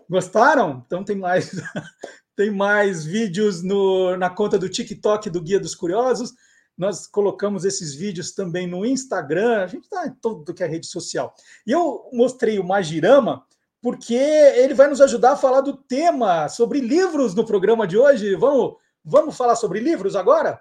[0.09, 0.83] Gostaram?
[0.85, 1.51] Então tem mais
[2.35, 6.33] tem mais vídeos no, na conta do TikTok do Guia dos Curiosos.
[6.77, 10.87] Nós colocamos esses vídeos também no Instagram, a gente está em todo que é rede
[10.87, 11.35] social.
[11.67, 13.45] E eu mostrei o Magirama
[13.81, 18.35] porque ele vai nos ajudar a falar do tema sobre livros no programa de hoje.
[18.35, 20.59] Vamos, vamos falar sobre livros agora?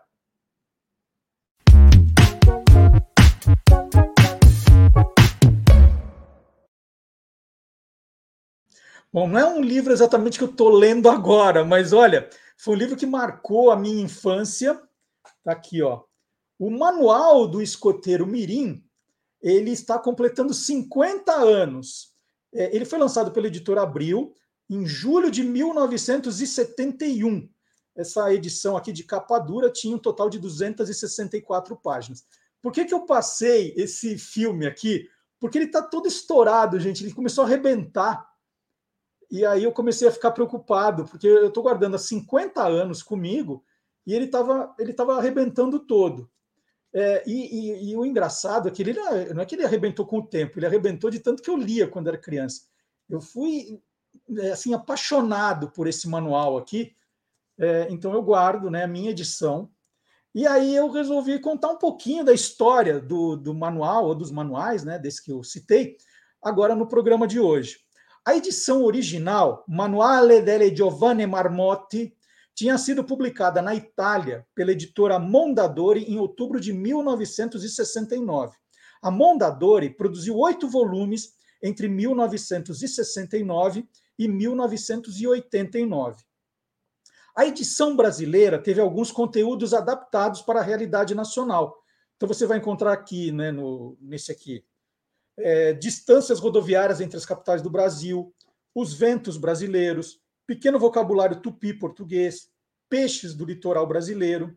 [9.13, 12.29] Bom, não é um livro exatamente que eu estou lendo agora, mas olha,
[12.59, 14.81] foi um livro que marcou a minha infância.
[15.39, 16.03] Está aqui, ó.
[16.59, 18.85] O manual do escoteiro Mirim,
[19.41, 22.13] ele está completando 50 anos.
[22.53, 24.35] É, ele foi lançado pela editora Abril
[24.69, 27.49] em julho de 1971.
[27.97, 32.25] Essa edição aqui de capa dura tinha um total de 264 páginas.
[32.61, 35.09] Por que, que eu passei esse filme aqui?
[35.41, 37.05] Porque ele está todo estourado, gente.
[37.05, 38.27] Ele começou a arrebentar.
[39.31, 43.65] E aí eu comecei a ficar preocupado, porque eu estou guardando há 50 anos comigo
[44.07, 46.31] e ele estava ele tava arrebentando todo.
[46.93, 48.95] É, e, e, e, o engraçado é que ele
[49.35, 51.87] não é que ele arrebentou com o tempo, ele arrebentou de tanto que eu lia
[51.87, 52.63] quando era criança.
[53.09, 53.83] Eu fui
[54.39, 56.95] é, assim apaixonado por esse manual aqui,
[57.59, 59.71] é, então eu guardo né, a minha edição.
[60.35, 64.85] E aí eu resolvi contar um pouquinho da história do, do manual, ou dos manuais,
[64.85, 65.97] né, desse que eu citei,
[66.43, 67.81] agora no programa de hoje.
[68.25, 72.15] A edição original, Manuale delle Giovanni Marmotti,
[72.55, 78.57] tinha sido publicada na Itália pela editora Mondadori em outubro de 1969.
[79.01, 83.89] A Mondadori produziu oito volumes entre 1969
[84.19, 86.25] e 1989.
[87.37, 91.81] A edição brasileira teve alguns conteúdos adaptados para a realidade nacional.
[92.17, 94.65] Então você vai encontrar aqui, né, no, nesse aqui,
[95.39, 98.35] é, distâncias rodoviárias entre as capitais do Brasil,
[98.75, 102.51] os ventos brasileiros, pequeno vocabulário tupi português,
[102.89, 104.57] peixes do litoral brasileiro.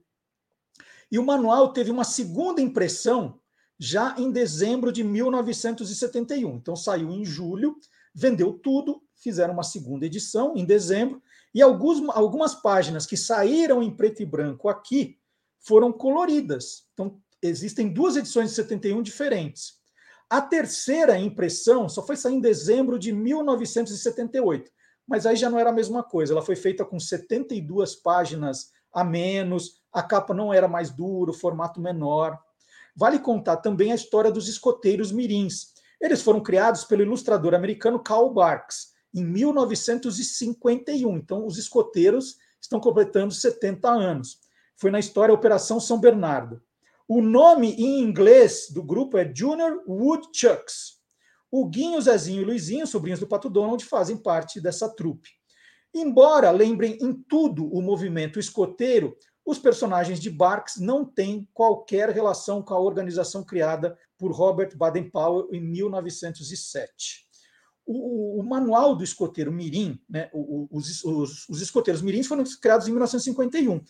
[1.11, 3.39] E o manual teve uma segunda impressão
[3.77, 6.55] já em dezembro de 1971.
[6.55, 7.77] Então saiu em julho,
[8.13, 11.21] vendeu tudo, fizeram uma segunda edição em dezembro,
[11.53, 15.17] e alguns, algumas páginas que saíram em preto e branco aqui
[15.59, 16.85] foram coloridas.
[16.93, 19.80] Então existem duas edições de 71 diferentes.
[20.31, 24.71] A terceira impressão só foi sair em dezembro de 1978
[25.11, 26.33] mas aí já não era a mesma coisa.
[26.33, 31.33] Ela foi feita com 72 páginas a menos, a capa não era mais dura, o
[31.33, 32.39] formato menor.
[32.95, 35.73] Vale contar também a história dos escoteiros mirins.
[35.99, 41.17] Eles foram criados pelo ilustrador americano Karl Barks em 1951.
[41.17, 44.39] Então, os escoteiros estão completando 70 anos.
[44.77, 46.61] Foi na história Operação São Bernardo.
[47.13, 51.01] O nome em inglês do grupo é Junior Woodchucks.
[51.51, 55.27] O Guinho, Zezinho e Luizinho, sobrinhos do Pato Donald, fazem parte dessa trupe.
[55.93, 59.13] Embora lembrem em tudo o movimento escoteiro,
[59.45, 65.49] os personagens de Barks não têm qualquer relação com a organização criada por Robert Baden-Powell
[65.51, 67.29] em 1907.
[67.85, 72.91] O, o, manual do escoteiro Mirim, né, os, os, os, escoteiros Mirins foram criados em
[72.91, 73.81] 1951,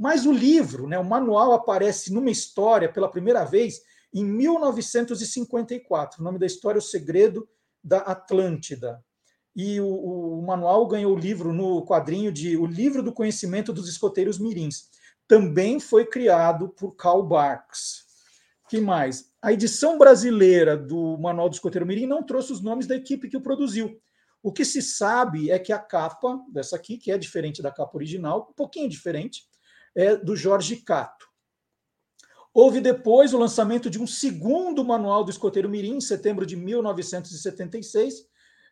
[0.00, 3.82] mas o livro, né, o manual aparece numa história pela primeira vez
[4.14, 6.18] em 1954.
[6.18, 7.46] O nome da história é O Segredo
[7.84, 9.04] da Atlântida.
[9.54, 13.90] E o, o, manual ganhou o livro no quadrinho de O Livro do Conhecimento dos
[13.90, 14.88] Escoteiros Mirins.
[15.28, 18.06] Também foi criado por Karl Barks.
[18.70, 19.30] que mais?
[19.42, 23.36] A edição brasileira do Manual do Escoteiro Mirim não trouxe os nomes da equipe que
[23.36, 24.00] o produziu.
[24.42, 27.94] O que se sabe é que a capa dessa aqui, que é diferente da capa
[27.98, 29.49] original, um pouquinho diferente,
[29.94, 31.26] é do Jorge Cato.
[32.52, 38.28] Houve depois o lançamento de um segundo manual do escoteiro Mirim, em setembro de 1976,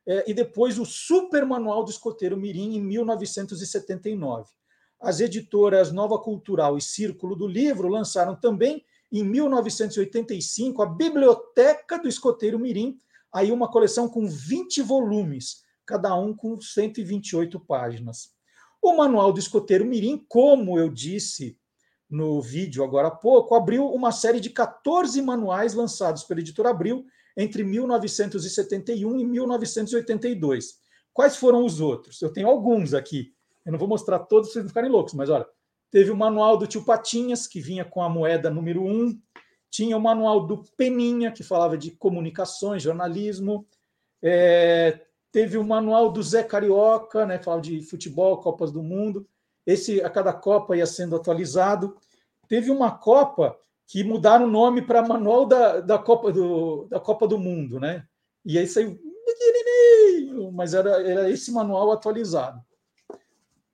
[0.06, 4.50] é, e depois o Super Manual do Escoteiro Mirim, em 1979.
[4.98, 12.08] As editoras Nova Cultural e Círculo do Livro lançaram também, em 1985, a Biblioteca do
[12.08, 12.98] Escoteiro Mirim,
[13.32, 18.37] aí uma coleção com 20 volumes, cada um com 128 páginas.
[18.80, 21.58] O Manual do Escoteiro Mirim, como eu disse
[22.08, 27.04] no vídeo agora há pouco, abriu uma série de 14 manuais lançados pela editora Abril
[27.36, 30.78] entre 1971 e 1982.
[31.12, 32.20] Quais foram os outros?
[32.22, 33.34] Eu tenho alguns aqui.
[33.64, 35.46] Eu não vou mostrar todos para vocês não ficarem loucos, mas olha,
[35.90, 39.20] teve o manual do tio Patinhas, que vinha com a moeda número 1,
[39.70, 43.66] tinha o manual do Peninha, que falava de comunicações, jornalismo,
[44.22, 45.00] é,
[45.30, 49.26] teve o manual do Zé Carioca, né, falava de futebol, Copas do Mundo,
[49.66, 51.96] esse a cada Copa ia sendo atualizado.
[52.48, 57.26] Teve uma Copa que mudaram o nome para Manual da, da, Copa do, da Copa
[57.26, 58.06] do Mundo, né?
[58.44, 58.98] E aí saiu
[60.52, 62.60] mas era, era esse manual atualizado.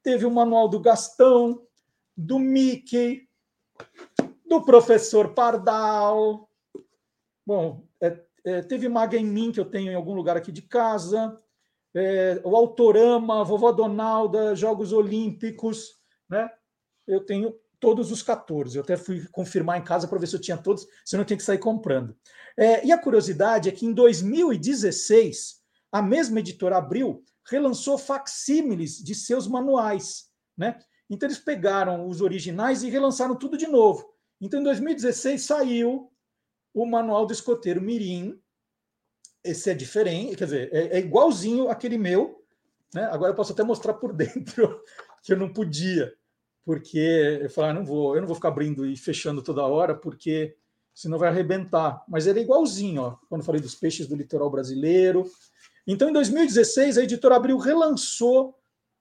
[0.03, 1.63] Teve o manual do Gastão,
[2.17, 3.29] do Mickey,
[4.47, 6.49] do professor Pardal.
[7.47, 10.63] Bom, é, é, teve Maga em mim, que eu tenho em algum lugar aqui de
[10.63, 11.41] casa.
[11.95, 15.97] É, o Autorama, Vovó Donalda, Jogos Olímpicos,
[16.29, 16.51] né?
[17.07, 18.77] Eu tenho todos os 14.
[18.77, 21.25] Eu até fui confirmar em casa para ver se eu tinha todos, se eu não
[21.25, 22.17] tenho que sair comprando.
[22.57, 25.61] É, e a curiosidade é que em 2016,
[25.93, 30.79] a mesma editora Abril relançou facsímiles de seus manuais, né?
[31.11, 34.09] Então eles pegaram os originais e relançaram tudo de novo.
[34.41, 36.11] Então em 2016 saiu
[36.73, 38.41] o manual do escoteiro Mirim.
[39.45, 42.43] Esse é diferente, quer dizer, é, é igualzinho aquele meu,
[42.95, 43.05] né?
[43.13, 44.81] Agora eu posso até mostrar por dentro
[45.23, 46.13] que eu não podia,
[46.65, 49.95] porque eu falei, ah, não vou, eu não vou ficar abrindo e fechando toda hora,
[49.95, 50.57] porque
[50.95, 52.03] senão vai arrebentar.
[52.09, 55.31] Mas é igualzinho, ó, quando falei dos peixes do litoral brasileiro,
[55.87, 58.57] então, em 2016, a editora Abril relançou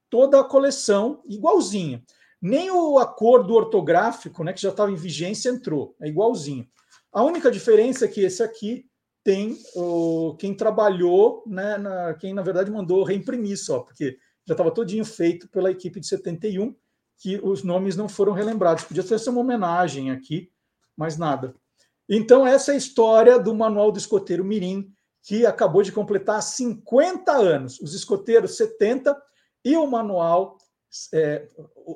[0.10, 2.04] toda a coleção igualzinha.
[2.42, 5.96] Nem o acordo ortográfico, né, que já estava em vigência, entrou.
[6.02, 6.68] É igualzinho.
[7.12, 8.86] A única diferença é que esse aqui
[9.24, 14.72] tem o, quem trabalhou, né, na, quem na verdade mandou reimprimir só, porque já estava
[14.72, 16.76] todinho feito pela equipe de 71,
[17.18, 18.84] que os nomes não foram relembrados.
[18.84, 20.52] Podia ser uma homenagem aqui,
[20.98, 21.56] mas nada.
[22.10, 27.32] Então, essa é a história do Manual do Escoteiro Mirim, que acabou de completar 50
[27.32, 29.16] anos, os escoteiros 70
[29.64, 30.58] e o manual
[31.14, 31.48] é,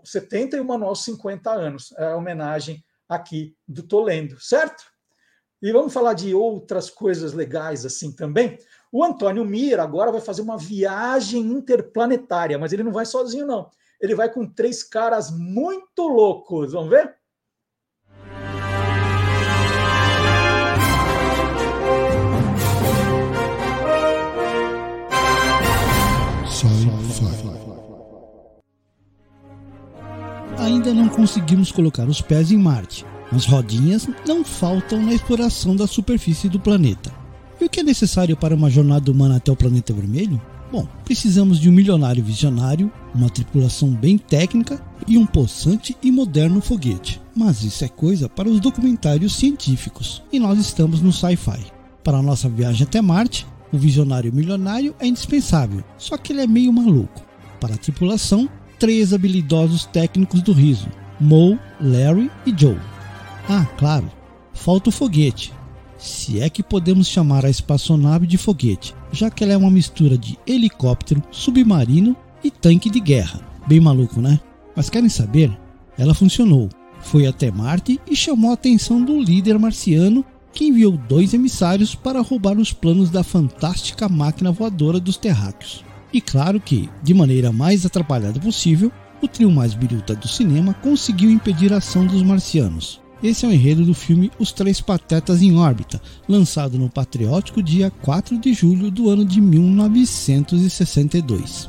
[0.04, 4.84] 70 e o manual 50 anos, é a homenagem aqui do Tolendo, certo?
[5.62, 8.58] E vamos falar de outras coisas legais assim também.
[8.92, 13.70] O Antônio Mira agora vai fazer uma viagem interplanetária, mas ele não vai sozinho, não.
[14.00, 16.74] Ele vai com três caras muito loucos.
[16.74, 17.16] Vamos ver?
[30.60, 35.88] Ainda não conseguimos colocar os pés em Marte, mas rodinhas não faltam na exploração da
[35.88, 37.12] superfície do planeta.
[37.60, 40.42] E o que é necessário para uma jornada humana até o planeta vermelho?
[40.72, 46.60] Bom, precisamos de um milionário visionário, uma tripulação bem técnica e um possante e moderno
[46.60, 47.22] foguete.
[47.36, 51.66] Mas isso é coisa para os documentários científicos, e nós estamos no sci-fi.
[52.04, 56.48] Para a nossa viagem até Marte, o visionário milionário é indispensável, só que ele é
[56.48, 57.26] meio maluco.
[57.60, 60.88] Para a tripulação, três habilidosos técnicos do riso:
[61.20, 62.78] Mo, Larry e Joe.
[63.50, 64.12] Ah, claro,
[64.54, 65.54] falta o foguete.
[65.98, 70.18] Se é que podemos chamar a espaçonave de foguete, já que ela é uma mistura
[70.18, 73.42] de helicóptero, submarino e tanque de guerra.
[73.66, 74.40] Bem maluco, né?
[74.76, 75.58] Mas querem saber?
[75.98, 76.70] Ela funcionou.
[77.00, 82.22] Foi até Marte e chamou a atenção do líder marciano que enviou dois emissários para
[82.22, 85.86] roubar os planos da fantástica máquina voadora dos terráqueos.
[86.12, 88.92] E claro que, de maneira mais atrapalhada possível,
[89.22, 93.00] o trio mais biruta do cinema conseguiu impedir a ação dos marcianos.
[93.22, 97.90] Esse é o enredo do filme Os Três Patetas em Órbita, lançado no patriótico dia
[97.90, 101.68] 4 de julho do ano de 1962.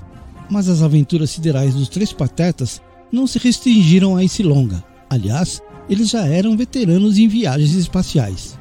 [0.50, 4.84] Mas as aventuras siderais dos Três Patetas não se restringiram a esse longa.
[5.08, 8.58] Aliás, eles já eram veteranos em viagens espaciais.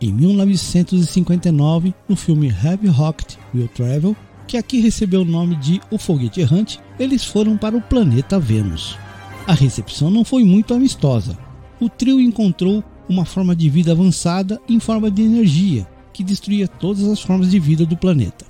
[0.00, 4.16] Em 1959, no filme Heavy Rocked Will Travel,
[4.48, 8.98] que aqui recebeu o nome de O Foguete Errante, eles foram para o planeta Vênus.
[9.46, 11.45] A recepção não foi muito amistosa.
[11.78, 17.04] O trio encontrou uma forma de vida avançada em forma de energia, que destruía todas
[17.04, 18.46] as formas de vida do planeta.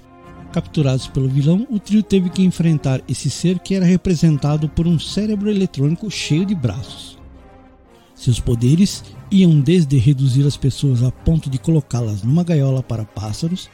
[0.52, 4.98] Capturados pelo vilão, o trio teve que enfrentar esse ser que era representado por um
[4.98, 7.18] cérebro eletrônico cheio de braços.
[8.14, 13.68] Seus poderes iam desde reduzir as pessoas a ponto de colocá-las numa gaiola para pássaros,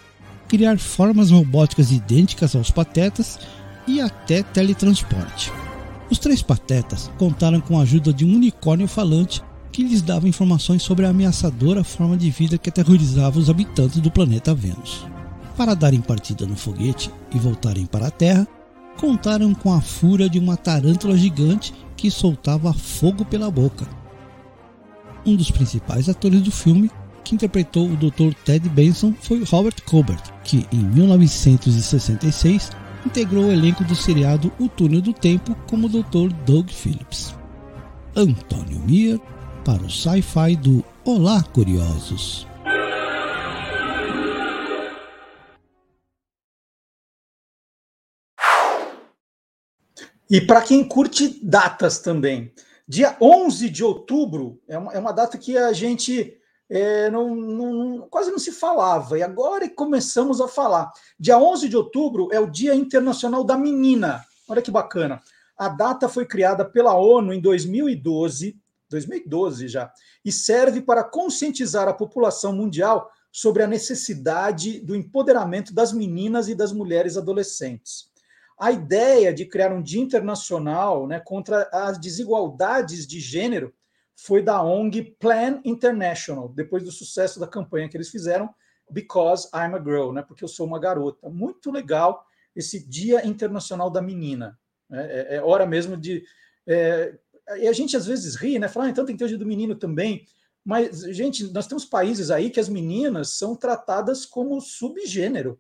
[0.48, 3.38] criar formas robóticas idênticas aos patetas
[3.86, 5.52] e até teletransporte.
[6.12, 9.42] Os três patetas contaram com a ajuda de um unicórnio falante
[9.72, 14.10] que lhes dava informações sobre a ameaçadora forma de vida que aterrorizava os habitantes do
[14.10, 15.06] planeta Vênus.
[15.56, 18.46] Para darem partida no foguete e voltarem para a Terra,
[18.98, 23.88] contaram com a fúria de uma tarântula gigante que soltava fogo pela boca.
[25.24, 26.90] Um dos principais atores do filme,
[27.24, 28.34] que interpretou o Dr.
[28.44, 32.70] Ted Benson, foi Robert Colbert, que em 1966
[33.06, 36.32] integrou o elenco do seriado O Túnel do Tempo como Dr.
[36.44, 37.34] Doug Phillips.
[38.14, 39.18] Antônio Mier
[39.64, 42.46] para o Sci-Fi do Olá Curiosos.
[50.30, 52.52] E para quem curte datas também,
[52.88, 56.38] dia 11 de outubro é uma, é uma data que a gente
[56.74, 60.90] é, não, não, quase não se falava, e agora começamos a falar.
[61.20, 64.24] Dia 11 de outubro é o Dia Internacional da Menina.
[64.48, 65.20] Olha que bacana.
[65.54, 68.58] A data foi criada pela ONU em 2012,
[68.88, 69.92] 2012 já,
[70.24, 76.54] e serve para conscientizar a população mundial sobre a necessidade do empoderamento das meninas e
[76.54, 78.06] das mulheres adolescentes.
[78.58, 83.74] A ideia de criar um dia internacional né, contra as desigualdades de gênero
[84.16, 88.48] foi da ONG Plan International, depois do sucesso da campanha que eles fizeram,
[88.90, 91.28] Because I'm a Girl, né, porque eu sou uma garota.
[91.30, 94.58] Muito legal esse Dia Internacional da Menina.
[94.88, 96.24] Né, é, é hora mesmo de.
[96.66, 97.18] É,
[97.58, 98.68] e a gente às vezes ri, né?
[98.68, 100.26] Fala, ah, então tem que ter o dia do menino também.
[100.64, 105.58] Mas, gente, nós temos países aí que as meninas são tratadas como subgênero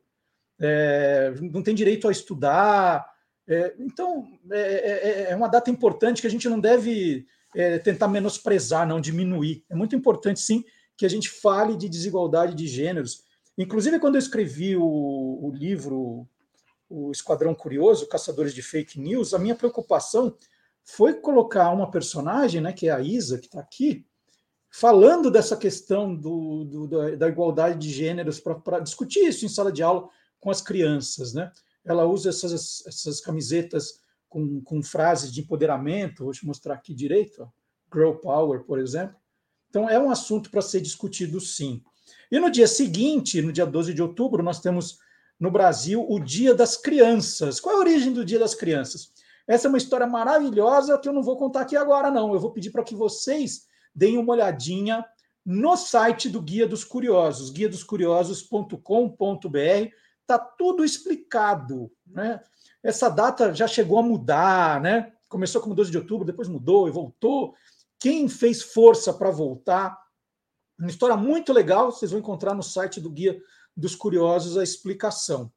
[0.62, 3.04] é, não tem direito a estudar.
[3.48, 7.78] É, então, é, é, é, é, uma data importante que a gente não deve é,
[7.78, 9.64] tentar menosprezar, não diminuir.
[9.70, 10.64] É muito importante, sim,
[10.96, 13.24] que a gente fale de desigualdade de gêneros.
[13.56, 16.26] Inclusive, quando eu escrevi o, o livro
[16.88, 20.36] O Esquadrão Curioso, Caçadores de Fake News, a minha preocupação
[20.84, 24.04] foi colocar uma personagem, né, que é a Isa, que está aqui,
[24.70, 29.70] falando dessa questão do, do da, da, igualdade de gêneros para discutir isso em sala
[29.70, 30.08] de aula
[30.40, 31.52] com as crianças, né?
[31.84, 34.00] Ela usa essas, essas camisetas
[34.32, 37.48] com, com frases de empoderamento, vou te mostrar aqui direito, ó,
[37.94, 39.14] Girl Power, por exemplo.
[39.68, 41.82] Então, é um assunto para ser discutido, sim.
[42.30, 44.98] E no dia seguinte, no dia 12 de outubro, nós temos
[45.38, 47.60] no Brasil o Dia das Crianças.
[47.60, 49.12] Qual é a origem do Dia das Crianças?
[49.46, 52.32] Essa é uma história maravilhosa que eu não vou contar aqui agora, não.
[52.32, 55.04] Eu vou pedir para que vocês deem uma olhadinha
[55.44, 61.90] no site do Guia dos Curiosos, guiadoscuriosos.com.br está tudo explicado.
[62.06, 62.40] Né?
[62.82, 65.12] Essa data já chegou a mudar, né?
[65.28, 67.54] começou como 12 de outubro, depois mudou e voltou.
[67.98, 69.98] Quem fez força para voltar?
[70.78, 73.40] Uma história muito legal, vocês vão encontrar no site do Guia
[73.74, 75.50] dos Curiosos a explicação.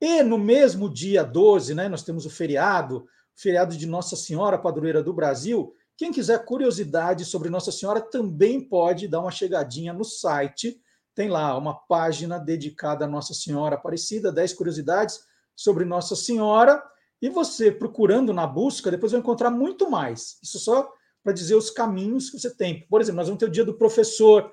[0.00, 3.06] E no mesmo dia 12, né, nós temos o feriado,
[3.36, 5.74] feriado de Nossa Senhora Padroeira do Brasil.
[5.96, 10.80] Quem quiser curiosidade sobre Nossa Senhora também pode dar uma chegadinha no site
[11.18, 15.18] tem lá uma página dedicada a Nossa Senhora Aparecida, 10 curiosidades
[15.58, 16.80] sobre Nossa Senhora,
[17.20, 20.38] e você procurando na busca, depois vai encontrar muito mais.
[20.40, 20.88] Isso só
[21.20, 22.86] para dizer os caminhos que você tem.
[22.86, 24.52] Por exemplo, nós vamos ter o dia do professor.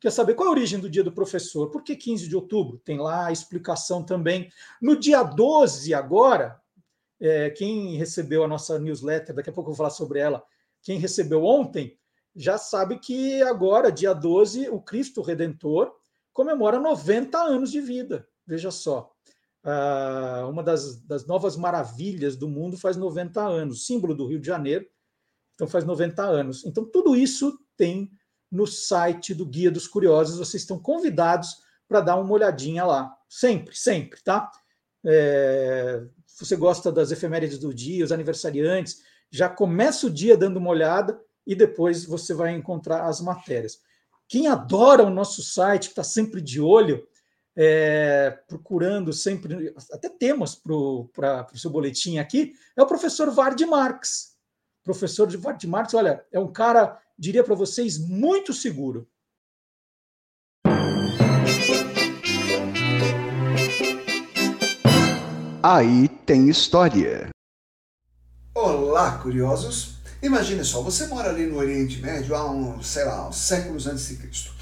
[0.00, 1.70] Quer saber qual é a origem do dia do professor?
[1.70, 2.78] Por que 15 de outubro?
[2.84, 4.50] Tem lá a explicação também.
[4.82, 6.60] No dia 12, agora,
[7.20, 10.42] é, quem recebeu a nossa newsletter, daqui a pouco eu vou falar sobre ela,
[10.82, 11.96] quem recebeu ontem,
[12.34, 15.94] já sabe que agora, dia 12, o Cristo Redentor
[16.32, 18.26] comemora 90 anos de vida.
[18.44, 19.12] Veja só.
[19.62, 24.46] Uh, uma das, das, novas maravilhas do mundo faz 90 anos, símbolo do Rio de
[24.46, 24.86] Janeiro,
[25.54, 26.64] então faz 90 anos.
[26.64, 28.10] Então, tudo isso tem
[28.50, 33.76] no site do Guia dos Curiosos, vocês estão convidados para dar uma olhadinha lá, sempre,
[33.76, 34.50] sempre, tá?
[35.04, 40.56] É, se você gosta das efemérides do dia, os aniversariantes, já começa o dia dando
[40.56, 43.78] uma olhada e depois você vai encontrar as matérias.
[44.26, 47.06] Quem adora o nosso site, que está sempre de olho,
[47.62, 51.10] é, procurando sempre até temas para o
[51.54, 54.34] seu boletim aqui, é o professor Vard Marx.
[54.82, 59.06] Professor de Vard Marx, olha, é um cara, diria para vocês, muito seguro.
[65.62, 67.28] Aí tem história.
[68.54, 69.96] Olá, curiosos!
[70.22, 74.08] Imagine só, você mora ali no Oriente Médio há uns, sei lá, uns séculos antes
[74.08, 74.54] de Cristo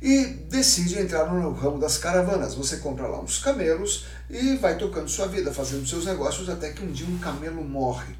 [0.00, 2.54] e decide entrar no ramo das caravanas.
[2.54, 6.84] Você compra lá uns camelos e vai tocando sua vida, fazendo seus negócios até que
[6.84, 8.14] um dia um camelo morre.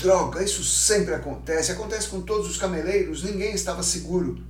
[0.00, 4.44] Droga, isso sempre acontece, acontece com todos os cameleiros, ninguém estava seguro.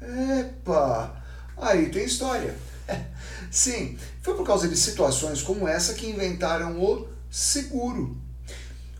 [0.00, 1.22] Epa,
[1.56, 2.54] aí tem história.
[3.50, 8.16] Sim, foi por causa de situações como essa que inventaram o seguro.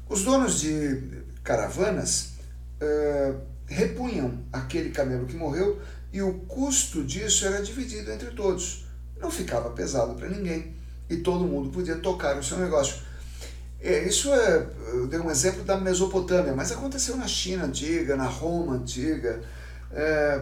[0.09, 2.35] Os donos de caravanas
[2.81, 5.81] uh, repunham aquele camelo que morreu
[6.13, 8.85] e o custo disso era dividido entre todos.
[9.21, 10.75] Não ficava pesado para ninguém.
[11.11, 12.97] e todo mundo podia tocar o seu negócio.
[13.81, 18.27] É, isso é, eu dei um exemplo da Mesopotâmia, mas aconteceu na China antiga, na
[18.27, 19.43] Roma antiga.
[19.91, 20.41] É,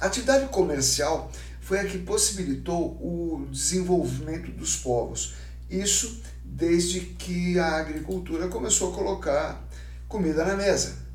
[0.00, 1.30] a atividade comercial
[1.60, 5.34] foi a que possibilitou o desenvolvimento dos povos.
[5.68, 9.66] Isso desde que a agricultura começou a colocar
[10.06, 11.05] comida na mesa.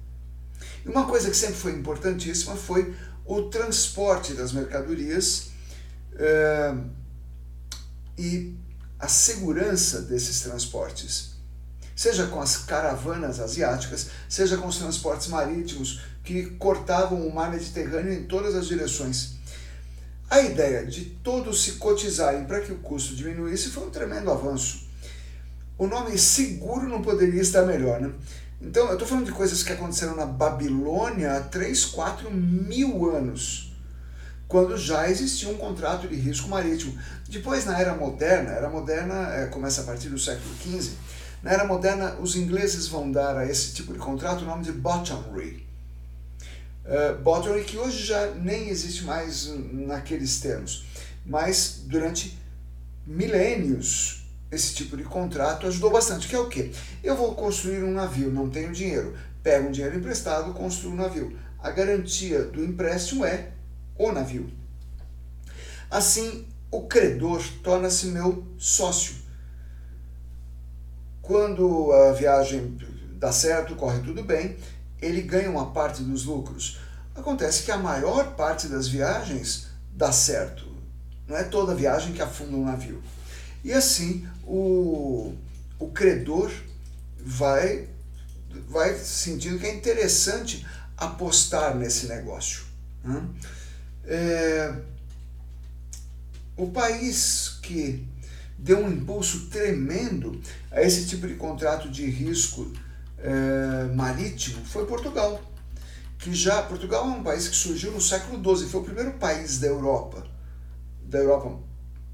[0.86, 2.94] E uma coisa que sempre foi importantíssima foi
[3.26, 5.52] o transporte das mercadorias
[6.16, 6.76] é,
[8.18, 8.56] e
[9.00, 11.32] a segurança desses transportes.
[11.96, 18.14] Seja com as caravanas asiáticas, seja com os transportes marítimos que cortavam o mar Mediterrâneo
[18.14, 19.36] em todas as direções.
[20.30, 24.88] A ideia de todos se cotizarem para que o custo diminuísse foi um tremendo avanço.
[25.78, 28.12] O nome seguro não poderia estar melhor, né?
[28.62, 33.74] Então, eu estou falando de coisas que aconteceram na Babilônia há 3, 4 mil anos,
[34.48, 36.96] quando já existia um contrato de risco marítimo.
[37.28, 40.92] Depois, na Era Moderna, Era Moderna é, começa a partir do século XV,
[41.42, 44.72] na Era Moderna, os ingleses vão dar a esse tipo de contrato o nome de
[44.72, 45.66] bottomry.
[46.86, 50.86] Uh, bottomry que hoje já nem existe mais naqueles termos,
[51.26, 52.38] mas durante
[53.08, 54.21] milênios
[54.52, 56.72] esse tipo de contrato ajudou bastante, que é o quê?
[57.02, 61.38] Eu vou construir um navio, não tenho dinheiro, pego um dinheiro emprestado, construo um navio.
[61.58, 63.52] A garantia do empréstimo é
[63.98, 64.52] o navio.
[65.90, 69.16] Assim, o credor torna-se meu sócio.
[71.22, 72.78] Quando a viagem
[73.14, 74.58] dá certo, corre tudo bem,
[75.02, 76.80] ele ganha uma parte dos lucros.
[77.16, 80.66] Acontece que a maior parte das viagens dá certo.
[81.28, 83.02] Não é toda viagem que afunda um navio.
[83.64, 85.34] E assim o,
[85.80, 86.52] o credor
[87.18, 87.88] vai,
[88.68, 90.68] vai sentindo que é interessante
[90.98, 92.66] apostar nesse negócio.
[93.02, 93.26] Né?
[94.04, 94.76] É,
[96.58, 98.06] o país que
[98.58, 102.70] deu um impulso tremendo a esse tipo de contrato de risco
[103.20, 105.42] é, marítimo foi Portugal.
[106.20, 109.60] Que já Portugal é um país que surgiu no século XII, foi o primeiro país
[109.60, 110.28] da Europa,
[111.04, 111.71] da Europa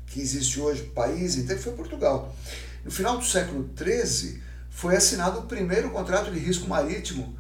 [0.08, 2.36] que existe hoje, país inteiro, foi Portugal.
[2.84, 7.38] No final do século XIII, foi assinado o primeiro contrato de risco marítimo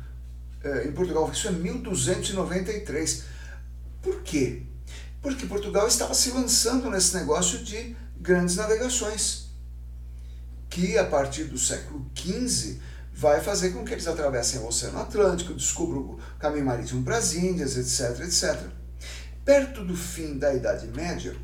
[0.64, 3.23] eh, em Portugal, isso é 1293.
[4.02, 4.64] Por quê?
[5.22, 9.48] Porque Portugal estava se lançando nesse negócio de grandes navegações,
[10.69, 12.80] que a partir do século XV
[13.14, 17.34] vai fazer com que eles atravessem o Oceano Atlântico, descubram o caminho marítimo para as
[17.34, 18.69] Índias, etc, etc.
[19.44, 21.35] Perto do fim da Idade Média,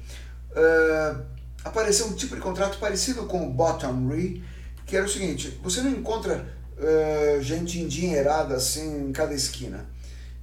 [0.54, 1.24] uh,
[1.64, 4.44] apareceu um tipo de contrato parecido com o bottom re,
[4.86, 6.48] que era o seguinte: você não encontra
[6.78, 9.86] uh, gente endinheirada assim em cada esquina.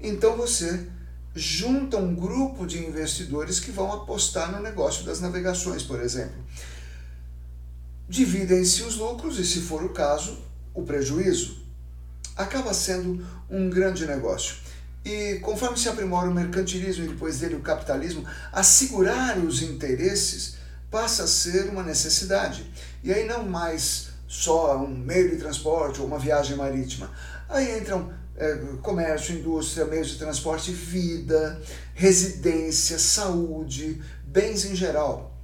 [0.00, 0.86] Então você
[1.34, 6.36] junta um grupo de investidores que vão apostar no negócio das navegações, por exemplo.
[8.08, 10.38] Dividem-se os lucros e, se for o caso,
[10.74, 11.64] o prejuízo.
[12.36, 14.56] Acaba sendo um grande negócio.
[15.04, 20.56] E conforme se aprimora o mercantilismo e depois dele o capitalismo, assegurar os interesses
[20.90, 22.70] passa a ser uma necessidade.
[23.02, 27.10] E aí não mais só um meio de transporte ou uma viagem marítima.
[27.48, 31.60] Aí entram é, comércio, indústria, meios de transporte, vida,
[31.94, 35.36] residência, saúde, bens em geral.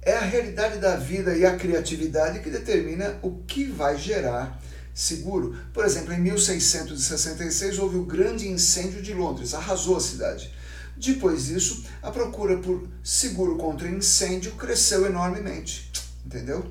[0.00, 4.60] É a realidade da vida e a criatividade que determina o que vai gerar
[4.94, 5.56] seguro.
[5.72, 10.52] Por exemplo, em 1666 houve o grande incêndio de Londres, arrasou a cidade.
[10.96, 15.90] Depois disso, a procura por seguro contra incêndio cresceu enormemente,
[16.24, 16.70] entendeu?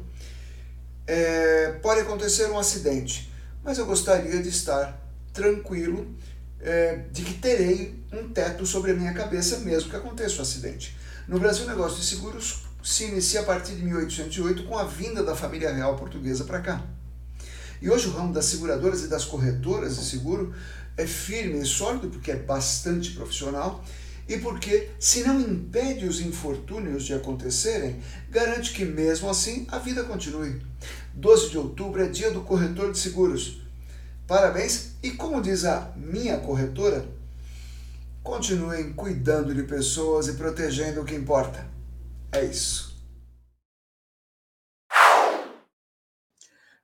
[1.08, 3.32] É, pode acontecer um acidente,
[3.64, 5.00] mas eu gostaria de estar
[5.34, 6.16] tranquilo
[6.60, 10.42] é, de que terei um teto sobre a minha cabeça mesmo que aconteça o um
[10.44, 10.96] acidente.
[11.28, 15.24] No Brasil, o negócio de seguros se inicia a partir de 1808 com a vinda
[15.24, 16.84] da família real portuguesa para cá.
[17.82, 20.54] E hoje o ramo das seguradoras e das corretoras de seguro
[20.96, 23.84] é firme e sólido porque é bastante profissional
[24.28, 28.00] e porque, se não impede os infortúnios de acontecerem,
[28.30, 30.62] garante que mesmo assim a vida continue.
[31.14, 33.62] 12 de outubro é dia do corretor de seguros.
[34.28, 37.06] Parabéns e, como diz a minha corretora,
[38.24, 41.68] continuem cuidando de pessoas e protegendo o que importa.
[42.32, 42.91] É isso.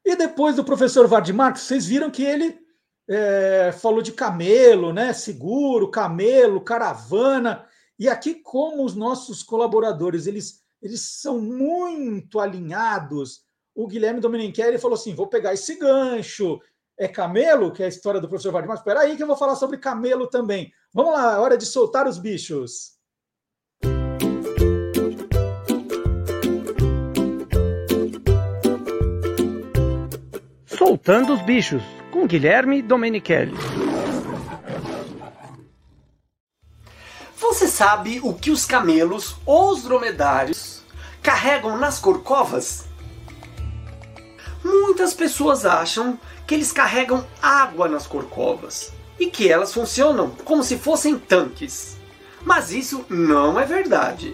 [0.07, 2.57] E depois do professor Vard Marques, vocês viram que ele
[3.09, 5.11] é, falou de camelo, né?
[5.11, 7.67] Seguro, camelo, caravana.
[7.99, 13.41] E aqui, como os nossos colaboradores, eles, eles são muito alinhados.
[13.75, 16.57] O Guilherme Domenichelli falou assim: vou pegar esse gancho.
[16.97, 18.77] É camelo, que é a história do professor Valdemar.
[18.77, 20.71] Espera aí que eu vou falar sobre camelo também.
[20.93, 22.96] Vamos lá, hora de soltar os bichos.
[30.87, 33.53] Soltando os Bichos, com Guilherme Domenichelli.
[37.35, 40.81] Você sabe o que os camelos ou os dromedários
[41.21, 42.85] carregam nas corcovas?
[44.63, 50.77] Muitas pessoas acham que eles carregam água nas corcovas e que elas funcionam como se
[50.77, 51.97] fossem tanques.
[52.45, 54.33] Mas isso não é verdade.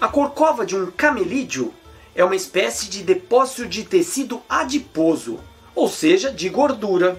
[0.00, 1.74] A corcova de um camelídeo
[2.14, 5.40] é uma espécie de depósito de tecido adiposo,
[5.74, 7.18] ou seja, de gordura.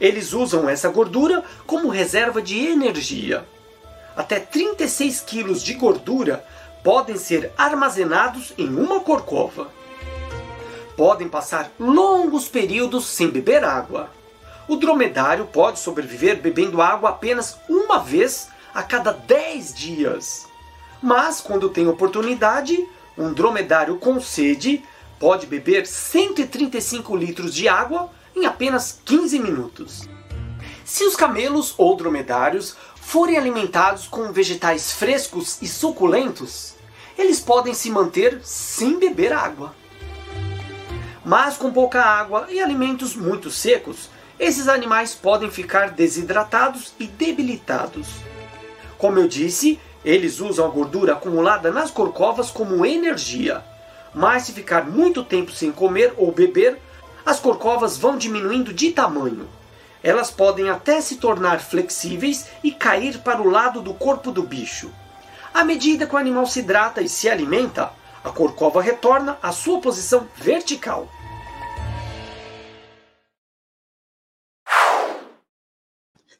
[0.00, 3.46] Eles usam essa gordura como reserva de energia.
[4.16, 6.44] Até 36 quilos de gordura
[6.82, 9.68] podem ser armazenados em uma corcova.
[10.96, 14.10] Podem passar longos períodos sem beber água.
[14.68, 20.46] O dromedário pode sobreviver bebendo água apenas uma vez a cada 10 dias.
[21.02, 22.76] Mas, quando tem oportunidade,
[23.16, 24.82] um dromedário com sede
[25.18, 30.08] pode beber 135 litros de água em apenas 15 minutos.
[30.84, 36.74] Se os camelos ou dromedários forem alimentados com vegetais frescos e suculentos,
[37.16, 39.74] eles podem se manter sem beber água.
[41.24, 44.08] Mas com pouca água e alimentos muito secos,
[44.38, 48.08] esses animais podem ficar desidratados e debilitados.
[48.98, 53.62] Como eu disse, eles usam a gordura acumulada nas corcovas como energia.
[54.14, 56.78] Mas se ficar muito tempo sem comer ou beber,
[57.24, 59.48] as corcovas vão diminuindo de tamanho.
[60.02, 64.90] Elas podem até se tornar flexíveis e cair para o lado do corpo do bicho.
[65.54, 67.90] À medida que o animal se hidrata e se alimenta,
[68.24, 71.08] a corcova retorna à sua posição vertical.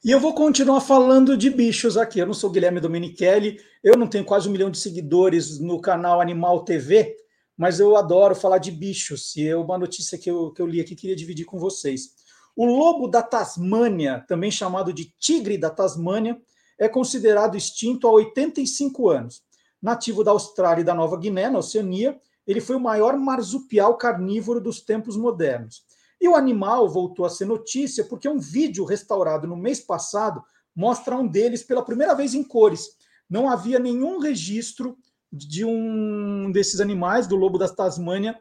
[0.05, 2.19] E eu vou continuar falando de bichos aqui.
[2.19, 6.21] Eu não sou Guilherme Domenichelli, eu não tenho quase um milhão de seguidores no canal
[6.21, 7.15] Animal TV,
[7.57, 9.37] mas eu adoro falar de bichos.
[9.37, 12.15] E é uma notícia que eu, que eu li aqui queria dividir com vocês.
[12.57, 16.37] O lobo da Tasmânia, também chamado de tigre da Tasmânia,
[16.81, 19.41] é considerado extinto há 85 anos.
[19.81, 24.61] Nativo da Austrália e da Nova Guiné, na Oceania, ele foi o maior marsupial carnívoro
[24.61, 25.85] dos tempos modernos.
[26.23, 30.41] E o animal voltou a ser notícia porque um vídeo restaurado no mês passado
[30.75, 32.97] mostra um deles pela primeira vez em cores.
[33.29, 34.97] Não havia nenhum registro
[35.33, 38.39] de um desses animais, do lobo da Tasmânia,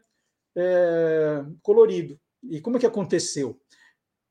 [0.56, 2.20] é, colorido.
[2.44, 3.60] E como é que aconteceu?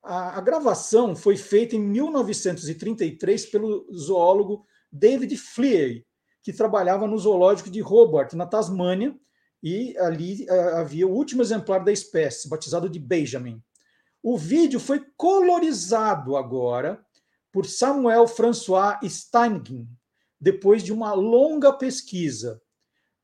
[0.01, 6.07] A, a, gravação foi feita em 1933 pelo zoólogo David Fleay,
[6.41, 9.19] que trabalhava no zoológico de Hobart, na Tasmânia,
[9.63, 13.63] e ali uh, havia o último exemplar da espécie, batizado de Benjamin.
[14.23, 17.05] O vídeo foi colorizado agora
[17.53, 19.89] por Samuel François Steingin,
[20.41, 22.61] depois de uma longa pesquisa.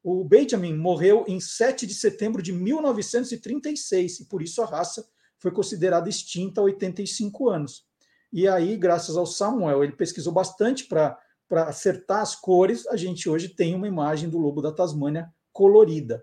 [0.03, 5.07] O Benjamin morreu em 7 de setembro de 1936 e por isso a raça
[5.39, 7.85] foi considerada extinta há 85 anos.
[8.33, 11.19] E aí, graças ao Samuel, ele pesquisou bastante para
[11.51, 16.23] acertar as cores, a gente hoje tem uma imagem do lobo da Tasmânia colorida.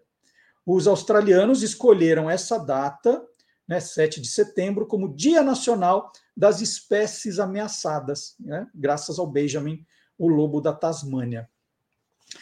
[0.64, 3.26] Os australianos escolheram essa data,
[3.68, 9.84] né, 7 de setembro, como Dia Nacional das Espécies Ameaçadas, né, graças ao Benjamin,
[10.20, 11.50] o lobo da Tasmânia.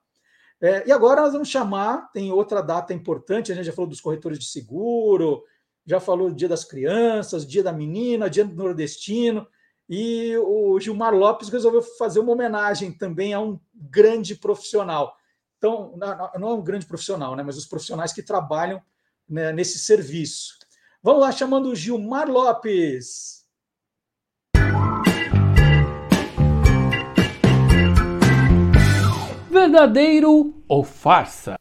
[0.61, 4.01] É, e agora nós vamos chamar, tem outra data importante, a gente já falou dos
[4.01, 5.43] corretores de seguro,
[5.85, 9.47] já falou do Dia das Crianças, Dia da Menina, Dia do Nordestino.
[9.89, 15.15] E o Gilmar Lopes resolveu fazer uma homenagem também a um grande profissional.
[15.59, 15.94] Então,
[16.39, 18.82] não é um grande profissional, né, mas os profissionais que trabalham
[19.28, 20.59] né, nesse serviço.
[21.02, 23.44] Vamos lá, chamando o Gilmar Lopes.
[29.51, 31.56] Verdadeiro ou farsa?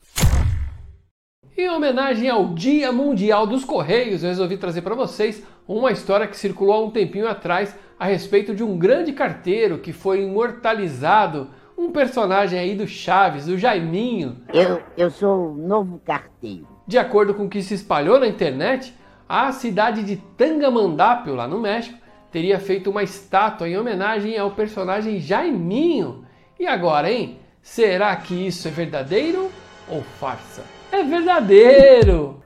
[1.56, 6.38] Em homenagem ao Dia Mundial dos Correios, eu resolvi trazer para vocês uma história que
[6.38, 11.91] circulou há um tempinho atrás a respeito de um grande carteiro que foi imortalizado, um
[11.91, 14.44] personagem aí do Chaves, o Jaiminho.
[14.53, 16.68] Eu, eu sou o novo carteiro.
[16.88, 18.94] De acordo com o que se espalhou na internet,
[19.28, 21.98] a cidade de Tangamandapio, lá no México,
[22.32, 26.26] teria feito uma estátua em homenagem ao personagem Jaiminho.
[26.60, 27.40] E agora, hein?
[27.61, 29.49] Será que isso é verdadeiro
[29.90, 30.64] ou farsa?
[30.94, 32.41] é verdadeiro.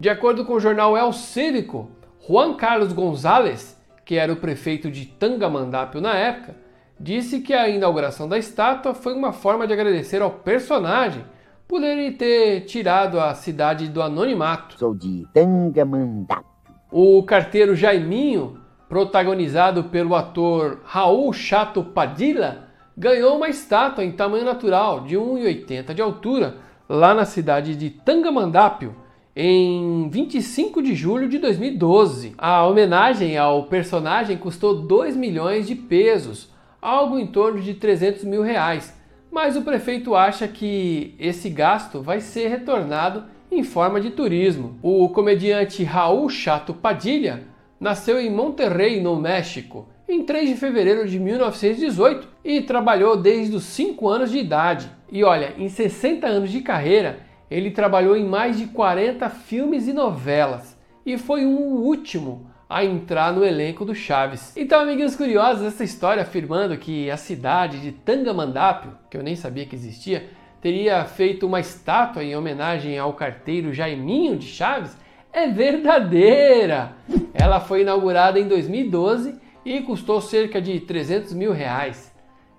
[0.00, 1.88] De acordo com o jornal El Cívico,
[2.28, 3.74] Juan Carlos González,
[4.04, 6.54] que era o prefeito de Tangamandapio na época,
[7.00, 11.24] disse que a inauguração da estátua foi uma forma de agradecer ao personagem
[11.66, 14.78] por ele ter tirado a cidade do anonimato.
[14.78, 16.44] Sou de Tangamandapio.
[16.92, 18.60] O carteiro Jaiminho,
[18.90, 26.02] protagonizado pelo ator Raul Chato Padilla, ganhou uma estátua em tamanho natural de 1,80 de
[26.02, 26.56] altura
[26.86, 28.94] lá na cidade de Tangamandapio,
[29.40, 32.34] em 25 de julho de 2012.
[32.36, 36.52] A homenagem ao personagem custou 2 milhões de pesos,
[36.82, 38.98] algo em torno de 300 mil reais,
[39.30, 44.76] mas o prefeito acha que esse gasto vai ser retornado em forma de turismo.
[44.82, 47.44] O comediante Raul Chato Padilha
[47.78, 53.62] nasceu em Monterrey, no México, em 3 de fevereiro de 1918 e trabalhou desde os
[53.62, 54.90] 5 anos de idade.
[55.12, 59.92] E olha, em 60 anos de carreira, ele trabalhou em mais de 40 filmes e
[59.92, 64.54] novelas e foi o último a entrar no elenco do Chaves.
[64.54, 69.64] Então, amiguinhos curiosos, essa história afirmando que a cidade de Tangamandapio, que eu nem sabia
[69.64, 70.28] que existia,
[70.60, 74.94] teria feito uma estátua em homenagem ao carteiro Jaiminho de Chaves
[75.32, 76.92] é verdadeira.
[77.32, 79.34] Ela foi inaugurada em 2012
[79.64, 82.14] e custou cerca de 300 mil reais.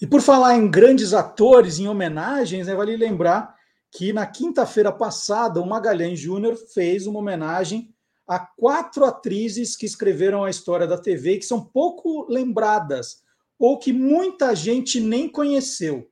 [0.00, 3.56] E por falar em grandes atores, em homenagens, né, vale lembrar
[3.90, 7.92] que na quinta-feira passada o Magalhães Júnior fez uma homenagem
[8.26, 13.24] a quatro atrizes que escreveram a história da TV que são pouco lembradas
[13.58, 16.08] ou que muita gente nem conheceu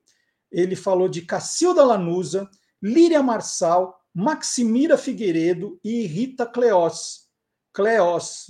[0.51, 2.49] ele falou de Cacilda Lanusa,
[2.83, 7.27] Líria Marçal, Maximira Figueiredo e Rita Cleós.
[7.73, 8.47] Cleós,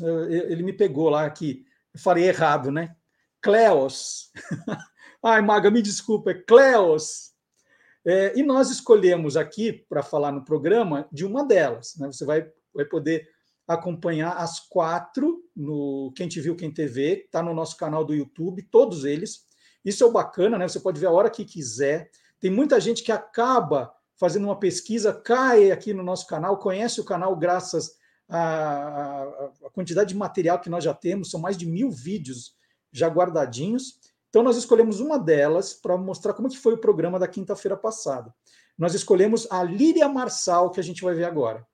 [0.49, 2.95] ele me pegou lá aqui, eu falei errado, né?
[3.41, 4.31] Cleos.
[5.23, 7.33] Ai, Maga, me desculpa, é Cleos.
[8.05, 11.97] É, e nós escolhemos aqui, para falar no programa, de uma delas.
[11.97, 12.07] Né?
[12.07, 13.29] Você vai, vai poder
[13.67, 18.63] acompanhar as quatro no Quem Te Viu, Quem TV, está no nosso canal do YouTube,
[18.71, 19.46] todos eles.
[19.87, 20.67] Isso é o bacana, né?
[20.67, 22.11] Você pode ver a hora que quiser.
[22.41, 27.05] Tem muita gente que acaba fazendo uma pesquisa, cai aqui no nosso canal, conhece o
[27.05, 27.93] canal graças
[28.29, 29.23] à,
[29.65, 32.57] à quantidade de material que nós já temos, são mais de mil vídeos
[32.91, 34.01] já guardadinhos.
[34.29, 38.35] Então, nós escolhemos uma delas para mostrar como que foi o programa da quinta-feira passada.
[38.77, 41.65] Nós escolhemos a Líria Marçal, que a gente vai ver agora.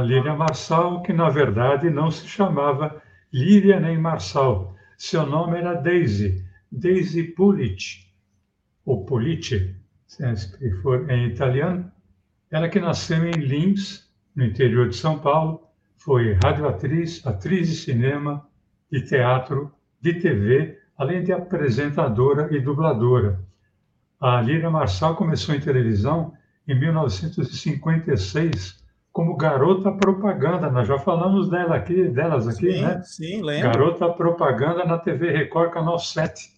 [0.00, 3.00] Líria Marçal, que na verdade não se chamava
[3.32, 4.74] Líria nem Marçal.
[4.98, 8.06] Seu nome era Daisy, Daisy Pulic,
[8.84, 9.74] ou Pulice,
[10.06, 11.90] se for em italiano.
[12.50, 15.62] Ela que nasceu em Lins, no interior de São Paulo,
[15.96, 18.46] foi radioatriz, atriz de cinema,
[18.90, 23.40] de teatro, de TV, além de apresentadora e dubladora.
[24.20, 26.34] A Líria Marçal começou em televisão
[26.66, 28.79] em 1956
[29.12, 30.70] como garota propaganda.
[30.70, 33.02] Nós já falamos dela aqui, delas aqui, sim, né?
[33.02, 33.70] Sim, lembro.
[33.70, 36.50] Garota propaganda na TV Record Canal 7.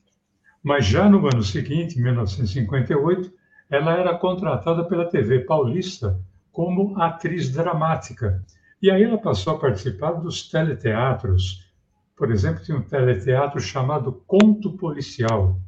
[0.62, 3.32] Mas já no ano seguinte, 1958,
[3.68, 6.20] ela era contratada pela TV Paulista
[6.52, 8.44] como atriz dramática.
[8.80, 11.70] E aí ela passou a participar dos teleteatros.
[12.16, 15.58] Por exemplo, tinha um teleteatro chamado Conto Policial.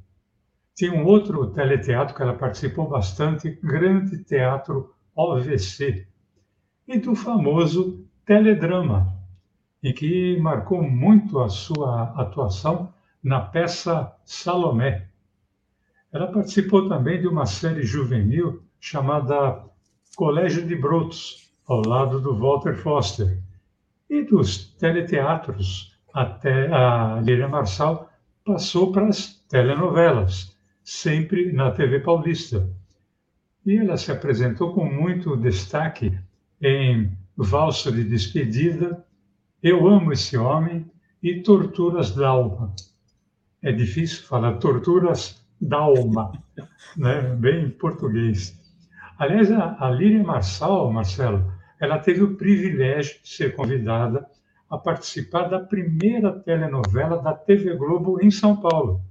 [0.77, 6.07] Tinha um outro teleteatro que ela participou bastante, Grande Teatro OVC,
[6.87, 9.15] e do famoso teledrama,
[9.83, 12.93] e que marcou muito a sua atuação
[13.23, 15.09] na peça Salomé.
[16.13, 19.65] Ela participou também de uma série juvenil chamada
[20.17, 23.43] Colégio de Brotos, ao lado do Walter Foster,
[24.09, 28.11] e dos teleteatros até a Líria Marçal
[28.45, 32.71] passou para as telenovelas, sempre na TV Paulista.
[33.67, 36.17] E ela se apresentou com muito destaque
[36.65, 39.05] em Valsa de Despedida,
[39.63, 40.91] Eu Amo Esse Homem
[41.23, 42.75] e Torturas da Alma.
[43.63, 46.33] É difícil falar Torturas da Alma,
[46.97, 47.21] né?
[47.37, 48.59] bem em português.
[49.19, 54.27] Aliás, a, a Líria Marçal, Marcelo, ela teve o privilégio de ser convidada
[54.71, 59.03] a participar da primeira telenovela da TV Globo em São Paulo.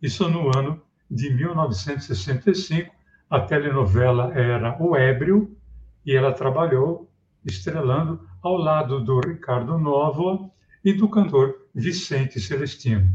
[0.00, 0.80] Isso no ano
[1.10, 2.90] de 1965,
[3.28, 5.54] a telenovela era O Ébrio
[6.04, 7.10] e ela trabalhou
[7.44, 10.52] estrelando ao lado do Ricardo Novo
[10.84, 13.12] e do cantor Vicente Celestino.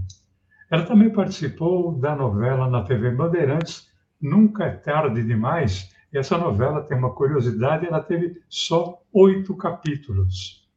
[0.70, 3.88] Ela também participou da novela na TV Bandeirantes
[4.20, 5.94] Nunca é Tarde Demais.
[6.12, 10.68] Essa novela tem uma curiosidade, ela teve só oito capítulos.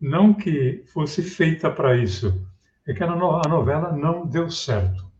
[0.00, 2.44] Não que fosse feita para isso,
[2.86, 5.11] é que a novela não deu certo.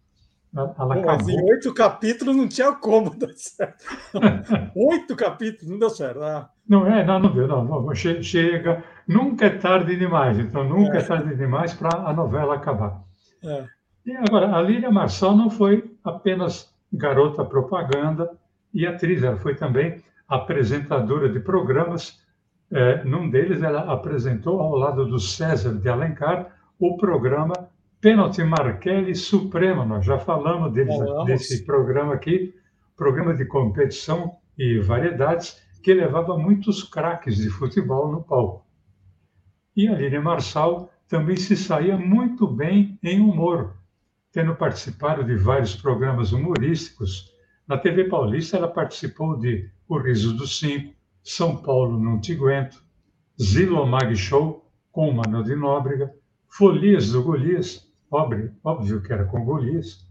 [0.54, 1.30] Ela Pô, acabou.
[1.30, 3.84] em oito capítulos não tinha como dar certo.
[4.76, 6.22] oito capítulos não deu certo.
[6.22, 6.50] Ah.
[6.68, 7.48] Não é, não, não deu.
[7.48, 10.38] Não, chega, nunca é tarde demais.
[10.38, 13.02] Então, nunca é, é tarde demais para a novela acabar.
[13.42, 13.64] É.
[14.04, 18.30] E agora, a Lília Marçal não foi apenas garota propaganda
[18.74, 22.20] e atriz, ela foi também apresentadora de programas.
[22.70, 27.68] É, num deles, ela apresentou, ao lado do César de Alencar, o programa
[28.02, 29.84] Pênalti Marquelli Supremo.
[29.84, 30.92] Nós já falamos deles,
[31.24, 32.52] desse programa aqui,
[32.96, 38.66] programa de competição e variedades, que levava muitos craques de futebol no palco.
[39.76, 43.76] E a Lília Marçal também se saía muito bem em humor,
[44.32, 47.32] tendo participado de vários programas humorísticos.
[47.68, 50.92] Na TV Paulista, ela participou de O Riso dos Cinco,
[51.22, 52.82] São Paulo Não Te Aguento,
[53.40, 56.12] Zilo Mag Show, com Mano de Nóbrega,
[56.48, 60.06] Folias do Golias, óbvio, óbvio que era com Golias,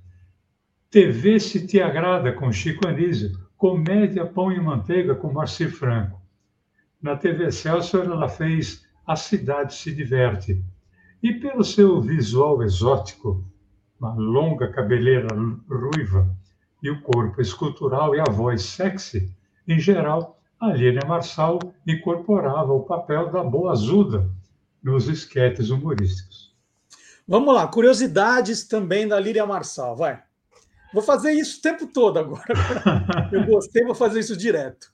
[0.90, 6.20] TV Se Te Agrada, com Chico Anísio, Comédia Pão e Manteiga, com Marci Franco.
[7.02, 10.64] Na TV Celso, ela fez A Cidade Se Diverte,
[11.22, 13.46] e pelo seu visual exótico,
[14.00, 15.28] uma longa cabeleira
[15.70, 16.36] ruiva
[16.82, 19.32] e o corpo escultural e a voz sexy,
[19.68, 20.74] em geral, a
[21.08, 24.30] Marçal incorporava o papel da boazuda
[24.84, 26.51] nos esquetes humorísticos.
[27.28, 30.22] Vamos lá, curiosidades também da Lília Marçal, vai.
[30.94, 32.54] Vou fazer isso o tempo todo agora.
[33.32, 34.92] Eu gostei, vou fazer isso direto.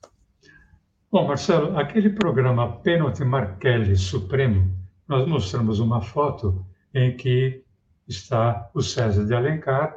[1.10, 4.78] Bom, Marcelo, aquele programa Pênalti Markelli Supremo
[5.08, 6.64] nós mostramos uma foto
[6.94, 7.64] em que
[8.06, 9.96] está o César de Alencar,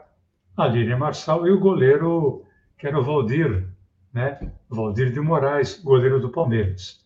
[0.56, 2.46] a Líria Marçal e o goleiro,
[2.78, 3.68] que era o Valdir,
[4.14, 4.52] né?
[4.70, 7.06] Valdir de Moraes, goleiro do Palmeiras.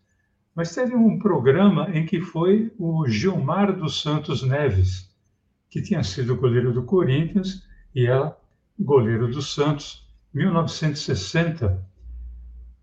[0.53, 5.09] Mas teve um programa em que foi o Gilmar dos Santos Neves,
[5.69, 8.37] que tinha sido goleiro do Corinthians e ela
[8.77, 11.81] goleiro do Santos, 1960.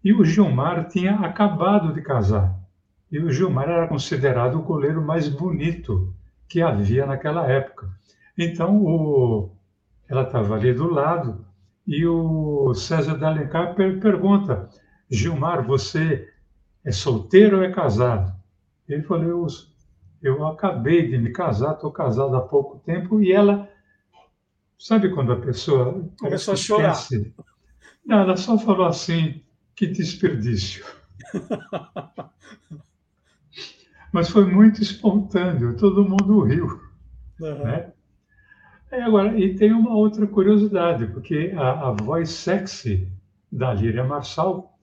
[0.03, 2.59] E o Gilmar tinha acabado de casar.
[3.11, 6.15] E o Gilmar era considerado o goleiro mais bonito
[6.49, 7.89] que havia naquela época.
[8.37, 9.55] Então, o,
[10.09, 11.45] ela estava ali do lado
[11.87, 14.69] e o César de Alencar per pergunta:
[15.11, 16.29] Gilmar, você
[16.85, 18.33] é solteiro ou é casado?
[18.89, 19.47] Ele falou: eu,
[20.23, 23.20] eu acabei de me casar, estou casado há pouco tempo.
[23.20, 23.69] E ela,
[24.78, 26.09] sabe quando a pessoa.
[26.19, 26.94] Começou a chorar.
[27.09, 27.32] Pensa,
[28.05, 29.43] não, ela só falou assim:
[29.74, 30.85] que desperdício.
[34.12, 36.81] Mas foi muito espontâneo, todo mundo riu.
[37.40, 37.65] Uhum.
[37.65, 37.90] Né?
[38.93, 43.09] E, agora, e tem uma outra curiosidade, porque a, a voz sexy
[43.51, 44.78] da Líria Marçal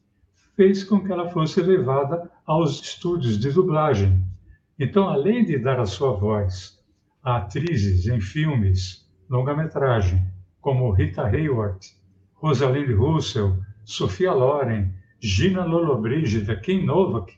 [0.55, 4.25] fez com que ela fosse levada aos estúdios de dublagem.
[4.79, 6.79] Então, além de dar a sua voz
[7.21, 10.23] a atrizes em filmes, longa-metragem,
[10.61, 11.85] como Rita Hayworth,
[12.35, 17.37] Rosalind Russell, Sofia Loren, Gina Lollobrigida, Kim Novak,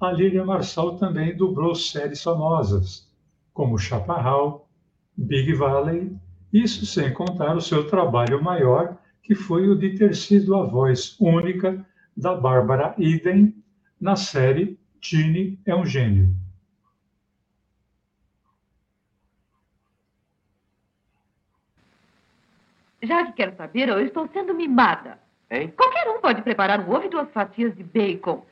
[0.00, 3.12] a Lília Marçal também dublou séries famosas,
[3.52, 4.66] como Chaparral,
[5.14, 6.16] Big Valley,
[6.50, 11.16] isso sem contar o seu trabalho maior, que foi o de ter sido a voz
[11.20, 11.84] única
[12.16, 13.54] da Bárbara Eden
[14.00, 16.47] na série Tini é um Gênio.
[23.02, 25.18] Já que quero saber, eu estou sendo mimada.
[25.50, 25.72] Hein?
[25.76, 28.44] Qualquer um pode preparar um ovo e duas fatias de bacon.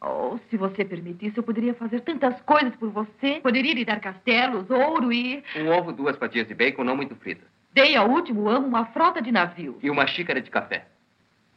[0.00, 3.40] Oh, se você permitisse, eu poderia fazer tantas coisas por você.
[3.42, 5.42] Poderia lhe dar castelos, ouro e.
[5.56, 7.48] Um ovo, duas fatias de bacon, não muito fritas.
[7.72, 9.78] Dei ao último amo uma frota de navio.
[9.82, 10.86] E uma xícara de café.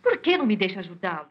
[0.02, 1.30] Por que não me deixa ajudá-lo?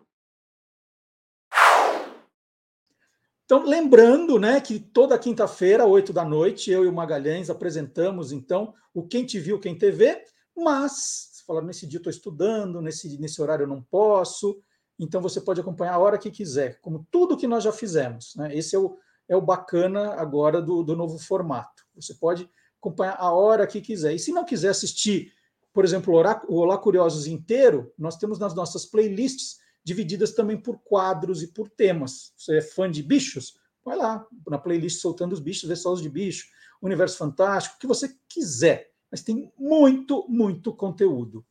[3.44, 8.72] Então, lembrando né, que toda quinta-feira, oito da noite, eu e o Magalhães apresentamos, então,
[8.94, 10.22] o Quem Te Viu, Quem TV,
[10.56, 14.62] mas, falaram, nesse dia estou estudando, nesse, nesse horário eu não posso,
[14.98, 18.35] então você pode acompanhar a hora que quiser, como tudo que nós já fizemos.
[18.36, 18.55] Né?
[18.55, 18.98] Esse é o,
[19.28, 21.85] é o bacana agora do, do novo formato.
[21.94, 22.48] Você pode
[22.78, 24.14] acompanhar a hora que quiser.
[24.14, 25.32] E se não quiser assistir,
[25.72, 26.12] por exemplo,
[26.48, 31.68] o Olá Curiosos inteiro, nós temos nas nossas playlists divididas também por quadros e por
[31.68, 32.32] temas.
[32.36, 33.59] Você é fã de bichos?
[33.85, 36.47] Vai lá na playlist Soltando os Bichos, vê só os de bicho,
[36.82, 38.90] Universo Fantástico, o que você quiser.
[39.10, 41.44] Mas tem muito, muito conteúdo.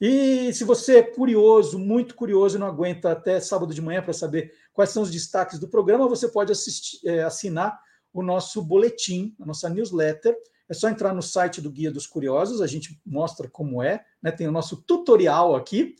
[0.00, 4.52] E se você é curioso, muito curioso, não aguenta até sábado de manhã para saber
[4.72, 7.78] quais são os destaques do programa, você pode assistir, é, assinar
[8.12, 10.36] o nosso boletim, a nossa newsletter.
[10.68, 14.30] É só entrar no site do Guia dos Curiosos, a gente mostra como é, né?
[14.30, 15.94] tem o nosso tutorial aqui.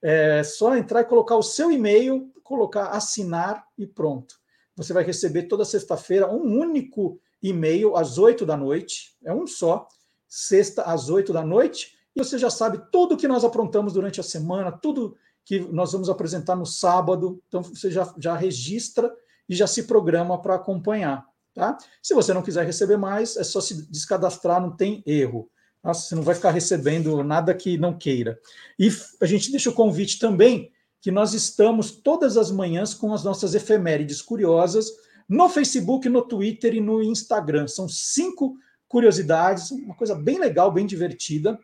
[0.00, 4.34] É só entrar e colocar o seu e-mail, colocar assinar e pronto.
[4.76, 9.86] Você vai receber toda sexta-feira um único e-mail às 8 da noite, é um só,
[10.34, 14.22] sexta às 8 da noite, e você já sabe tudo que nós aprontamos durante a
[14.22, 15.14] semana, tudo
[15.44, 19.14] que nós vamos apresentar no sábado, então você já, já registra
[19.46, 21.26] e já se programa para acompanhar.
[21.52, 21.76] Tá?
[22.02, 25.50] Se você não quiser receber mais, é só se descadastrar, não tem erro.
[25.82, 25.92] Tá?
[25.92, 28.40] Você não vai ficar recebendo nada que não queira.
[28.78, 28.88] E
[29.20, 33.54] a gente deixa o convite também que nós estamos todas as manhãs com as nossas
[33.54, 34.90] efemérides curiosas
[35.28, 37.68] no Facebook, no Twitter e no Instagram.
[37.68, 38.56] São cinco
[38.92, 41.58] curiosidades, uma coisa bem legal, bem divertida.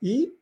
[0.00, 0.32] E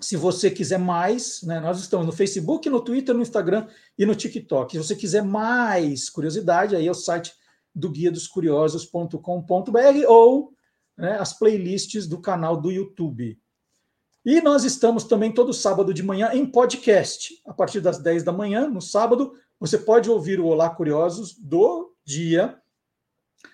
[0.00, 3.68] se você quiser mais, né, nós estamos no Facebook, no Twitter, no Instagram
[3.98, 4.72] e no TikTok.
[4.72, 7.34] Se você quiser mais curiosidade, aí é o site
[7.74, 10.54] do guia dos curiosos.com.br ou
[10.96, 13.38] né, as playlists do canal do YouTube.
[14.24, 17.38] E nós estamos também todo sábado de manhã em podcast.
[17.46, 21.94] A partir das 10 da manhã, no sábado, você pode ouvir o Olá Curiosos do
[22.02, 22.61] dia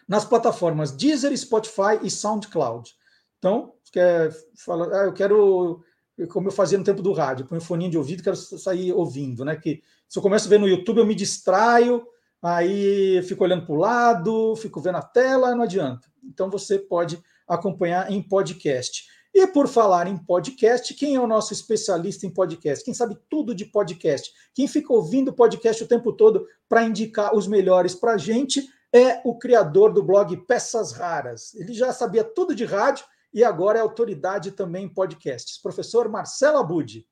[0.09, 2.91] nas plataformas Deezer, Spotify e SoundCloud.
[3.39, 5.85] Então, quer falar, ah, eu quero,
[6.31, 9.45] como eu fazia no tempo do rádio, põe um foninho de ouvido, quero sair ouvindo,
[9.45, 9.55] né?
[9.55, 12.05] Que se eu começo a ver no YouTube, eu me distraio,
[12.43, 16.09] aí fico olhando para o lado, fico vendo a tela, não adianta.
[16.25, 19.07] Então você pode acompanhar em podcast.
[19.35, 22.85] E por falar em podcast, quem é o nosso especialista em podcast?
[22.85, 24.33] Quem sabe tudo de podcast?
[24.55, 29.21] Quem fica ouvindo podcast o tempo todo para indicar os melhores para a gente é
[29.25, 31.55] o criador do blog Peças Raras.
[31.55, 35.61] Ele já sabia tudo de rádio e agora é autoridade também em podcasts.
[35.61, 37.07] Professor Marcelo Abud.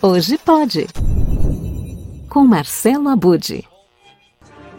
[0.00, 0.86] Hoje pode.
[2.30, 3.68] Com Marcelo Abud.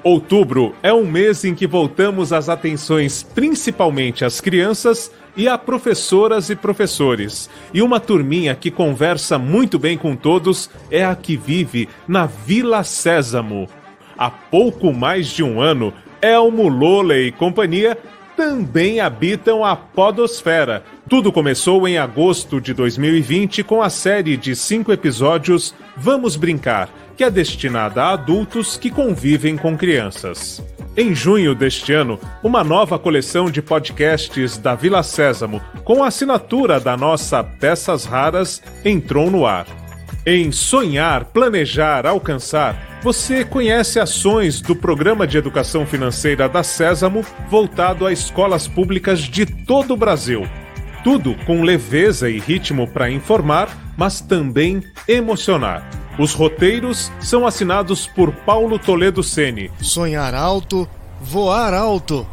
[0.02, 6.50] Outubro é um mês em que voltamos as atenções principalmente às crianças e a professoras
[6.50, 7.50] e professores.
[7.74, 12.84] E uma turminha que conversa muito bem com todos é a que vive na Vila
[12.84, 13.66] Sésamo.
[14.18, 17.98] Há pouco mais de um ano, Elmo, Lola e companhia
[18.40, 20.82] também habitam a Podosfera.
[21.10, 26.88] Tudo começou em agosto de 2020 com a série de cinco episódios Vamos Brincar,
[27.18, 30.64] que é destinada a adultos que convivem com crianças.
[30.96, 36.80] Em junho deste ano, uma nova coleção de podcasts da Vila Sésamo, com a assinatura
[36.80, 39.68] da nossa Peças Raras, entrou no ar.
[40.26, 48.06] Em Sonhar, Planejar, Alcançar, você conhece ações do Programa de Educação Financeira da Sésamo voltado
[48.06, 50.46] a escolas públicas de todo o Brasil.
[51.06, 55.90] Tudo com leveza e ritmo para informar, mas também emocionar.
[56.20, 59.72] Os roteiros são assinados por Paulo Toledo Sene.
[59.82, 60.86] Sonhar alto,
[61.22, 62.28] voar alto.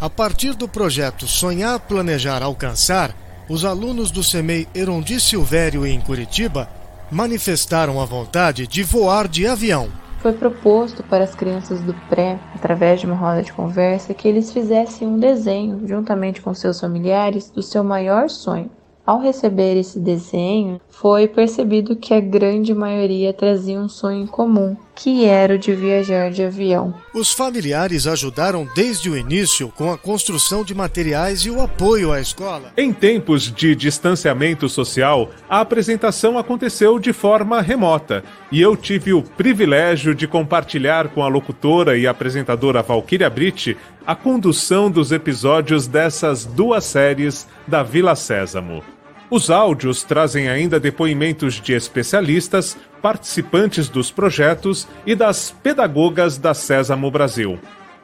[0.00, 3.12] A partir do projeto Sonhar, Planejar, Alcançar,
[3.48, 6.79] os alunos do CEMEI Erondi Silvério em Curitiba
[7.10, 9.88] manifestaram a vontade de voar de avião.
[10.20, 14.52] Foi proposto para as crianças do pré, através de uma roda de conversa, que eles
[14.52, 18.70] fizessem um desenho, juntamente com seus familiares, do seu maior sonho.
[19.10, 24.76] Ao receber esse desenho, foi percebido que a grande maioria trazia um sonho em comum,
[24.94, 26.94] que era o de viajar de avião.
[27.12, 32.20] Os familiares ajudaram desde o início com a construção de materiais e o apoio à
[32.20, 32.72] escola.
[32.76, 38.22] Em tempos de distanciamento social, a apresentação aconteceu de forma remota
[38.52, 43.76] e eu tive o privilégio de compartilhar com a locutora e apresentadora Valquíria Britt
[44.06, 48.84] a condução dos episódios dessas duas séries da Vila Sésamo.
[49.30, 57.08] Os áudios trazem ainda depoimentos de especialistas, participantes dos projetos e das pedagogas da Sésamo
[57.12, 57.56] Brasil.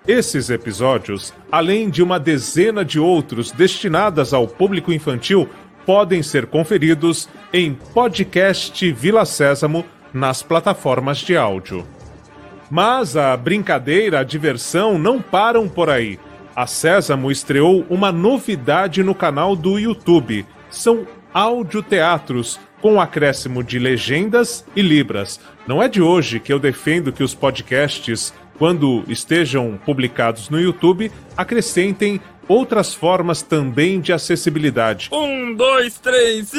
[0.07, 5.49] Esses episódios, além de uma dezena de outros destinadas ao público infantil,
[5.85, 9.85] podem ser conferidos em podcast Vila Sésamo
[10.15, 11.85] nas plataformas de áudio.
[12.71, 16.21] Mas a brincadeira, a diversão não param por aí.
[16.55, 20.47] A Sésamo estreou uma novidade no canal do YouTube.
[20.71, 21.07] São
[21.37, 25.39] audioteatros, com acréscimo de legendas e libras.
[25.67, 31.13] Não é de hoje que eu defendo que os podcasts, quando estejam publicados no YouTube,
[31.37, 35.11] acrescentem outras formas também de acessibilidade.
[35.13, 36.53] Um, dois, três.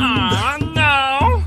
[0.00, 1.44] Ah, não!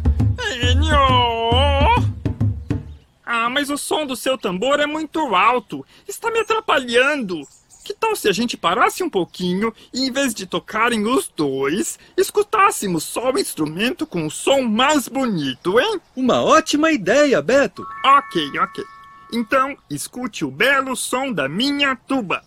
[3.25, 5.83] Ah, mas o som do seu tambor é muito alto.
[6.07, 7.41] Está me atrapalhando.
[7.87, 11.97] Que tal se a gente parasse um pouquinho e, em vez de tocarem os dois,
[12.17, 16.01] escutássemos só o instrumento com o som mais bonito, hein?
[16.13, 17.87] Uma ótima ideia, Beto.
[18.03, 18.83] Ok, ok.
[19.31, 22.43] Então, escute o belo som da minha tuba.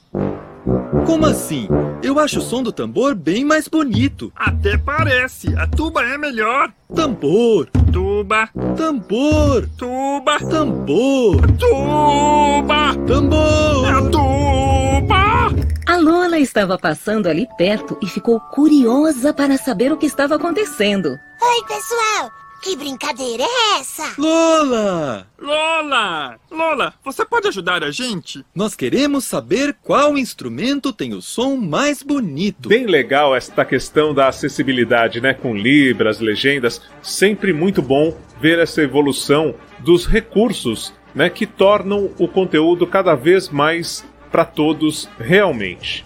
[1.07, 1.69] Como assim?
[2.03, 4.33] Eu acho o som do tambor bem mais bonito.
[4.35, 5.55] Até parece.
[5.57, 6.73] A tuba é melhor.
[6.95, 7.69] Tambor.
[7.93, 8.49] Tuba.
[8.77, 9.69] Tambor.
[9.77, 10.39] Tuba.
[10.41, 11.41] Tambor.
[11.59, 12.95] Tuba.
[13.07, 13.87] Tambor.
[13.87, 15.51] É tuba.
[15.87, 21.11] A Lola estava passando ali perto e ficou curiosa para saber o que estava acontecendo.
[21.11, 22.31] Oi, pessoal.
[22.63, 24.15] Que brincadeira é essa?
[24.19, 25.27] Lola!
[25.41, 26.39] Lola!
[26.51, 28.45] Lola, você pode ajudar a gente?
[28.55, 32.69] Nós queremos saber qual instrumento tem o som mais bonito.
[32.69, 35.33] Bem legal esta questão da acessibilidade, né?
[35.33, 36.83] Com libras, legendas.
[37.01, 41.31] Sempre muito bom ver essa evolução dos recursos, né?
[41.31, 46.05] Que tornam o conteúdo cada vez mais para todos realmente.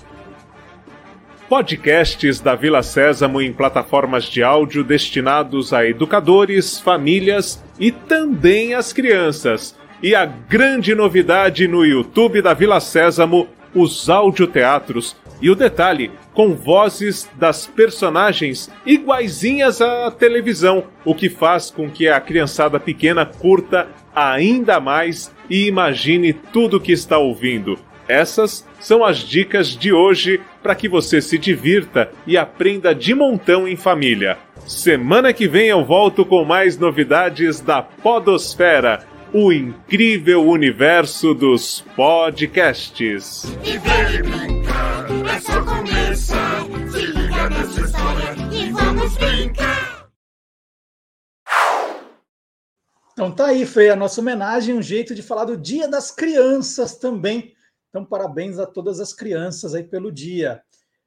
[1.54, 8.92] Podcasts da Vila Sésamo em plataformas de áudio destinados a educadores, famílias e também às
[8.92, 9.78] crianças.
[10.02, 15.16] E a grande novidade no YouTube da Vila Sésamo, os audioteatros.
[15.40, 22.08] E o detalhe, com vozes das personagens iguaizinhas à televisão, o que faz com que
[22.08, 27.78] a criançada pequena curta ainda mais e imagine tudo que está ouvindo.
[28.08, 33.66] Essas são as dicas de hoje para que você se divirta e aprenda de montão
[33.66, 34.38] em família.
[34.66, 43.44] Semana que vem eu volto com mais novidades da Podosfera, o incrível universo dos podcasts.
[43.64, 46.64] E brincar é só começar.
[46.90, 50.08] Se liga nessa história e vamos brincar.
[53.12, 56.96] Então tá aí, foi a nossa homenagem, um jeito de falar do Dia das Crianças
[56.96, 57.54] também.
[57.94, 60.60] Então, parabéns a todas as crianças aí pelo dia.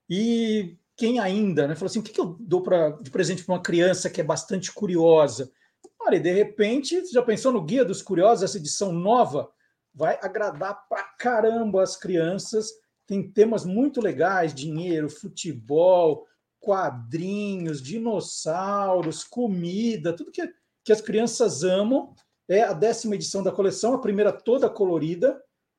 [0.10, 1.76] E quem ainda, né?
[1.76, 4.24] Falou assim: o que, que eu dou pra, de presente para uma criança que é
[4.24, 5.52] bastante curiosa?
[6.00, 9.52] Olha, e de repente, já pensou no Guia dos Curiosos, essa edição nova?
[9.94, 12.70] Vai agradar pra caramba as crianças.
[13.06, 16.26] Tem temas muito legais: dinheiro, futebol,
[16.58, 20.50] quadrinhos, dinossauros, comida, tudo que,
[20.86, 22.16] que as crianças amam.
[22.48, 25.38] É a décima edição da coleção, a primeira toda colorida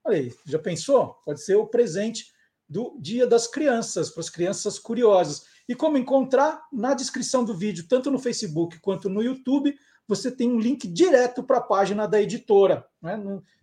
[0.09, 1.15] Aí, já pensou?
[1.25, 2.33] Pode ser o presente
[2.69, 5.45] do Dia das Crianças, para as crianças curiosas.
[5.69, 6.67] E como encontrar?
[6.73, 9.75] Na descrição do vídeo, tanto no Facebook quanto no YouTube,
[10.07, 13.19] você tem um link direto para a página da editora, né?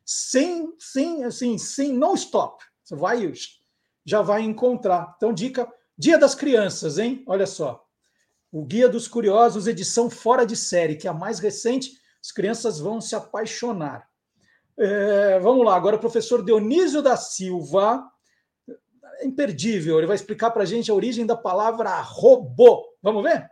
[0.05, 2.63] sem, sem, assim, sem no stop.
[2.84, 3.34] Você vai
[4.05, 5.15] já vai encontrar.
[5.17, 5.67] Então, dica:
[5.97, 7.23] Dia das Crianças, hein?
[7.27, 7.84] Olha só.
[8.51, 11.91] O Guia dos Curiosos, edição fora de série, que é a mais recente.
[12.23, 14.07] As crianças vão se apaixonar.
[14.77, 18.03] É, vamos lá, agora o professor Dionísio da Silva,
[19.19, 22.85] é imperdível, ele vai explicar para a gente a origem da palavra robô.
[23.02, 23.49] Vamos ver?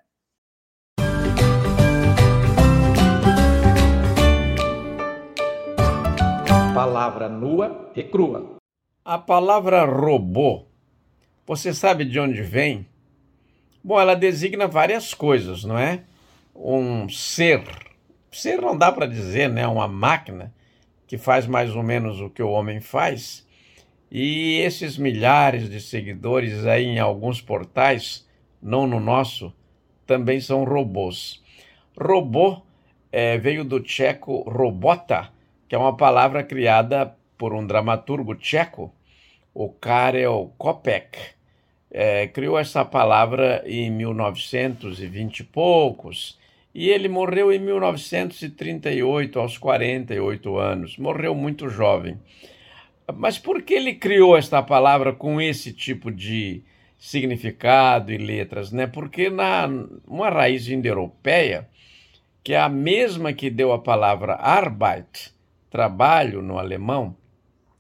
[6.76, 8.58] Palavra nua e crua.
[9.06, 10.66] A palavra robô,
[11.46, 12.86] você sabe de onde vem?
[13.82, 16.04] Bom, ela designa várias coisas, não é?
[16.54, 17.64] Um ser.
[18.30, 19.66] Ser não dá para dizer, né?
[19.66, 20.54] Uma máquina
[21.08, 23.48] que faz mais ou menos o que o homem faz.
[24.12, 28.28] E esses milhares de seguidores aí em alguns portais,
[28.62, 29.54] não no nosso,
[30.06, 31.42] também são robôs.
[32.00, 32.62] Robô
[33.12, 35.30] é, veio do tcheco robota,
[35.68, 38.94] que é uma palavra criada por um dramaturgo tcheco,
[39.54, 41.18] o Karel Kopek.
[41.92, 46.40] É, criou essa palavra em 1920 e poucos
[46.74, 50.98] e ele morreu em 1938, aos 48 anos.
[50.98, 52.20] Morreu muito jovem.
[53.16, 56.64] Mas por que ele criou esta palavra com esse tipo de
[56.98, 58.72] significado e letras?
[58.72, 58.88] Né?
[58.88, 59.70] Porque na
[60.08, 61.70] uma raiz indo-europeia,
[62.44, 65.34] que é a mesma que deu a palavra Arbeit,
[65.70, 67.16] trabalho no alemão,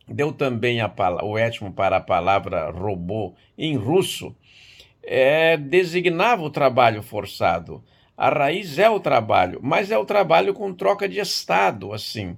[0.07, 0.91] deu também a,
[1.23, 4.35] o étimo para a palavra robô em russo,
[5.01, 7.83] é, designava o trabalho forçado.
[8.23, 12.37] A raiz é o trabalho, mas é o trabalho com troca de estado, assim.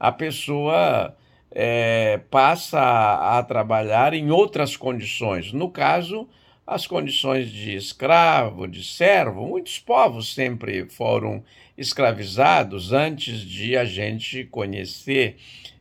[0.00, 1.14] A pessoa
[1.50, 5.52] é, passa a, a trabalhar em outras condições.
[5.52, 6.26] No caso,
[6.66, 9.46] as condições de escravo, de servo.
[9.46, 11.44] Muitos povos sempre foram
[11.76, 15.36] escravizados antes de a gente conhecer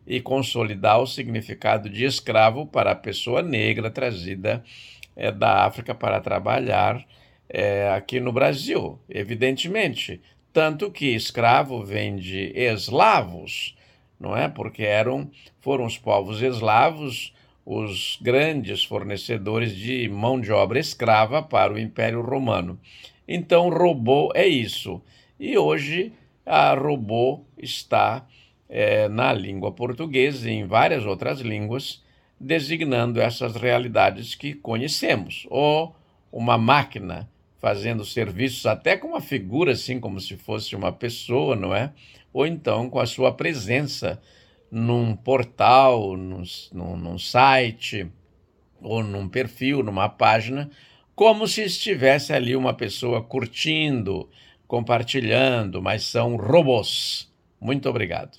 [0.05, 4.61] e consolidar o significado de escravo para a pessoa negra trazida
[5.15, 7.01] é, da África para trabalhar
[7.49, 10.21] é, aqui no Brasil, evidentemente.
[10.51, 13.75] Tanto que escravo vem de eslavos,
[14.19, 14.47] não é?
[14.47, 15.29] Porque eram
[15.59, 17.33] foram os povos eslavos
[17.69, 22.79] os grandes fornecedores de mão de obra escrava para o Império Romano.
[23.27, 25.01] Então, robô é isso.
[25.37, 26.13] E hoje
[26.45, 28.25] a robô está
[28.69, 32.01] é, na língua portuguesa e em várias outras línguas,
[32.39, 35.45] designando essas realidades que conhecemos.
[35.49, 35.93] Ou
[36.31, 41.75] uma máquina fazendo serviços até com uma figura assim, como se fosse uma pessoa, não
[41.75, 41.93] é?
[42.31, 44.21] Ou então com a sua presença
[44.69, 46.43] num portal, num,
[46.73, 48.11] num, site,
[48.81, 50.69] ou num perfil, numa página,
[51.15, 54.29] como se estivesse ali uma pessoa curtindo,
[54.67, 57.31] compartilhando, mas são robôs.
[57.59, 58.37] Muito obrigado.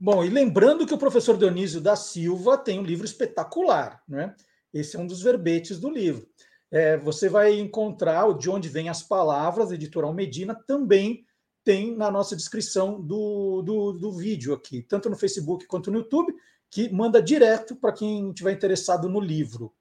[0.00, 4.34] Bom, e lembrando que o professor Dionísio da Silva tem um livro espetacular, né?
[4.72, 6.28] Esse é um dos verbetes do livro.
[6.70, 11.24] É, você vai encontrar De Onde Vêm as Palavras, editorial Medina, também
[11.64, 16.34] tem na nossa descrição do, do, do vídeo aqui, tanto no Facebook quanto no YouTube,
[16.70, 19.74] que manda direto para quem estiver interessado no livro.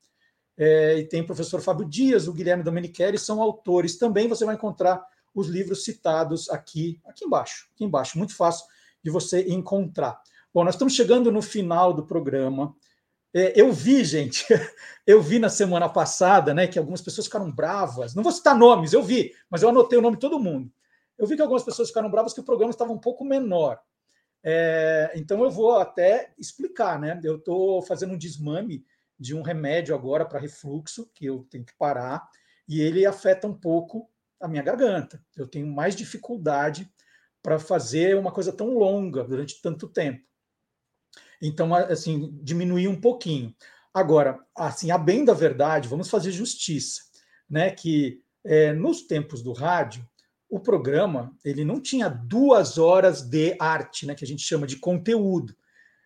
[0.57, 4.27] É, e tem o professor Fábio Dias, o Guilherme Domenichelli, são autores também.
[4.27, 5.05] Você vai encontrar
[5.35, 8.65] os livros citados aqui, aqui embaixo, aqui embaixo, muito fácil
[9.03, 10.19] de você encontrar.
[10.53, 12.75] Bom, nós estamos chegando no final do programa.
[13.37, 14.45] É, eu vi, gente,
[15.05, 18.15] eu vi na semana passada, né, que algumas pessoas ficaram bravas.
[18.15, 20.71] Não vou citar nomes, eu vi, mas eu anotei o nome de todo mundo.
[21.15, 23.79] Eu vi que algumas pessoas ficaram bravas que o programa estava um pouco menor.
[24.43, 27.19] É, então eu vou até explicar, né?
[27.23, 28.83] Eu estou fazendo um desmame
[29.19, 32.27] de um remédio agora para refluxo, que eu tenho que parar,
[32.67, 34.09] e ele afeta um pouco
[34.39, 35.23] a minha garganta.
[35.35, 36.91] Eu tenho mais dificuldade
[37.43, 40.23] para fazer uma coisa tão longa durante tanto tempo.
[41.41, 43.53] Então, assim, diminuir um pouquinho.
[43.93, 47.01] Agora, assim, a bem da verdade, vamos fazer justiça,
[47.49, 47.71] né?
[47.71, 50.07] Que é, nos tempos do rádio,
[50.49, 54.77] o programa ele não tinha duas horas de arte, né, que a gente chama de
[54.77, 55.55] conteúdo.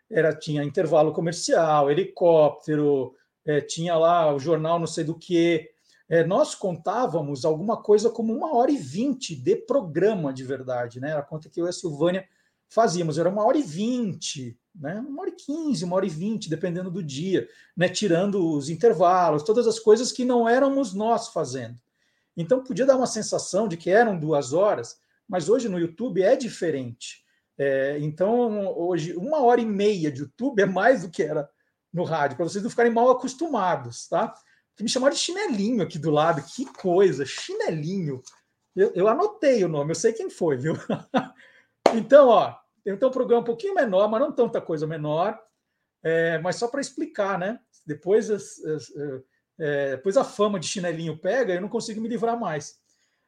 [0.09, 5.69] Era tinha intervalo comercial, helicóptero, é, tinha lá o jornal não sei do que.
[6.09, 11.15] É, nós contávamos alguma coisa como uma hora e vinte de programa de verdade, né?
[11.15, 12.27] A conta que eu e a Silvânia
[12.67, 14.95] fazíamos era uma hora e vinte, né?
[14.99, 17.89] Uma hora e quinze, uma hora e vinte, dependendo do dia, né?
[17.89, 21.79] Tirando os intervalos, todas as coisas que não éramos nós fazendo.
[22.35, 26.35] Então podia dar uma sensação de que eram duas horas, mas hoje no YouTube é
[26.35, 27.21] diferente.
[27.57, 31.49] É, então, hoje, uma hora e meia de YouTube é mais do que era
[31.93, 34.33] no rádio, para vocês não ficarem mal acostumados, tá?
[34.75, 38.21] Que me chamaram de chinelinho aqui do lado, que coisa, chinelinho.
[38.75, 40.73] Eu, eu anotei o nome, eu sei quem foi, viu?
[41.93, 42.55] então, ó,
[42.85, 45.39] então um programa um pouquinho menor, mas não tanta coisa menor,
[46.03, 47.59] é, mas só para explicar, né?
[47.85, 48.91] Depois as, as,
[49.59, 52.79] é, depois a fama de chinelinho pega, eu não consigo me livrar mais.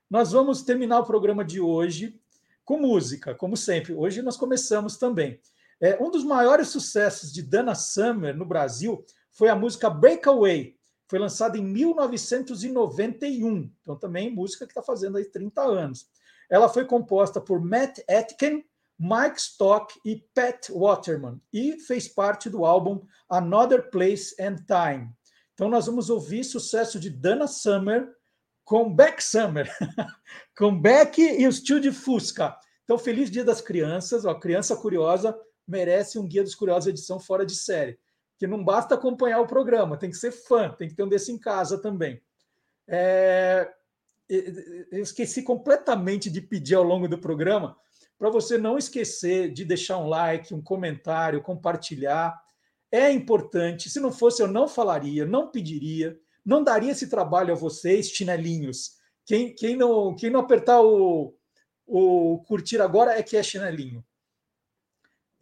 [0.10, 2.20] Nós vamos terminar o programa de hoje
[2.66, 3.94] com música, como sempre.
[3.94, 5.40] Hoje nós começamos também.
[5.82, 10.78] É, um dos maiores sucessos de Dana Summer no Brasil foi a música Breakaway.
[11.08, 13.72] Foi lançada em 1991.
[13.82, 16.08] Então, também música que está fazendo aí 30 anos.
[16.50, 18.64] Ela foi composta por Matt Atkin,
[19.00, 25.10] Mike Stock e Pat Waterman e fez parte do álbum Another Place and Time.
[25.54, 28.14] Então nós vamos ouvir sucesso de Dana Summer
[28.64, 29.70] com Beck Summer,
[30.58, 32.58] com Beck e os tio de Fusca.
[32.84, 34.26] Então, feliz Dia das Crianças.
[34.26, 35.38] A criança curiosa
[35.68, 37.98] merece um Guia dos Curiosos edição fora de série.
[38.38, 41.32] Que não basta acompanhar o programa, tem que ser fã, tem que ter um desse
[41.32, 42.22] em casa também.
[42.88, 43.72] É...
[44.30, 47.78] Eu esqueci completamente de pedir ao longo do programa
[48.24, 52.42] para você não esquecer de deixar um like, um comentário, compartilhar
[52.90, 53.90] é importante.
[53.90, 58.94] Se não fosse, eu não falaria, não pediria, não daria esse trabalho a vocês, chinelinhos.
[59.26, 61.36] Quem, quem, não, quem não apertar o,
[61.86, 64.02] o curtir agora é que é chinelinho.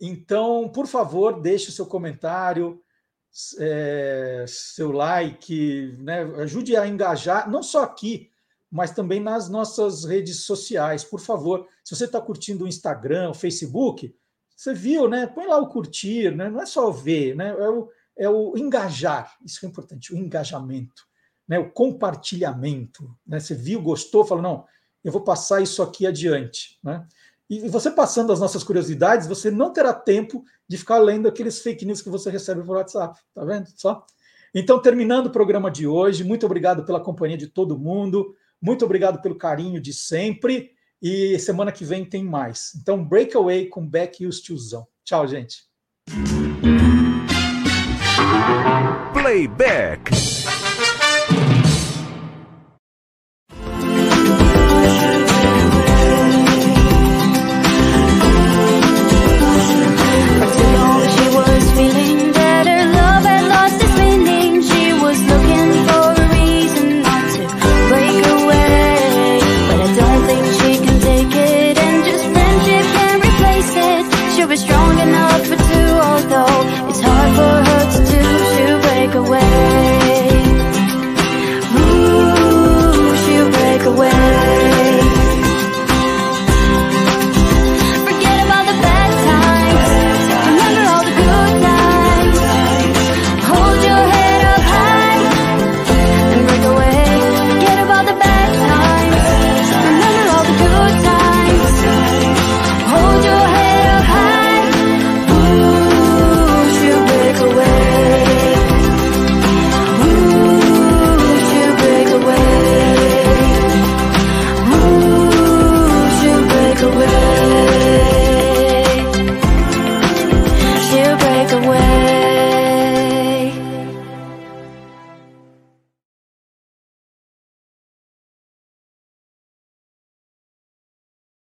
[0.02, 2.82] Então, por favor, deixe o seu comentário,
[3.60, 6.24] é, seu like, né?
[6.42, 8.32] ajude a engajar, não só aqui,
[8.72, 11.04] mas também nas nossas redes sociais.
[11.04, 14.16] Por favor, se você está curtindo o Instagram, o Facebook,
[14.56, 15.28] você viu, né?
[15.28, 16.50] Põe lá o curtir, né?
[16.50, 17.50] Não é só ver, né?
[17.50, 21.04] É o, é o engajar, isso é importante, o engajamento,
[21.48, 21.60] né?
[21.60, 23.40] O compartilhamento, né?
[23.40, 24.66] Você viu, gostou, falou, não,
[25.04, 27.06] eu vou passar isso aqui adiante, né?
[27.50, 31.86] E você passando as nossas curiosidades, você não terá tempo de ficar lendo aqueles fake
[31.86, 33.68] news que você recebe por WhatsApp, tá vendo?
[33.76, 34.06] Só.
[34.56, 39.22] Então, terminando o programa de hoje, muito obrigado pela companhia de todo mundo, muito obrigado
[39.22, 40.72] pelo carinho de sempre.
[41.02, 42.74] E semana que vem tem mais.
[42.80, 44.86] Então, Breakaway com Beck e os tiozão.
[45.04, 45.64] Tchau, gente.
[49.14, 50.31] Playback.